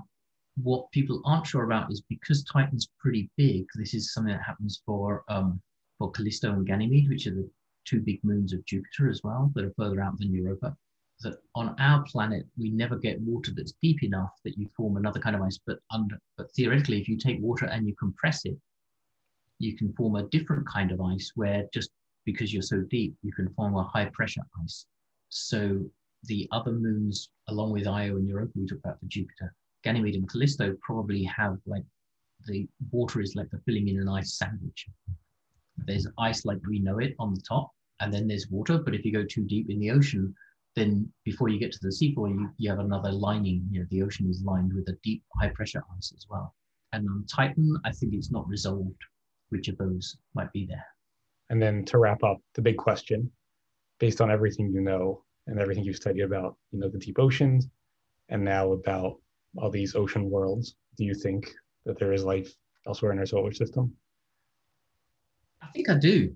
What 0.62 0.91
people 0.91 1.20
aren't 1.24 1.47
sure 1.47 1.64
about 1.64 1.93
is 1.93 2.03
because 2.09 2.43
Titan's 2.45 2.88
pretty 2.99 3.30
big, 3.36 3.66
this 3.76 3.95
is 3.95 4.12
something 4.12 4.32
that 4.32 4.43
happens 4.43 4.82
for 4.84 5.22
um, 5.28 5.61
for 5.99 6.11
Callisto 6.11 6.51
and 6.53 6.66
Ganymede, 6.66 7.09
which 7.09 7.26
are 7.26 7.34
the 7.34 7.49
two 7.91 8.01
big 8.01 8.22
moons 8.22 8.53
of 8.53 8.64
Jupiter 8.66 9.11
as 9.11 9.20
well, 9.24 9.51
that 9.55 9.64
are 9.64 9.74
further 9.76 10.01
out 10.01 10.18
than 10.18 10.32
Europa. 10.32 10.76
That 11.22 11.36
on 11.55 11.74
our 11.78 12.03
planet 12.05 12.47
we 12.57 12.70
never 12.70 12.97
get 12.97 13.20
water 13.20 13.53
that's 13.55 13.74
deep 13.82 14.03
enough 14.03 14.32
that 14.45 14.57
you 14.57 14.68
form 14.76 14.97
another 14.97 15.20
kind 15.20 15.36
of 15.36 15.43
ice. 15.43 15.59
But 15.66 15.78
under 15.91 16.18
but 16.38 16.51
theoretically, 16.53 17.01
if 17.01 17.09
you 17.09 17.16
take 17.18 17.41
water 17.41 17.66
and 17.66 17.86
you 17.86 17.95
compress 17.97 18.45
it, 18.45 18.57
you 19.59 19.76
can 19.76 19.93
form 19.93 20.16
a 20.16 20.28
different 20.28 20.66
kind 20.66 20.93
of 20.93 21.01
ice 21.01 21.32
where 21.34 21.66
just 21.74 21.91
because 22.24 22.53
you're 22.53 22.62
so 22.62 22.80
deep, 22.82 23.14
you 23.22 23.32
can 23.32 23.53
form 23.55 23.76
a 23.76 23.82
high 23.82 24.07
pressure 24.07 24.43
ice. 24.62 24.86
So 25.28 25.84
the 26.24 26.49
other 26.53 26.72
moons, 26.72 27.30
along 27.49 27.72
with 27.72 27.86
Io 27.86 28.16
and 28.16 28.28
Europa, 28.28 28.53
we 28.55 28.66
talked 28.66 28.84
about 28.84 29.01
for 29.01 29.07
Jupiter, 29.07 29.55
Ganymede 29.82 30.16
and 30.16 30.28
Callisto 30.28 30.76
probably 30.82 31.22
have 31.24 31.59
like 31.66 31.84
the 32.47 32.68
water 32.91 33.20
is 33.20 33.34
like 33.34 33.51
the 33.51 33.61
filling 33.66 33.88
in 33.88 34.01
an 34.01 34.09
ice 34.09 34.34
sandwich. 34.34 34.86
There's 35.76 36.07
ice 36.18 36.45
like 36.45 36.59
we 36.66 36.78
know 36.78 36.99
it 36.99 37.14
on 37.18 37.34
the 37.34 37.41
top, 37.41 37.70
and 38.01 38.13
then 38.13 38.27
there's 38.27 38.49
water. 38.49 38.79
But 38.79 38.95
if 38.95 39.05
you 39.05 39.13
go 39.13 39.25
too 39.25 39.45
deep 39.45 39.71
in 39.71 39.79
the 39.79 39.91
ocean, 39.91 40.35
then 40.77 41.11
before 41.25 41.49
you 41.49 41.59
get 41.59 41.73
to 41.73 41.79
the 41.83 41.89
seafloor, 41.89 42.31
you, 42.31 42.51
you 42.59 42.71
have 42.71 42.79
another 42.79 43.13
lining. 43.13 43.67
You 43.71 43.81
know, 43.81 43.87
the 43.91 44.03
ocean 44.03 44.29
is 44.29 44.43
lined 44.43 44.73
with 44.73 44.89
a 44.89 44.97
deep, 45.03 45.23
high 45.41 45.49
pressure 45.49 45.83
ice 45.97 46.13
as 46.17 46.27
well. 46.29 46.55
And 46.93 47.09
on 47.09 47.25
Titan, 47.27 47.77
I 47.85 47.93
think 47.93 48.15
it's 48.15 48.31
not 48.31 48.49
resolved 48.49 49.01
which 49.51 49.69
of 49.69 49.79
those 49.79 50.17
might 50.35 50.53
be 50.53 50.67
there. 50.67 50.85
And 51.51 51.61
then 51.61 51.85
to 51.87 51.99
wrap 51.99 52.23
up, 52.23 52.39
the 52.55 52.63
big 52.63 52.77
question 52.77 53.31
based 53.99 54.21
on 54.21 54.31
everything 54.31 54.73
you 54.73 54.81
know 54.81 55.23
and 55.47 55.61
everything 55.61 55.85
you've 55.85 55.97
studied 55.97 56.23
about, 56.23 56.57
you 56.73 56.81
know, 56.81 56.89
the 56.89 56.99
deep 56.99 57.19
oceans 57.19 57.69
and 58.31 58.43
now 58.43 58.73
about 58.73 59.19
all 59.59 59.71
these 59.71 59.95
ocean 59.95 60.31
worlds, 60.31 60.77
do 60.97 61.05
you 61.05 61.15
think 61.15 61.53
that 61.85 61.99
there 61.99 62.13
is 62.13 62.25
life 62.25 62.55
elsewhere 62.87 63.13
in 63.13 63.19
our 63.19 63.27
solar 63.27 63.53
system? 63.53 63.93
I 65.63 65.67
think 65.73 65.91
I 65.91 65.99
do. 65.99 66.35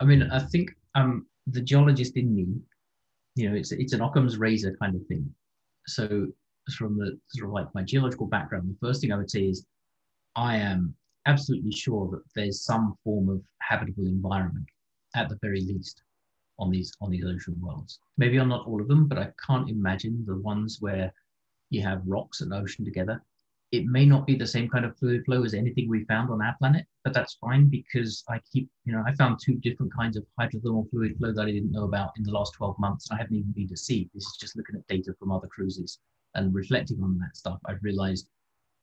I 0.00 0.04
mean, 0.04 0.22
I 0.22 0.38
think 0.38 0.70
um, 0.94 1.26
the 1.46 1.60
geologist 1.60 2.16
in 2.16 2.34
me, 2.34 2.46
you 3.34 3.48
know, 3.48 3.56
it's 3.56 3.72
it's 3.72 3.92
an 3.92 4.02
Occam's 4.02 4.36
razor 4.36 4.76
kind 4.80 4.94
of 4.94 5.06
thing. 5.06 5.28
So 5.86 6.26
from 6.76 6.96
the 6.96 7.18
sort 7.28 7.48
of 7.48 7.54
like 7.54 7.74
my 7.74 7.82
geological 7.82 8.26
background, 8.26 8.68
the 8.68 8.86
first 8.86 9.00
thing 9.00 9.12
I 9.12 9.16
would 9.16 9.30
say 9.30 9.42
is 9.42 9.66
I 10.36 10.56
am 10.56 10.94
absolutely 11.26 11.72
sure 11.72 12.08
that 12.10 12.22
there's 12.34 12.64
some 12.64 12.96
form 13.04 13.28
of 13.28 13.42
habitable 13.60 14.06
environment 14.06 14.66
at 15.14 15.28
the 15.28 15.38
very 15.42 15.60
least 15.60 16.02
on 16.58 16.70
these 16.70 16.92
on 17.00 17.10
these 17.10 17.24
ocean 17.24 17.56
worlds. 17.60 17.98
Maybe 18.18 18.38
on 18.38 18.48
not 18.48 18.66
all 18.66 18.80
of 18.80 18.88
them, 18.88 19.08
but 19.08 19.18
I 19.18 19.30
can't 19.46 19.68
imagine 19.70 20.24
the 20.26 20.36
ones 20.36 20.78
where 20.80 21.12
you 21.70 21.82
have 21.82 22.02
rocks 22.06 22.40
and 22.40 22.52
ocean 22.52 22.84
together. 22.84 23.22
It 23.72 23.86
may 23.86 24.04
not 24.06 24.26
be 24.26 24.36
the 24.36 24.46
same 24.46 24.68
kind 24.68 24.84
of 24.84 24.96
fluid 24.98 25.24
flow 25.24 25.44
as 25.44 25.54
anything 25.54 25.88
we 25.88 26.04
found 26.04 26.30
on 26.30 26.42
our 26.42 26.54
planet, 26.58 26.86
but 27.04 27.14
that's 27.14 27.34
fine 27.34 27.68
because 27.68 28.22
I 28.28 28.38
keep, 28.52 28.68
you 28.84 28.92
know, 28.92 29.02
I 29.06 29.14
found 29.14 29.38
two 29.40 29.54
different 29.56 29.92
kinds 29.94 30.16
of 30.16 30.24
hydrothermal 30.38 30.90
fluid 30.90 31.16
flow 31.16 31.32
that 31.32 31.46
I 31.46 31.50
didn't 31.50 31.72
know 31.72 31.84
about 31.84 32.12
in 32.18 32.22
the 32.22 32.32
last 32.32 32.52
12 32.54 32.78
months. 32.78 33.10
I 33.10 33.16
haven't 33.16 33.36
even 33.36 33.52
been 33.52 33.68
to 33.68 33.76
sea. 33.76 34.10
This 34.14 34.24
is 34.24 34.36
just 34.38 34.56
looking 34.56 34.76
at 34.76 34.86
data 34.88 35.14
from 35.18 35.32
other 35.32 35.48
cruises 35.48 35.98
and 36.34 36.54
reflecting 36.54 37.02
on 37.02 37.18
that 37.18 37.36
stuff. 37.36 37.58
I've 37.66 37.82
realized 37.82 38.28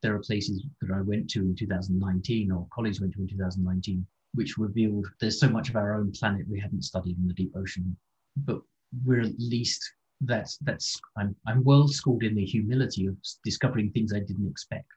there 0.01 0.15
are 0.15 0.19
places 0.19 0.65
that 0.81 0.93
I 0.93 1.01
went 1.01 1.29
to 1.31 1.41
in 1.41 1.55
2019 1.55 2.51
or 2.51 2.67
colleagues 2.73 2.99
went 2.99 3.13
to 3.13 3.21
in 3.21 3.27
2019 3.27 4.05
which 4.33 4.57
revealed 4.57 5.07
there's 5.19 5.39
so 5.39 5.49
much 5.49 5.69
of 5.69 5.75
our 5.75 5.95
own 5.95 6.11
planet 6.11 6.47
we 6.49 6.59
haven't 6.59 6.83
studied 6.83 7.17
in 7.17 7.27
the 7.27 7.33
deep 7.33 7.51
ocean, 7.55 7.95
but 8.37 8.61
we're 9.05 9.21
at 9.21 9.39
least 9.39 9.93
that's 10.21 10.57
that's 10.57 10.99
I'm 11.17 11.35
I'm 11.47 11.63
well 11.63 11.87
schooled 11.87 12.23
in 12.23 12.35
the 12.35 12.45
humility 12.45 13.07
of 13.07 13.15
discovering 13.43 13.91
things 13.91 14.13
I 14.13 14.19
didn't 14.19 14.49
expect, 14.49 14.91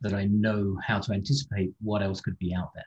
that 0.00 0.14
I 0.14 0.26
know 0.26 0.76
how 0.86 1.00
to 1.00 1.12
anticipate 1.12 1.72
what 1.80 2.02
else 2.02 2.20
could 2.20 2.38
be 2.38 2.54
out 2.54 2.70
there. 2.74 2.84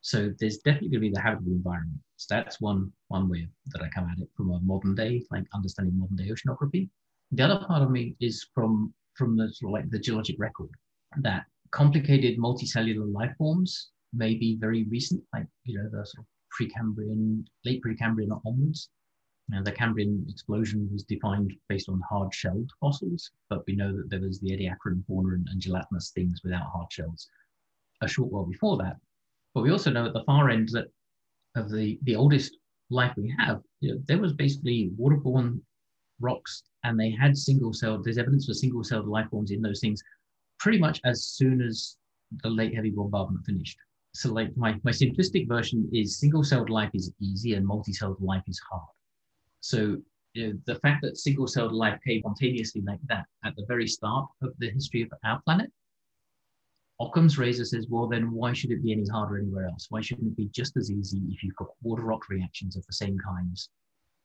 So 0.00 0.32
there's 0.38 0.58
definitely 0.58 0.90
going 0.90 1.02
to 1.02 1.08
be 1.08 1.14
the 1.14 1.20
habitable 1.20 1.52
environment. 1.52 1.98
So 2.16 2.34
that's 2.34 2.60
one 2.60 2.92
one 3.08 3.28
way 3.28 3.48
that 3.72 3.82
I 3.82 3.88
come 3.88 4.08
at 4.08 4.18
it 4.20 4.28
from 4.36 4.52
a 4.52 4.60
modern 4.60 4.94
day, 4.94 5.24
like 5.30 5.44
understanding 5.54 5.98
modern 5.98 6.16
day 6.16 6.30
oceanography. 6.30 6.88
The 7.32 7.42
other 7.42 7.66
part 7.66 7.82
of 7.82 7.90
me 7.90 8.16
is 8.20 8.46
from 8.54 8.94
from 9.14 9.36
the 9.36 9.52
sort 9.52 9.70
of 9.70 9.72
like 9.72 9.90
the 9.90 9.98
geologic 9.98 10.36
record 10.38 10.70
that 11.22 11.46
complicated 11.72 12.38
multicellular 12.38 13.12
life 13.12 13.34
forms 13.38 13.90
may 14.12 14.34
be 14.34 14.56
very 14.56 14.84
recent, 14.84 15.22
like 15.34 15.46
you 15.64 15.76
know 15.76 15.88
the 15.90 16.06
sort 16.06 16.24
of 16.24 16.26
Precambrian, 16.56 17.44
late 17.64 17.82
Precambrian 17.82 18.40
onwards. 18.46 18.88
Now, 19.48 19.62
the 19.62 19.72
Cambrian 19.72 20.26
explosion 20.28 20.88
was 20.92 21.04
defined 21.04 21.54
based 21.68 21.88
on 21.88 22.00
hard-shelled 22.00 22.72
fossils, 22.80 23.30
but 23.48 23.64
we 23.66 23.76
know 23.76 23.96
that 23.96 24.10
there 24.10 24.20
was 24.20 24.40
the 24.40 24.50
Ediacaran 24.50 25.04
fauna 25.06 25.34
and, 25.34 25.48
and 25.48 25.60
gelatinous 25.60 26.10
things 26.10 26.40
without 26.42 26.66
hard 26.66 26.92
shells 26.92 27.28
a 28.02 28.08
short 28.08 28.30
while 28.30 28.44
before 28.44 28.76
that. 28.78 28.96
But 29.54 29.62
we 29.62 29.70
also 29.70 29.90
know 29.90 30.06
at 30.06 30.12
the 30.12 30.24
far 30.24 30.50
end 30.50 30.68
that 30.72 30.88
of 31.54 31.70
the, 31.70 31.98
the 32.02 32.16
oldest 32.16 32.58
life 32.90 33.16
we 33.16 33.34
have, 33.38 33.62
you 33.80 33.92
know, 33.94 34.00
there 34.06 34.18
was 34.18 34.32
basically 34.32 34.90
waterborne 34.98 35.60
rocks 36.20 36.64
and 36.84 36.98
they 36.98 37.10
had 37.10 37.36
single-celled, 37.36 38.04
there's 38.04 38.18
evidence 38.18 38.46
for 38.46 38.54
single-celled 38.54 39.06
life 39.08 39.28
forms 39.30 39.50
in 39.52 39.62
those 39.62 39.80
things 39.80 40.02
pretty 40.58 40.78
much 40.78 41.00
as 41.04 41.28
soon 41.28 41.62
as 41.62 41.96
the 42.42 42.48
late 42.48 42.74
heavy 42.74 42.90
bombardment 42.90 43.44
finished 43.46 43.78
so 44.16 44.32
like 44.32 44.56
my, 44.56 44.80
my 44.82 44.90
simplistic 44.90 45.46
version 45.46 45.86
is 45.92 46.18
single-celled 46.18 46.70
life 46.70 46.90
is 46.94 47.12
easy 47.20 47.52
and 47.52 47.66
multi-celled 47.66 48.16
life 48.18 48.42
is 48.48 48.58
hard. 48.70 48.95
So 49.60 49.96
you 50.34 50.48
know, 50.48 50.58
the 50.66 50.78
fact 50.80 51.02
that 51.02 51.16
single-celled 51.16 51.72
life 51.72 51.98
came 52.06 52.20
spontaneously 52.20 52.82
like 52.82 53.00
that 53.08 53.24
at 53.44 53.56
the 53.56 53.64
very 53.66 53.86
start 53.86 54.28
of 54.42 54.52
the 54.58 54.70
history 54.70 55.02
of 55.02 55.10
our 55.24 55.40
planet, 55.44 55.70
Occam's 57.00 57.38
razor 57.38 57.64
says, 57.64 57.86
well, 57.90 58.06
then 58.06 58.32
why 58.32 58.52
should 58.52 58.70
it 58.70 58.82
be 58.82 58.92
any 58.92 59.06
harder 59.06 59.38
anywhere 59.38 59.66
else? 59.66 59.86
Why 59.90 60.00
shouldn't 60.00 60.28
it 60.28 60.36
be 60.36 60.48
just 60.52 60.76
as 60.76 60.90
easy 60.90 61.20
if 61.30 61.42
you've 61.42 61.56
got 61.56 61.68
water 61.82 62.02
rock 62.02 62.28
reactions 62.28 62.76
of 62.76 62.86
the 62.86 62.92
same 62.92 63.18
kinds? 63.18 63.70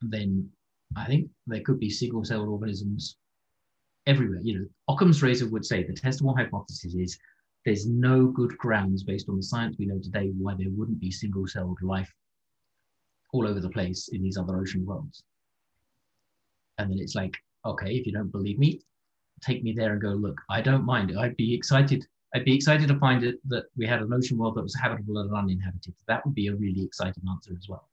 Then 0.01 0.49
I 0.95 1.05
think 1.05 1.29
there 1.47 1.61
could 1.61 1.79
be 1.79 1.89
single-celled 1.89 2.47
organisms 2.47 3.17
everywhere. 4.07 4.39
You 4.41 4.59
know, 4.59 4.65
Occam's 4.89 5.21
razor 5.21 5.49
would 5.49 5.65
say 5.65 5.83
the 5.83 5.93
testable 5.93 6.35
hypothesis 6.35 6.93
is 6.93 7.17
there's 7.65 7.87
no 7.87 8.27
good 8.27 8.57
grounds 8.57 9.03
based 9.03 9.29
on 9.29 9.37
the 9.37 9.43
science 9.43 9.75
we 9.77 9.85
know 9.85 9.99
today 9.99 10.31
why 10.37 10.55
there 10.57 10.67
wouldn't 10.69 10.99
be 10.99 11.11
single-celled 11.11 11.81
life 11.81 12.11
all 13.31 13.47
over 13.47 13.59
the 13.59 13.69
place 13.69 14.09
in 14.09 14.21
these 14.21 14.37
other 14.37 14.57
ocean 14.57 14.85
worlds. 14.85 15.23
And 16.77 16.91
then 16.91 16.99
it's 16.99 17.15
like, 17.15 17.37
okay, 17.65 17.93
if 17.93 18.05
you 18.05 18.11
don't 18.11 18.31
believe 18.31 18.59
me, 18.59 18.81
take 19.41 19.63
me 19.63 19.73
there 19.73 19.93
and 19.93 20.01
go 20.01 20.09
look. 20.09 20.39
I 20.49 20.61
don't 20.61 20.85
mind. 20.85 21.17
I'd 21.17 21.37
be 21.37 21.53
excited. 21.53 22.05
I'd 22.33 22.45
be 22.45 22.55
excited 22.55 22.87
to 22.87 22.99
find 22.99 23.23
it 23.23 23.39
that 23.49 23.65
we 23.77 23.85
had 23.85 24.01
an 24.01 24.13
ocean 24.13 24.37
world 24.37 24.55
that 24.55 24.63
was 24.63 24.75
habitable 24.75 25.17
and 25.17 25.35
uninhabited. 25.35 25.93
That 26.07 26.25
would 26.25 26.35
be 26.35 26.47
a 26.47 26.55
really 26.55 26.83
exciting 26.83 27.23
answer 27.29 27.53
as 27.57 27.67
well. 27.67 27.89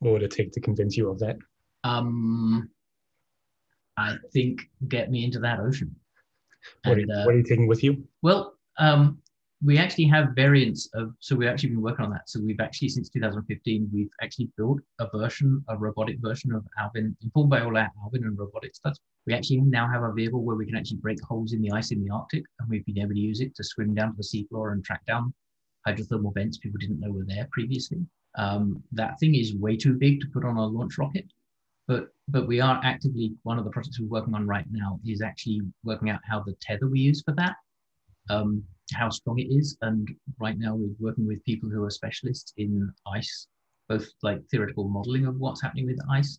What 0.00 0.12
would 0.12 0.22
it 0.22 0.30
take 0.30 0.52
to 0.52 0.60
convince 0.60 0.96
you 0.96 1.10
of 1.10 1.18
that? 1.20 1.36
Um, 1.84 2.70
I 3.96 4.16
think 4.32 4.60
get 4.88 5.10
me 5.10 5.24
into 5.24 5.40
that 5.40 5.60
ocean. 5.60 5.94
What, 6.84 6.98
and, 6.98 7.10
are, 7.10 7.14
you, 7.14 7.20
uh, 7.20 7.24
what 7.24 7.34
are 7.34 7.38
you 7.38 7.44
taking 7.44 7.66
with 7.66 7.82
you? 7.82 8.04
Well, 8.22 8.54
um, 8.78 9.18
we 9.64 9.76
actually 9.76 10.04
have 10.04 10.36
variants 10.36 10.88
of, 10.94 11.12
so 11.18 11.34
we've 11.34 11.48
actually 11.48 11.70
been 11.70 11.82
working 11.82 12.04
on 12.04 12.10
that. 12.12 12.28
So 12.28 12.40
we've 12.40 12.60
actually, 12.60 12.90
since 12.90 13.08
2015, 13.08 13.90
we've 13.92 14.10
actually 14.22 14.50
built 14.56 14.80
a 15.00 15.08
version, 15.16 15.64
a 15.68 15.76
robotic 15.76 16.18
version 16.20 16.52
of 16.54 16.64
Alvin, 16.78 17.16
informed 17.22 17.50
by 17.50 17.62
all 17.62 17.76
our 17.76 17.90
Alvin 18.04 18.24
and 18.24 18.38
robotics 18.38 18.78
stuff. 18.78 18.96
We 19.26 19.34
actually 19.34 19.58
now 19.58 19.88
have 19.88 20.04
a 20.04 20.12
vehicle 20.12 20.42
where 20.42 20.56
we 20.56 20.66
can 20.66 20.76
actually 20.76 20.98
break 20.98 21.20
holes 21.22 21.52
in 21.52 21.60
the 21.60 21.72
ice 21.72 21.90
in 21.90 22.04
the 22.04 22.10
Arctic, 22.10 22.44
and 22.60 22.68
we've 22.68 22.86
been 22.86 22.98
able 22.98 23.14
to 23.14 23.18
use 23.18 23.40
it 23.40 23.54
to 23.56 23.64
swim 23.64 23.94
down 23.94 24.12
to 24.12 24.16
the 24.16 24.22
seafloor 24.22 24.72
and 24.72 24.84
track 24.84 25.04
down 25.06 25.34
hydrothermal 25.86 26.34
vents 26.34 26.58
people 26.58 26.78
didn't 26.78 27.00
know 27.00 27.10
were 27.10 27.24
there 27.26 27.48
previously. 27.50 27.98
Um, 28.36 28.82
that 28.92 29.18
thing 29.18 29.34
is 29.34 29.54
way 29.54 29.76
too 29.76 29.94
big 29.94 30.20
to 30.20 30.26
put 30.28 30.44
on 30.44 30.56
a 30.56 30.66
launch 30.66 30.98
rocket, 30.98 31.26
but 31.86 32.08
but 32.28 32.46
we 32.46 32.60
are 32.60 32.80
actively 32.84 33.34
one 33.42 33.58
of 33.58 33.64
the 33.64 33.70
projects 33.70 33.98
we're 33.98 34.06
working 34.06 34.34
on 34.34 34.46
right 34.46 34.66
now 34.70 35.00
is 35.06 35.22
actually 35.22 35.62
working 35.82 36.10
out 36.10 36.20
how 36.28 36.42
the 36.42 36.54
tether 36.60 36.86
we 36.88 37.00
use 37.00 37.22
for 37.22 37.32
that 37.32 37.56
um, 38.30 38.62
how 38.92 39.10
strong 39.10 39.38
it 39.38 39.48
is. 39.50 39.76
And 39.82 40.08
right 40.38 40.58
now 40.58 40.74
we're 40.74 40.94
working 40.98 41.26
with 41.26 41.44
people 41.44 41.68
who 41.68 41.84
are 41.84 41.90
specialists 41.90 42.52
in 42.56 42.92
ice, 43.06 43.46
both 43.88 44.06
like 44.22 44.44
theoretical 44.50 44.88
modeling 44.88 45.26
of 45.26 45.36
what's 45.38 45.62
happening 45.62 45.86
with 45.86 45.98
ice 46.10 46.38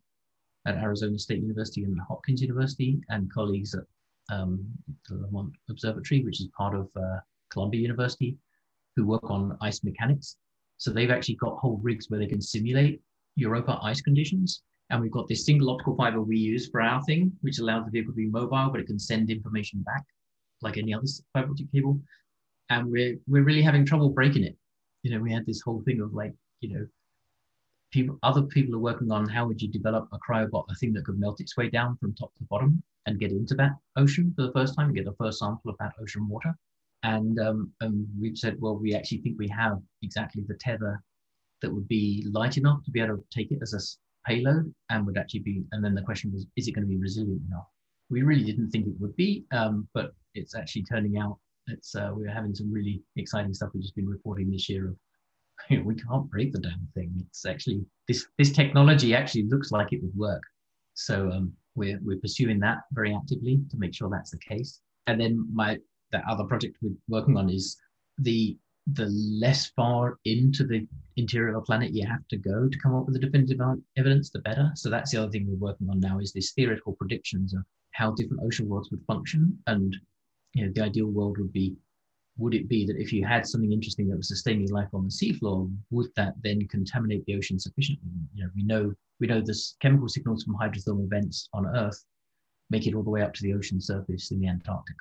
at 0.67 0.75
Arizona 0.75 1.17
State 1.17 1.41
University 1.41 1.83
and 1.83 1.97
Hopkins 2.07 2.41
University, 2.41 2.99
and 3.09 3.31
colleagues 3.31 3.73
at 3.73 3.83
um, 4.35 4.65
the 5.07 5.15
Lamont 5.15 5.53
Observatory, 5.69 6.23
which 6.23 6.41
is 6.41 6.49
part 6.57 6.75
of 6.75 6.89
uh, 6.95 7.19
Columbia 7.49 7.81
University, 7.81 8.37
who 8.95 9.07
work 9.07 9.29
on 9.29 9.57
ice 9.61 9.83
mechanics. 9.83 10.37
So 10.77 10.91
they've 10.91 11.11
actually 11.11 11.35
got 11.35 11.57
whole 11.57 11.79
rigs 11.81 12.09
where 12.09 12.19
they 12.19 12.27
can 12.27 12.41
simulate 12.41 13.01
Europa 13.35 13.79
ice 13.81 14.01
conditions. 14.01 14.61
And 14.89 15.01
we've 15.01 15.11
got 15.11 15.27
this 15.27 15.45
single 15.45 15.69
optical 15.69 15.95
fiber 15.95 16.21
we 16.21 16.37
use 16.37 16.67
for 16.69 16.81
our 16.81 17.01
thing, 17.03 17.31
which 17.41 17.59
allows 17.59 17.85
the 17.85 17.91
vehicle 17.91 18.11
to 18.13 18.17
be 18.17 18.27
mobile, 18.27 18.69
but 18.71 18.81
it 18.81 18.87
can 18.87 18.99
send 18.99 19.29
information 19.29 19.81
back 19.81 20.03
like 20.61 20.77
any 20.77 20.93
other 20.93 21.05
fiber 21.33 21.51
optic 21.51 21.71
cable 21.71 22.01
and 22.70 22.89
we're 22.91 23.17
we're 23.28 23.43
really 23.43 23.61
having 23.61 23.86
trouble 23.86 24.09
breaking 24.09 24.43
it. 24.43 24.55
You 25.03 25.11
know, 25.11 25.20
we 25.20 25.32
had 25.32 25.45
this 25.45 25.61
whole 25.61 25.82
thing 25.82 26.01
of 26.01 26.13
like, 26.13 26.34
you 26.61 26.74
know, 26.74 26.86
people 27.91 28.17
other 28.24 28.43
people 28.43 28.76
are 28.76 28.80
working 28.80 29.11
on 29.11 29.28
how 29.28 29.47
would 29.47 29.61
you 29.61 29.70
develop 29.70 30.07
a 30.11 30.20
cryobot, 30.20 30.65
a 30.70 30.76
thing 30.76 30.93
that 30.93 31.05
could 31.05 31.20
melt 31.20 31.41
its 31.41 31.57
way 31.57 31.70
down 31.70 31.97
from 31.97 32.13
top 32.13 32.34
to 32.38 32.43
bottom 32.49 32.82
and 33.05 33.20
get 33.20 33.32
into 33.32 33.55
that 33.55 33.72
ocean 33.95 34.34
for 34.36 34.43
the 34.43 34.51
first 34.51 34.76
time, 34.76 34.93
get 34.93 35.05
the 35.05 35.15
first 35.20 35.39
sample 35.39 35.72
of 35.72 35.78
that 35.80 35.93
ocean 36.01 36.28
water. 36.28 36.53
And 37.03 37.39
um, 37.39 37.72
and 37.82 38.07
we've 38.20 38.38
said, 38.38 38.57
well, 38.59 38.78
we 38.78 38.93
actually 38.93 39.20
think 39.20 39.39
we 39.39 39.47
have 39.49 39.80
exactly 40.01 40.43
the 40.47 40.55
tether 40.55 41.01
that 41.61 41.74
would 41.74 41.88
be 41.88 42.26
light 42.32 42.57
enough 42.57 42.84
to 42.84 42.91
be 42.91 43.01
able 43.01 43.17
to 43.17 43.24
take 43.32 43.51
it 43.51 43.59
as 43.61 43.74
a 43.74 43.80
payload 44.30 44.74
and 44.89 45.05
would 45.05 45.17
actually 45.17 45.41
be. 45.41 45.63
And 45.72 45.84
then 45.84 45.95
the 45.95 46.01
question 46.01 46.32
was, 46.32 46.45
is 46.55 46.67
it 46.67 46.74
going 46.74 46.86
to 46.86 46.89
be 46.89 46.97
resilient 46.97 47.41
enough? 47.47 47.67
We 48.09 48.22
really 48.24 48.43
didn't 48.43 48.70
think 48.72 48.88
it 48.88 48.99
would 48.99 49.15
be, 49.15 49.45
um, 49.51 49.88
but 49.93 50.13
it's 50.36 50.55
actually 50.55 50.84
turning 50.84 51.17
out 51.17 51.38
it's 51.70 51.95
uh, 51.95 52.11
we're 52.13 52.32
having 52.32 52.53
some 52.53 52.72
really 52.72 53.01
exciting 53.15 53.53
stuff 53.53 53.70
we've 53.74 53.84
just 53.84 53.95
been 53.95 54.07
reporting 54.07 54.51
this 54.51 54.70
year 54.70 54.89
of 54.89 54.95
you 55.70 55.78
know, 55.78 55.84
we 55.84 55.95
can't 55.95 56.30
break 56.30 56.53
the 56.53 56.59
damn 56.59 56.88
thing. 56.93 57.13
It's 57.28 57.45
actually 57.45 57.86
this 58.07 58.26
this 58.38 58.51
technology 58.51 59.15
actually 59.15 59.43
looks 59.43 59.72
like 59.72 59.91
it 59.91 60.01
would 60.01 60.15
work. 60.15 60.43
So 60.93 61.30
um, 61.32 61.53
we're 61.76 61.99
we're 62.03 62.20
pursuing 62.20 62.59
that 62.59 62.80
very 62.91 63.13
actively 63.15 63.59
to 63.70 63.78
make 63.78 63.93
sure 63.93 64.09
that's 64.09 64.32
the 64.32 64.39
case. 64.39 64.82
And 65.07 65.20
then 65.20 65.47
my 65.53 65.78
that 66.11 66.24
other 66.28 66.43
project 66.43 66.78
we're 66.82 66.91
working 67.07 67.38
on 67.38 67.49
is 67.49 67.78
the 68.17 68.57
the 68.93 69.07
less 69.39 69.67
far 69.76 70.17
into 70.26 70.65
the 70.65 70.88
interior 71.15 71.49
of 71.49 71.57
a 71.57 71.61
planet 71.61 71.93
you 71.93 72.07
have 72.07 72.28
to 72.30 72.38
go 72.38 72.67
to 72.67 72.80
come 72.80 72.95
up 72.95 73.05
with 73.05 73.13
the 73.13 73.20
definitive 73.20 73.59
evidence, 73.97 74.32
the 74.32 74.39
better. 74.39 74.72
So 74.76 74.89
that's 74.89 75.11
the 75.11 75.22
other 75.22 75.32
thing 75.32 75.45
we're 75.47 75.70
working 75.70 75.89
on 75.89 75.99
now 75.99 76.20
is 76.20 76.34
this 76.34 76.53
theoretical 76.53 76.93
predictions 76.93 77.53
of 77.53 77.63
how 77.91 78.11
different 78.13 78.41
ocean 78.43 78.67
worlds 78.67 78.89
would 78.89 79.05
function 79.05 79.57
and 79.67 79.95
you 80.53 80.65
know, 80.65 80.71
the 80.73 80.83
ideal 80.83 81.07
world 81.07 81.37
would 81.37 81.53
be, 81.53 81.75
would 82.37 82.53
it 82.53 82.69
be 82.69 82.85
that 82.85 82.97
if 82.97 83.11
you 83.11 83.25
had 83.25 83.45
something 83.45 83.71
interesting 83.71 84.07
that 84.09 84.17
was 84.17 84.29
sustaining 84.29 84.69
life 84.69 84.87
on 84.93 85.03
the 85.03 85.09
seafloor, 85.09 85.71
would 85.91 86.07
that 86.15 86.35
then 86.43 86.67
contaminate 86.67 87.25
the 87.25 87.35
ocean 87.35 87.59
sufficiently? 87.59 88.09
You 88.33 88.43
know, 88.43 88.49
we 88.55 88.63
know 88.63 88.93
we 89.19 89.27
know 89.27 89.41
this 89.41 89.75
chemical 89.81 90.07
signals 90.07 90.43
from 90.43 90.55
hydrothermal 90.55 91.09
vents 91.09 91.49
on 91.53 91.67
Earth 91.75 92.05
make 92.69 92.87
it 92.87 92.93
all 92.93 93.03
the 93.03 93.09
way 93.09 93.21
up 93.21 93.33
to 93.33 93.43
the 93.43 93.53
ocean 93.53 93.81
surface 93.81 94.31
in 94.31 94.39
the 94.39 94.47
Antarctic. 94.47 94.95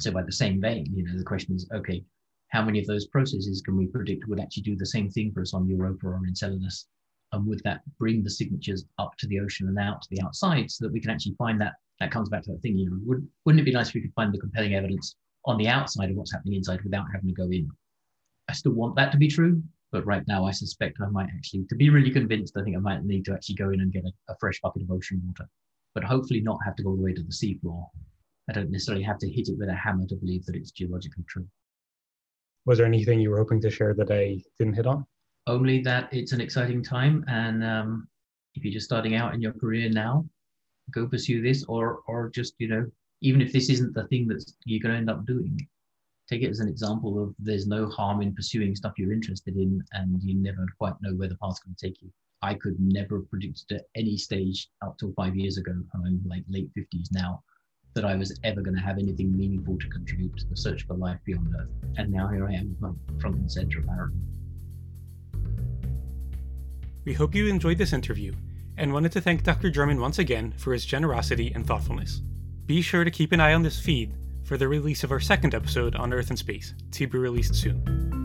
So 0.00 0.10
by 0.10 0.22
the 0.22 0.32
same 0.32 0.60
vein, 0.60 0.86
you 0.94 1.04
know, 1.04 1.16
the 1.16 1.24
question 1.24 1.54
is, 1.54 1.68
okay, 1.72 2.04
how 2.48 2.64
many 2.64 2.80
of 2.80 2.86
those 2.86 3.06
processes 3.06 3.62
can 3.62 3.76
we 3.76 3.86
predict 3.86 4.28
would 4.28 4.40
actually 4.40 4.64
do 4.64 4.76
the 4.76 4.86
same 4.86 5.08
thing 5.08 5.32
for 5.32 5.40
us 5.40 5.54
on 5.54 5.68
Europa 5.68 6.08
or 6.08 6.20
Enceladus? 6.26 6.86
And 7.32 7.46
would 7.46 7.60
that 7.64 7.80
bring 7.98 8.22
the 8.22 8.30
signatures 8.30 8.84
up 8.98 9.12
to 9.18 9.26
the 9.26 9.40
ocean 9.40 9.68
and 9.68 9.78
out 9.78 10.02
to 10.02 10.08
the 10.10 10.22
outside 10.22 10.70
so 10.70 10.84
that 10.84 10.92
we 10.92 11.00
can 11.00 11.10
actually 11.10 11.34
find 11.36 11.60
that 11.60 11.74
that 12.04 12.12
comes 12.12 12.28
back 12.28 12.42
to 12.42 12.52
that 12.52 12.60
thing. 12.60 12.76
You 12.76 12.90
know, 12.90 12.98
would, 13.06 13.26
wouldn't 13.44 13.60
it 13.60 13.64
be 13.64 13.72
nice 13.72 13.88
if 13.88 13.94
we 13.94 14.02
could 14.02 14.14
find 14.14 14.32
the 14.32 14.38
compelling 14.38 14.74
evidence 14.74 15.16
on 15.46 15.56
the 15.56 15.68
outside 15.68 16.10
of 16.10 16.16
what's 16.16 16.32
happening 16.32 16.56
inside 16.56 16.82
without 16.84 17.06
having 17.12 17.28
to 17.28 17.34
go 17.34 17.50
in? 17.50 17.68
I 18.48 18.52
still 18.52 18.72
want 18.72 18.94
that 18.96 19.10
to 19.12 19.18
be 19.18 19.28
true, 19.28 19.62
but 19.90 20.04
right 20.04 20.22
now 20.28 20.44
I 20.44 20.50
suspect 20.50 20.98
I 21.00 21.08
might 21.08 21.30
actually, 21.34 21.64
to 21.70 21.74
be 21.74 21.88
really 21.88 22.10
convinced, 22.10 22.56
I 22.58 22.62
think 22.62 22.76
I 22.76 22.80
might 22.80 23.04
need 23.04 23.24
to 23.24 23.32
actually 23.32 23.54
go 23.54 23.70
in 23.70 23.80
and 23.80 23.92
get 23.92 24.04
a, 24.04 24.32
a 24.32 24.36
fresh 24.38 24.60
bucket 24.60 24.82
of 24.82 24.90
ocean 24.90 25.22
water, 25.24 25.48
but 25.94 26.04
hopefully 26.04 26.42
not 26.42 26.58
have 26.64 26.76
to 26.76 26.82
go 26.82 26.90
all 26.90 26.96
the 26.96 27.02
way 27.02 27.14
to 27.14 27.22
the 27.22 27.32
seafloor. 27.32 27.86
I 28.50 28.52
don't 28.52 28.70
necessarily 28.70 29.04
have 29.04 29.18
to 29.20 29.30
hit 29.30 29.48
it 29.48 29.56
with 29.58 29.70
a 29.70 29.74
hammer 29.74 30.06
to 30.06 30.16
believe 30.16 30.44
that 30.44 30.56
it's 30.56 30.72
geologically 30.72 31.24
true. 31.26 31.46
Was 32.66 32.76
there 32.76 32.86
anything 32.86 33.18
you 33.18 33.30
were 33.30 33.38
hoping 33.38 33.62
to 33.62 33.70
share 33.70 33.94
that 33.94 34.10
I 34.10 34.42
didn't 34.58 34.74
hit 34.74 34.86
on? 34.86 35.06
Only 35.46 35.80
that 35.82 36.12
it's 36.12 36.32
an 36.32 36.40
exciting 36.42 36.82
time, 36.82 37.24
and 37.28 37.64
um, 37.64 38.08
if 38.54 38.64
you're 38.64 38.72
just 38.72 38.86
starting 38.86 39.14
out 39.14 39.34
in 39.34 39.40
your 39.40 39.52
career 39.52 39.88
now, 39.88 40.26
go 40.90 41.06
pursue 41.06 41.42
this 41.42 41.64
or 41.64 42.00
or 42.06 42.30
just 42.30 42.54
you 42.58 42.68
know 42.68 42.86
even 43.20 43.40
if 43.40 43.52
this 43.52 43.70
isn't 43.70 43.94
the 43.94 44.06
thing 44.08 44.28
that 44.28 44.44
you're 44.64 44.82
going 44.82 44.92
to 44.92 44.98
end 44.98 45.10
up 45.10 45.24
doing 45.26 45.58
take 46.28 46.42
it 46.42 46.50
as 46.50 46.60
an 46.60 46.68
example 46.68 47.22
of 47.22 47.34
there's 47.38 47.66
no 47.66 47.88
harm 47.88 48.22
in 48.22 48.34
pursuing 48.34 48.74
stuff 48.74 48.94
you're 48.96 49.12
interested 49.12 49.56
in 49.56 49.82
and 49.92 50.22
you 50.22 50.34
never 50.34 50.66
quite 50.78 50.94
know 51.02 51.12
where 51.14 51.28
the 51.28 51.36
path's 51.36 51.60
going 51.60 51.74
to 51.74 51.86
take 51.86 52.00
you. 52.00 52.10
I 52.42 52.54
could 52.54 52.78
never 52.78 53.18
have 53.18 53.30
predicted 53.30 53.78
at 53.78 53.86
any 53.94 54.16
stage 54.16 54.68
up 54.82 54.98
till 54.98 55.12
five 55.14 55.36
years 55.36 55.56
ago 55.56 55.72
and 55.72 56.06
i'm 56.06 56.20
like 56.26 56.44
late 56.48 56.68
50s 56.76 57.08
now 57.12 57.42
that 57.94 58.04
i 58.04 58.14
was 58.14 58.38
ever 58.44 58.60
going 58.60 58.76
to 58.76 58.82
have 58.82 58.98
anything 58.98 59.34
meaningful 59.36 59.78
to 59.78 59.88
contribute 59.88 60.36
to 60.36 60.46
the 60.48 60.56
search 60.56 60.86
for 60.86 60.94
life 60.94 61.18
beyond 61.24 61.54
earth. 61.58 61.70
And 61.96 62.12
now 62.12 62.28
here 62.28 62.46
i 62.46 62.52
am 62.52 62.76
front 63.18 63.36
and 63.36 63.50
center 63.50 63.78
of 63.78 63.84
apparently 63.84 64.20
we 67.04 67.14
hope 67.14 67.34
you 67.34 67.46
enjoyed 67.46 67.78
this 67.78 67.92
interview 67.92 68.32
and 68.76 68.92
wanted 68.92 69.12
to 69.12 69.20
thank 69.20 69.42
Dr. 69.42 69.70
German 69.70 70.00
once 70.00 70.18
again 70.18 70.52
for 70.56 70.72
his 70.72 70.84
generosity 70.84 71.52
and 71.54 71.66
thoughtfulness. 71.66 72.20
Be 72.66 72.80
sure 72.80 73.04
to 73.04 73.10
keep 73.10 73.32
an 73.32 73.40
eye 73.40 73.54
on 73.54 73.62
this 73.62 73.78
feed 73.78 74.14
for 74.42 74.56
the 74.56 74.68
release 74.68 75.04
of 75.04 75.10
our 75.10 75.20
second 75.20 75.54
episode 75.54 75.96
on 75.96 76.12
Earth 76.12 76.30
and 76.30 76.38
Space, 76.38 76.74
to 76.92 77.06
be 77.06 77.18
released 77.18 77.54
soon. 77.54 78.23